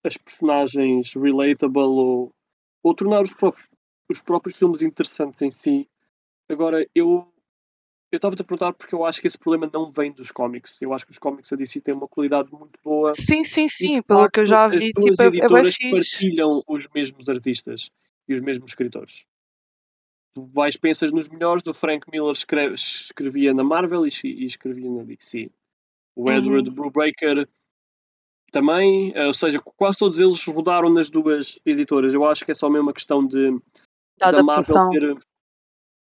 as 0.04 0.16
personagens 0.16 1.14
relatable 1.14 1.82
ou, 1.82 2.34
ou 2.82 2.94
tornar 2.94 3.22
os 3.22 3.32
próprios, 3.32 3.68
os 4.10 4.20
próprios 4.20 4.58
filmes 4.58 4.82
interessantes 4.82 5.40
em 5.42 5.50
si. 5.50 5.88
Agora, 6.48 6.86
eu 6.94 7.28
eu 8.14 8.18
estava-te 8.18 8.42
a 8.42 8.44
perguntar 8.44 8.72
porque 8.72 8.94
eu 8.94 9.04
acho 9.04 9.20
que 9.20 9.26
esse 9.26 9.38
problema 9.38 9.70
não 9.72 9.90
vem 9.90 10.12
dos 10.12 10.30
cómics. 10.30 10.80
Eu 10.80 10.92
acho 10.92 11.04
que 11.04 11.12
os 11.12 11.18
cómics 11.18 11.52
a 11.52 11.56
DC 11.56 11.80
têm 11.80 11.94
uma 11.94 12.08
qualidade 12.08 12.50
muito 12.52 12.78
boa 12.82 13.12
Sim, 13.12 13.44
sim, 13.44 13.68
sim, 13.68 14.02
pelo 14.02 14.28
que 14.30 14.40
eu 14.40 14.46
já 14.46 14.66
as 14.66 14.72
vi, 14.82 14.92
duas 14.92 15.04
tipo, 15.16 15.22
é, 15.22 15.24
é 15.24 15.28
editoras 15.28 15.74
fixe. 15.76 15.90
partilham 15.96 16.62
os 16.66 16.88
mesmos 16.94 17.28
artistas 17.28 17.90
e 18.28 18.34
os 18.34 18.40
mesmos 18.40 18.70
escritores. 18.70 19.24
Tu 20.34 20.44
vais, 20.46 20.76
pensas 20.76 21.12
nos 21.12 21.28
melhores, 21.28 21.64
o 21.66 21.72
Frank 21.72 22.10
Miller 22.10 22.32
escreve- 22.32 22.74
escrevia 22.74 23.54
na 23.54 23.62
Marvel 23.62 24.06
e, 24.06 24.10
e 24.24 24.44
escrevia 24.46 24.90
na 24.90 25.04
DC. 25.04 25.50
O 26.16 26.28
Uhum. 26.28 26.36
Edward 26.36 26.70
Brubaker 26.70 27.48
também, 28.50 29.12
eh, 29.14 29.26
ou 29.26 29.34
seja, 29.34 29.60
quase 29.60 29.98
todos 29.98 30.18
eles 30.18 30.44
rodaram 30.44 30.88
nas 30.88 31.10
duas 31.10 31.58
editoras. 31.66 32.12
Eu 32.12 32.24
acho 32.24 32.44
que 32.44 32.52
é 32.52 32.54
só 32.54 32.68
mesmo 32.68 32.86
uma 32.88 32.92
questão 32.92 33.26
de 33.26 33.58
Da 34.18 34.30
da 34.30 34.42
Marvel 34.42 34.90
ter. 34.90 35.16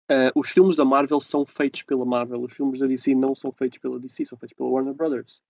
Eh, 0.09 0.33
os 0.35 0.51
filmes 0.51 0.77
da 0.77 0.85
Marvel 0.85 1.21
são 1.21 1.45
feitos 1.47 1.83
pela 1.83 2.05
Marvel, 2.05 2.43
os 2.43 2.53
filmes 2.55 2.81
da 2.81 2.87
DC 2.87 3.15
não 3.15 3.35
são 3.35 3.53
feitos 3.53 3.79
pela 3.79 3.99
DC, 3.99 4.25
são 4.27 4.39
feitos 4.39 4.57
pela 4.57 4.69
Warner 4.71 4.95
Brothers. 4.95 5.43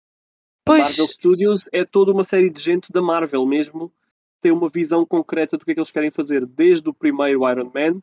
A 0.67 0.73
Pois, 0.73 0.81
Marvel 0.83 1.07
Studios 1.09 1.69
é 1.73 1.85
toda 1.85 2.13
uma 2.13 2.25
série 2.25 2.51
de 2.51 2.61
gente 2.63 2.93
da 2.93 3.01
Marvel 3.01 3.45
mesmo, 3.47 3.93
tem 4.41 4.53
uma 4.53 4.69
visão 4.69 5.05
concreta 5.07 5.57
do 5.57 5.65
que 5.65 5.71
é 5.73 5.75
que 5.75 5.81
eles 5.81 5.91
querem 5.91 6.11
fazer. 6.11 6.47
Desde 6.47 6.89
o 6.89 6.95
primeiro 6.95 7.49
Iron 7.51 7.71
Man, 7.75 8.03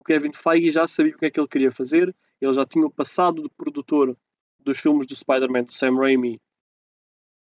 o 0.00 0.04
Kevin 0.04 0.32
Feige 0.32 0.70
já 0.70 0.86
sabia 0.86 1.14
o 1.14 1.18
que 1.18 1.26
é 1.26 1.30
que 1.30 1.40
ele 1.40 1.48
queria 1.48 1.72
fazer, 1.72 2.14
ele 2.40 2.52
já 2.52 2.64
tinha 2.64 2.86
o 2.86 2.90
passado 2.90 3.42
de 3.42 3.48
produtor 3.50 4.16
dos 4.60 4.78
filmes 4.80 5.06
do 5.06 5.16
Spider-Man, 5.16 5.64
do 5.64 5.72
Sam 5.74 5.96
Raimi, 5.96 6.40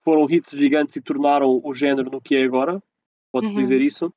foram 0.04 0.30
hits 0.30 0.52
gigantes 0.52 0.96
e 0.96 1.02
tornaram 1.02 1.62
o 1.64 1.74
género 1.74 2.12
no 2.12 2.22
que 2.22 2.36
é 2.36 2.44
agora, 2.44 2.82
pode-se 3.32 3.54
Uhum. 3.54 3.62
dizer 3.62 3.82
isso. 3.82 4.14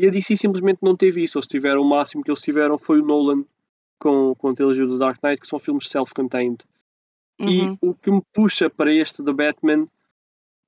E 0.00 0.06
a 0.06 0.10
DC 0.10 0.34
simplesmente 0.34 0.78
não 0.80 0.96
teve 0.96 1.22
isso. 1.22 1.36
Eles 1.36 1.46
tiveram 1.46 1.82
o 1.82 1.84
máximo 1.84 2.24
que 2.24 2.30
eles 2.30 2.40
tiveram 2.40 2.78
foi 2.78 3.00
o 3.00 3.04
Nolan 3.04 3.44
com, 3.98 4.34
com 4.34 4.48
a 4.48 4.54
trilogia 4.54 4.86
do 4.86 4.98
Dark 4.98 5.22
Knight, 5.22 5.38
que 5.38 5.46
são 5.46 5.58
filmes 5.58 5.90
self-contained. 5.90 6.64
E 7.38 7.60
uhum. 7.60 7.78
o 7.82 7.94
que 7.94 8.10
me 8.10 8.22
puxa 8.32 8.70
para 8.70 8.90
este 8.90 9.22
The 9.22 9.32
Batman 9.34 9.86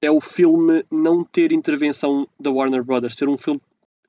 é 0.03 0.11
o 0.11 0.21
filme 0.21 0.85
não 0.91 1.25
ter 1.25 1.51
intervenção 1.51 2.29
da 2.39 2.51
Warner 2.51 2.85
Brothers, 2.85 3.17
ser 3.17 3.27
um 3.27 3.39
filme. 3.39 3.59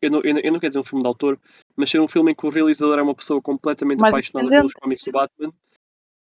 Eu 0.01 0.11
não, 0.11 0.21
eu 0.21 0.51
não, 0.51 0.59
quero 0.59 0.71
dizer 0.71 0.79
um 0.79 0.83
filme 0.83 1.03
de 1.03 1.07
autor, 1.07 1.39
mas 1.77 1.89
ser 1.89 2.01
um 2.01 2.07
filme 2.07 2.33
em 2.33 2.35
que 2.35 2.45
o 2.45 2.49
realizador 2.49 2.99
é 2.99 3.01
uma 3.01 3.15
pessoa 3.15 3.41
completamente 3.41 4.01
Mais 4.01 4.11
apaixonada 4.13 4.49
pelos 4.49 4.73
cómics 4.73 5.05
do 5.05 5.11
Batman, 5.13 5.53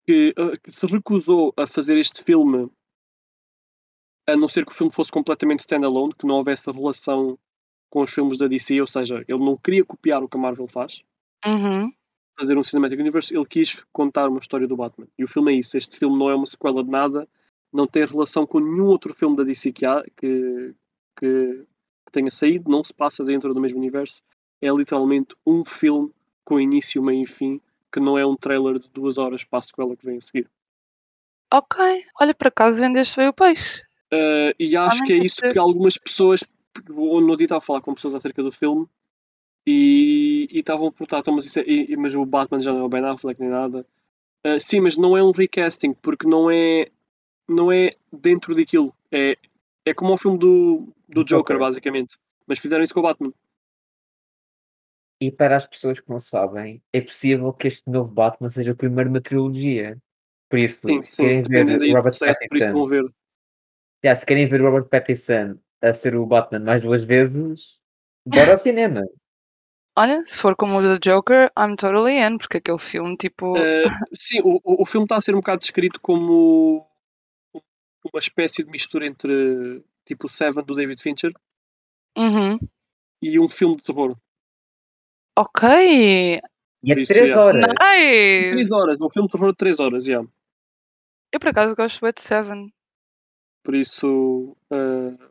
que, 0.06 0.30
uh, 0.30 0.58
que 0.62 0.72
se 0.72 0.86
recusou 0.86 1.52
a 1.58 1.66
fazer 1.66 1.98
este 1.98 2.24
filme 2.24 2.70
a 4.26 4.34
não 4.34 4.48
ser 4.48 4.64
que 4.64 4.72
o 4.72 4.74
filme 4.74 4.92
fosse 4.92 5.12
completamente 5.12 5.60
standalone, 5.60 6.14
que 6.14 6.26
não 6.26 6.36
houvesse 6.36 6.70
relação 6.70 7.38
com 7.90 8.02
os 8.02 8.12
filmes 8.12 8.38
da 8.38 8.46
DC, 8.46 8.80
ou 8.80 8.86
seja, 8.86 9.24
ele 9.26 9.44
não 9.44 9.56
queria 9.56 9.84
copiar 9.84 10.22
o 10.22 10.28
que 10.28 10.36
a 10.36 10.40
Marvel 10.40 10.66
faz, 10.66 11.02
Uhum. 11.46 11.92
fazer 12.38 12.58
um 12.58 12.64
Cinematic 12.64 12.98
Universe, 12.98 13.34
ele 13.34 13.46
quis 13.46 13.82
contar 13.92 14.28
uma 14.28 14.38
história 14.40 14.66
do 14.66 14.76
Batman. 14.76 15.06
E 15.18 15.24
o 15.24 15.28
filme 15.28 15.52
é 15.52 15.56
isso. 15.58 15.76
Este 15.76 15.96
filme 15.96 16.18
não 16.18 16.28
é 16.30 16.34
uma 16.34 16.46
sequela 16.46 16.82
de 16.84 16.90
nada, 16.90 17.28
não 17.72 17.86
tem 17.86 18.04
relação 18.04 18.46
com 18.46 18.60
nenhum 18.60 18.86
outro 18.86 19.12
filme 19.14 19.36
da 19.36 19.44
DC 19.44 19.72
que, 19.72 19.84
há, 19.86 20.04
que, 20.16 20.74
que, 21.16 21.64
que 22.06 22.12
tenha 22.12 22.30
saído, 22.30 22.70
não 22.70 22.82
se 22.82 22.92
passa 22.94 23.24
dentro 23.24 23.52
do 23.52 23.60
mesmo 23.60 23.78
universo. 23.78 24.22
É 24.60 24.68
literalmente 24.70 25.34
um 25.46 25.64
filme 25.64 26.10
com 26.44 26.60
início, 26.60 27.02
meio 27.02 27.22
e 27.22 27.26
fim, 27.26 27.60
que 27.92 28.00
não 28.00 28.18
é 28.18 28.24
um 28.26 28.36
trailer 28.36 28.78
de 28.78 28.88
duas 28.88 29.18
horas 29.18 29.44
para 29.44 29.58
a 29.58 29.62
sequela 29.62 29.96
que 29.96 30.04
vem 30.04 30.18
a 30.18 30.20
seguir. 30.20 30.48
Ok, 31.52 31.78
olha, 32.20 32.34
por 32.34 32.48
acaso 32.48 32.80
vendeste 32.80 33.16
bem 33.16 33.28
o 33.28 33.32
peixe. 33.32 33.82
Uh, 34.12 34.52
e 34.58 34.76
acho 34.76 35.04
que 35.04 35.12
é 35.12 35.16
isso 35.18 35.40
que 35.40 35.58
algumas 35.58 35.96
pessoas, 35.98 36.42
no 36.88 37.36
dia 37.36 37.44
estava 37.44 37.58
a 37.58 37.64
falar 37.64 37.80
com 37.80 37.94
pessoas 37.94 38.14
acerca 38.14 38.42
do 38.42 38.52
filme 38.52 38.86
e 39.66 40.48
estavam 40.52 40.88
a 40.88 40.92
perguntar, 40.92 41.18
então, 41.18 41.34
mas, 41.34 41.44
isso 41.46 41.60
é- 41.60 41.64
e- 41.66 41.96
mas 41.96 42.14
o 42.14 42.24
Batman 42.24 42.60
já 42.60 42.72
não 42.72 42.80
é 42.80 42.84
o 42.84 42.88
Ben 42.88 43.04
Affleck 43.04 43.40
nem 43.40 43.50
nada. 43.50 43.86
Uh, 44.46 44.58
sim, 44.60 44.80
mas 44.80 44.96
não 44.96 45.16
é 45.16 45.22
um 45.22 45.30
recasting, 45.32 45.92
porque 45.92 46.26
não 46.26 46.50
é, 46.50 46.88
não 47.48 47.70
é 47.70 47.96
dentro 48.12 48.54
daquilo. 48.54 48.94
É, 49.10 49.36
é 49.84 49.92
como 49.92 50.12
o 50.12 50.16
filme 50.16 50.38
do, 50.38 50.88
do 51.08 51.24
Joker, 51.24 51.58
basicamente. 51.58 52.16
Mas 52.46 52.58
fizeram 52.58 52.82
isso 52.82 52.94
com 52.94 53.00
o 53.00 53.02
Batman. 53.02 53.32
E 55.20 55.30
para 55.32 55.56
as 55.56 55.66
pessoas 55.66 55.98
que 55.98 56.08
não 56.08 56.20
sabem, 56.20 56.80
é 56.92 57.00
possível 57.00 57.52
que 57.52 57.66
este 57.66 57.90
novo 57.90 58.12
Batman 58.12 58.48
seja 58.50 58.72
o 58.72 58.76
primeiro 58.76 59.10
de 59.10 59.16
uma 59.16 59.20
trilogia. 59.20 59.98
Por 60.48 60.58
isso, 60.58 60.80
Sim, 60.86 61.02
se 61.02 61.16
sim, 61.16 61.22
querem 61.24 61.42
ver 61.42 61.92
Robert 61.94 62.12
sucesso, 62.14 62.38
por 62.48 62.56
isso 62.56 62.66
Pattinson, 62.68 62.72
vão 62.72 62.86
ver. 62.86 63.14
já, 64.02 64.14
se 64.14 64.24
querem 64.24 64.46
ver 64.46 64.62
Robert 64.62 64.88
Pattinson 64.88 65.58
a 65.82 65.92
ser 65.92 66.14
o 66.14 66.26
Batman 66.26 66.60
mais 66.60 66.82
duas 66.82 67.02
vezes, 67.02 67.78
bora 68.26 68.52
ao 68.52 68.58
cinema. 68.58 69.02
Olha, 69.96 70.24
se 70.24 70.40
for 70.40 70.54
como 70.54 70.78
o 70.78 70.82
do 70.82 70.98
Joker, 71.00 71.50
I'm 71.58 71.74
totally 71.74 72.18
in, 72.18 72.38
porque 72.38 72.58
aquele 72.58 72.78
filme, 72.78 73.16
tipo. 73.16 73.58
Uh, 73.58 73.90
sim, 74.14 74.40
o, 74.44 74.60
o 74.64 74.86
filme 74.86 75.04
está 75.04 75.16
a 75.16 75.20
ser 75.20 75.34
um 75.34 75.38
bocado 75.38 75.58
descrito 75.60 76.00
como 76.00 76.86
uma 77.52 78.20
espécie 78.20 78.62
de 78.62 78.70
mistura 78.70 79.06
entre 79.06 79.82
tipo 80.04 80.26
o 80.26 80.30
Seven 80.30 80.64
do 80.64 80.74
David 80.74 81.02
Fincher 81.02 81.32
Uhum. 82.16 82.58
e 83.20 83.38
um 83.38 83.48
filme 83.48 83.76
de 83.76 83.84
terror. 83.84 84.16
Ok. 85.36 85.68
E 85.68 86.40
é 86.92 86.94
Por 86.94 87.00
isso, 87.00 87.12
3 87.12 87.28
yeah. 87.28 87.42
horas. 87.44 87.74
3 87.76 88.54
Nice! 88.56 88.72
horas, 88.72 89.00
é 89.00 89.04
um 89.04 89.10
filme 89.10 89.28
de 89.28 89.32
terror 89.32 89.50
de 89.50 89.56
3 89.56 89.80
horas, 89.80 90.06
yeah. 90.06 90.28
Eu 91.32 91.40
por 91.40 91.48
acaso 91.48 91.76
gosto 91.76 92.12
de 92.12 92.20
Seven. 92.20 92.72
Por 93.62 93.74
isso, 93.74 94.56
eh, 94.70 95.28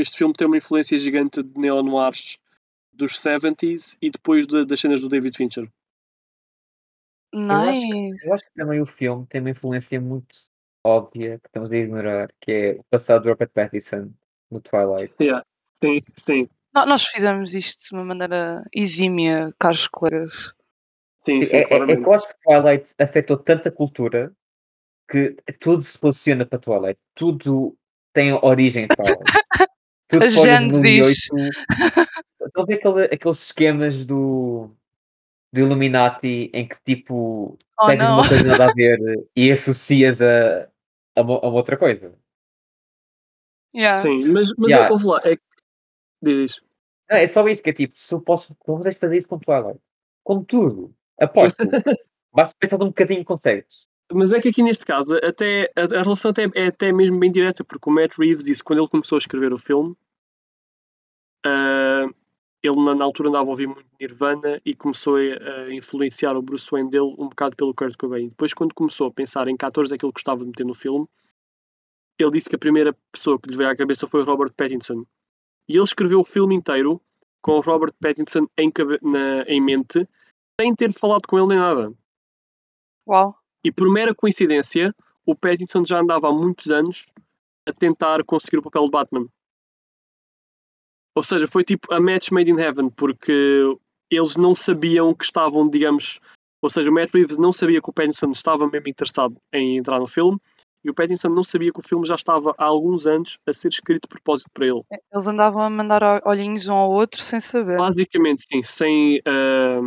este 0.00 0.16
filme 0.18 0.34
tem 0.34 0.46
uma 0.46 0.56
influência 0.56 0.98
gigante 0.98 1.42
de 1.42 1.58
neo-noirs 1.58 2.38
dos 2.92 3.18
70s 3.18 3.96
e 4.02 4.10
depois 4.10 4.46
da- 4.46 4.64
das 4.64 4.80
cenas 4.80 5.00
do 5.00 5.08
David 5.08 5.36
Fincher. 5.36 5.70
Eu 7.32 7.50
acho, 7.50 7.80
que, 7.80 7.86
Nice! 7.94 8.26
eu 8.26 8.32
acho 8.32 8.42
que 8.44 8.50
também 8.54 8.80
o 8.80 8.86
filme 8.86 9.26
tem 9.28 9.40
uma 9.40 9.50
influência 9.50 10.00
muito 10.00 10.36
óbvia 10.84 11.38
que 11.38 11.46
estamos 11.48 11.70
a 11.70 11.76
ignorar, 11.76 12.32
que 12.40 12.50
é 12.52 12.72
o 12.80 12.84
passado 12.90 13.22
de 13.22 13.28
Robert 13.28 13.50
Pattinson 13.50 14.10
no 14.50 14.60
Twilight. 14.60 15.14
Yeah. 15.20 15.44
Sim, 15.82 16.02
sim, 16.26 16.48
No- 16.74 16.86
Nós 16.86 17.04
fizemos 17.04 17.54
isto 17.54 17.88
de 17.88 17.94
uma 17.94 18.04
maneira 18.04 18.62
exímia, 18.74 19.52
caros 19.58 19.86
colegas. 19.88 20.52
sim, 21.20 21.40
É, 21.40 21.44
sim, 21.44 21.56
é- 21.56 21.60
é 21.60 21.62
que 21.62 21.68
claramente. 21.68 22.02
eu 22.06 22.12
acho 22.12 22.28
que 22.28 22.34
Twilight 22.42 22.94
afetou 22.98 23.36
tanta 23.36 23.70
cultura 23.70 24.34
que 25.08 25.36
tudo 25.60 25.82
se 25.82 25.98
posiciona 25.98 26.44
para 26.46 26.58
Twilight. 26.58 27.00
Tudo 27.14 27.76
tem 28.12 28.32
origem 28.32 28.84
em 28.84 28.88
Twilight. 28.88 29.24
Tudo 30.10 30.28
Zs. 30.28 30.68
2008. 30.68 31.08
Estão 32.46 32.62
a 32.62 32.66
ver 32.66 32.74
aquele- 32.74 33.04
aqueles 33.14 33.42
esquemas 33.44 34.04
do, 34.04 34.70
do 35.52 35.60
Illuminati 35.60 36.50
em 36.52 36.66
que 36.68 36.76
tipo 36.84 37.56
Oh 37.80 37.86
pegas 37.86 38.08
não! 38.08 38.18
uma 38.18 38.28
coisa 38.28 38.44
nada 38.44 38.70
a 38.70 38.72
ver 38.74 38.98
e 39.36 39.50
associas 39.52 40.20
a, 40.20 40.68
a, 41.16 41.20
uma, 41.22 41.34
a 41.36 41.48
uma 41.48 41.56
outra 41.56 41.76
coisa. 41.76 42.12
Yeah. 43.74 44.02
Sim, 44.02 44.26
mas, 44.32 44.52
mas 44.58 44.70
Yeah. 44.70 44.94
é, 44.94 44.98
lá, 45.04 45.20
é. 45.24 45.38
Diz 46.22 46.50
isto. 46.50 46.64
Não, 47.08 47.16
é 47.16 47.26
só 47.26 47.46
isso 47.48 47.62
que 47.62 47.70
é 47.70 47.72
tipo, 47.72 47.94
se 47.96 48.12
eu 48.14 48.20
posso, 48.20 48.54
consegues 48.56 48.98
fazer 48.98 49.16
isso 49.16 49.28
com 49.28 49.38
Twilight. 49.38 49.78
Com 50.24 50.42
tudo. 50.44 50.94
Aposto. 51.20 51.56
Basta 52.34 52.56
pensar 52.58 52.76
de 52.78 52.84
um 52.84 52.88
bocadinho 52.88 53.24
consegues. 53.24 53.86
Mas 54.12 54.32
é 54.32 54.40
que 54.40 54.48
aqui 54.48 54.62
neste 54.62 54.84
caso, 54.84 55.16
até, 55.22 55.70
a, 55.76 55.82
a 56.00 56.02
relação 56.02 56.30
até, 56.32 56.46
é 56.54 56.66
até 56.66 56.92
mesmo 56.92 57.18
bem 57.18 57.30
direta, 57.30 57.62
porque 57.64 57.88
o 57.88 57.92
Matt 57.92 58.18
Reeves 58.18 58.44
disse 58.44 58.62
quando 58.62 58.80
ele 58.80 58.88
começou 58.88 59.16
a 59.16 59.18
escrever 59.20 59.52
o 59.52 59.58
filme, 59.58 59.96
ah, 61.46 62.06
ele 62.62 62.84
na, 62.84 62.94
na 62.94 63.04
altura 63.04 63.28
andava 63.28 63.46
a 63.46 63.50
ouvir 63.50 63.66
muito 63.66 63.86
Nirvana 64.00 64.60
e 64.64 64.74
começou 64.74 65.16
a, 65.16 65.20
a 65.20 65.72
influenciar 65.74 66.36
o 66.36 66.42
Bruce 66.42 66.68
Wayne 66.70 66.90
dele 66.90 67.14
um 67.18 67.28
bocado 67.28 67.56
pelo 67.56 67.74
Kurt 67.74 67.96
Cobain. 67.96 68.28
Depois, 68.28 68.52
quando 68.52 68.74
começou 68.74 69.06
a 69.06 69.12
pensar 69.12 69.48
em 69.48 69.56
que 69.56 69.64
atores 69.64 69.92
é 69.92 69.96
que 69.98 70.04
ele 70.04 70.12
gostava 70.12 70.40
de 70.40 70.46
meter 70.46 70.66
no 70.66 70.74
filme, 70.74 71.06
ele 72.18 72.32
disse 72.32 72.50
que 72.50 72.56
a 72.56 72.58
primeira 72.58 72.94
pessoa 73.10 73.38
que 73.40 73.48
lhe 73.48 73.56
veio 73.56 73.70
à 73.70 73.76
cabeça 73.76 74.06
foi 74.06 74.20
o 74.20 74.24
Robert 74.24 74.52
Pattinson. 74.52 75.06
E 75.68 75.74
ele 75.74 75.84
escreveu 75.84 76.20
o 76.20 76.24
filme 76.24 76.54
inteiro 76.54 77.00
com 77.40 77.52
o 77.52 77.60
Robert 77.60 77.94
Pattinson 77.98 78.46
em, 78.58 78.70
na- 79.02 79.44
em 79.44 79.60
mente, 79.60 80.06
sem 80.60 80.74
ter 80.74 80.92
falado 80.92 81.26
com 81.26 81.38
ele 81.38 81.46
nem 81.48 81.58
nada. 81.58 81.94
Uau! 83.08 83.39
E 83.64 83.70
por 83.70 83.90
mera 83.90 84.14
coincidência, 84.14 84.94
o 85.26 85.34
Pattinson 85.34 85.84
já 85.84 86.00
andava 86.00 86.28
há 86.28 86.32
muitos 86.32 86.68
anos 86.70 87.06
a 87.66 87.72
tentar 87.72 88.24
conseguir 88.24 88.58
o 88.58 88.62
papel 88.62 88.84
de 88.84 88.90
Batman. 88.90 89.26
Ou 91.14 91.22
seja, 91.22 91.46
foi 91.46 91.64
tipo 91.64 91.92
a 91.92 92.00
match 92.00 92.30
made 92.30 92.50
in 92.50 92.58
heaven, 92.58 92.88
porque 92.90 93.76
eles 94.10 94.36
não 94.36 94.54
sabiam 94.54 95.14
que 95.14 95.24
estavam, 95.24 95.68
digamos. 95.68 96.20
Ou 96.62 96.70
seja, 96.70 96.90
o 96.90 96.92
Matt 96.92 97.10
Reeves 97.12 97.38
não 97.38 97.52
sabia 97.52 97.80
que 97.80 97.90
o 97.90 97.92
Pattinson 97.92 98.30
estava 98.30 98.66
mesmo 98.66 98.88
interessado 98.88 99.36
em 99.52 99.78
entrar 99.78 99.98
no 99.98 100.06
filme, 100.06 100.38
e 100.84 100.90
o 100.90 100.94
Pattinson 100.94 101.28
não 101.28 101.42
sabia 101.42 101.72
que 101.72 101.78
o 101.78 101.82
filme 101.82 102.06
já 102.06 102.14
estava 102.14 102.54
há 102.56 102.64
alguns 102.64 103.06
anos 103.06 103.38
a 103.46 103.52
ser 103.52 103.68
escrito 103.68 104.02
de 104.02 104.08
propósito 104.08 104.50
para 104.52 104.66
ele. 104.66 104.82
Eles 105.12 105.26
andavam 105.26 105.62
a 105.62 105.70
mandar 105.70 106.22
olhinhos 106.24 106.68
um 106.68 106.74
ao 106.74 106.90
outro 106.90 107.20
sem 107.20 107.38
saber. 107.38 107.76
Basicamente, 107.76 108.42
sim, 108.42 108.62
sem, 108.62 109.20
ah, 109.26 109.80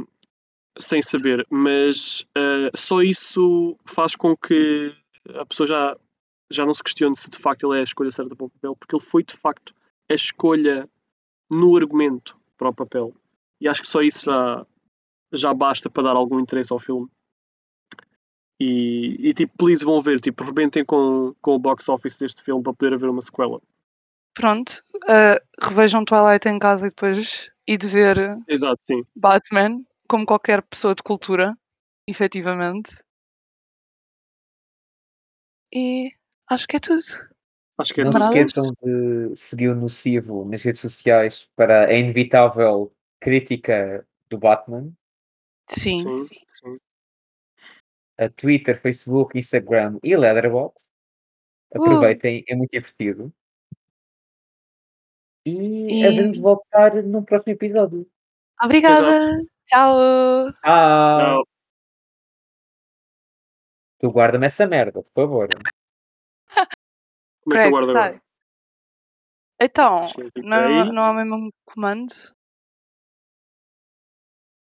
sem 0.77 1.01
saber, 1.01 1.45
mas 1.49 2.25
ah, 2.35 2.69
só 2.75 3.01
isso 3.01 3.77
faz 3.85 4.15
com 4.15 4.35
que 4.35 4.93
a 5.35 5.45
pessoa 5.45 5.67
já, 5.67 5.97
já 6.51 6.65
não 6.65 6.73
se 6.73 6.83
questione 6.83 7.15
se 7.15 7.29
de 7.29 7.37
facto 7.37 7.67
ele 7.67 7.77
é 7.77 7.81
a 7.81 7.83
escolha 7.83 8.11
certa 8.11 8.35
para 8.35 8.45
o 8.45 8.49
papel, 8.49 8.75
porque 8.75 8.95
ele 8.95 9.03
foi 9.03 9.23
de 9.23 9.35
facto 9.37 9.73
a 10.09 10.13
escolha 10.13 10.89
no 11.49 11.75
argumento 11.75 12.37
para 12.57 12.69
o 12.69 12.73
papel. 12.73 13.13
E 13.61 13.67
acho 13.67 13.81
que 13.81 13.87
só 13.87 14.01
isso 14.01 14.25
já, 14.25 14.65
já 15.31 15.53
basta 15.53 15.89
para 15.89 16.03
dar 16.03 16.15
algum 16.15 16.39
interesse 16.39 16.73
ao 16.73 16.79
filme. 16.79 17.07
E, 18.59 19.17
e 19.19 19.33
tipo, 19.33 19.53
please 19.57 19.83
vão 19.83 20.01
ver, 20.01 20.19
tipo, 20.21 20.43
rebentem 20.43 20.85
com, 20.85 21.35
com 21.41 21.55
o 21.55 21.59
box 21.59 21.89
office 21.89 22.17
deste 22.17 22.41
filme 22.41 22.63
para 22.63 22.73
poder 22.73 22.93
haver 22.93 23.09
uma 23.09 23.21
sequela. 23.21 23.61
Pronto. 24.33 24.83
ah, 25.07 25.39
revejam 25.61 26.05
Twilight 26.05 26.47
em 26.47 26.57
casa 26.59 26.87
e 26.87 26.89
depois 26.89 27.51
e 27.67 27.77
de 27.77 27.87
ver 27.87 28.17
Exato, 28.47 28.81
sim. 28.83 29.03
Batman, 29.15 29.83
como 30.13 30.27
qualquer 30.27 30.61
pessoa 30.61 30.93
de 30.93 31.01
cultura, 31.01 31.57
efetivamente. 32.07 33.03
E 35.73 36.11
acho 36.47 36.67
que 36.67 36.75
é 36.75 36.79
tudo. 36.79 37.01
Acho 37.79 37.91
que 37.95 38.01
é 38.01 38.03
Não 38.03 38.13
se 38.13 38.19
Maravilha. 38.19 38.41
esqueçam 38.43 38.73
de 38.83 39.35
seguir 39.35 39.69
o 39.69 39.75
Nocivo 39.75 40.45
nas 40.45 40.61
redes 40.61 40.79
sociais 40.81 41.49
para 41.55 41.87
a 41.87 41.93
inevitável 41.95 42.95
crítica 43.19 44.07
do 44.29 44.37
Batman. 44.37 44.93
Sim. 45.67 45.97
sim, 45.97 46.27
sim. 46.47 46.77
A 48.19 48.29
Twitter, 48.29 48.79
Facebook, 48.79 49.35
Instagram 49.35 49.97
e 50.03 50.15
Letterboxd. 50.15 50.91
Aproveitem, 51.73 52.43
é 52.47 52.53
muito 52.55 52.69
divertido. 52.69 53.33
E, 55.43 56.01
E- 56.03 56.05
havemos 56.07 56.33
de 56.35 56.41
voltar 56.43 57.01
no 57.01 57.25
próximo 57.25 57.53
episódio. 57.53 58.07
Obrigada. 58.63 59.31
Tchau. 59.73 60.53
Não, 60.63 61.43
Tu 63.99 64.07
guarda-me 64.11 64.45
essa 64.45 64.67
merda, 64.67 65.01
por 65.01 65.23
favor. 65.23 65.47
como 67.43 67.55
é 67.55 67.63
que 67.63 67.67
eu 67.67 67.71
Craig, 67.71 67.71
guardo 67.71 67.89
agora? 67.89 68.11
sai. 68.11 68.21
Então, 69.59 70.05
não, 70.43 70.85
não 70.93 71.05
há 71.05 71.13
mesmo 71.13 71.35
um 71.35 71.49
comando? 71.65 72.13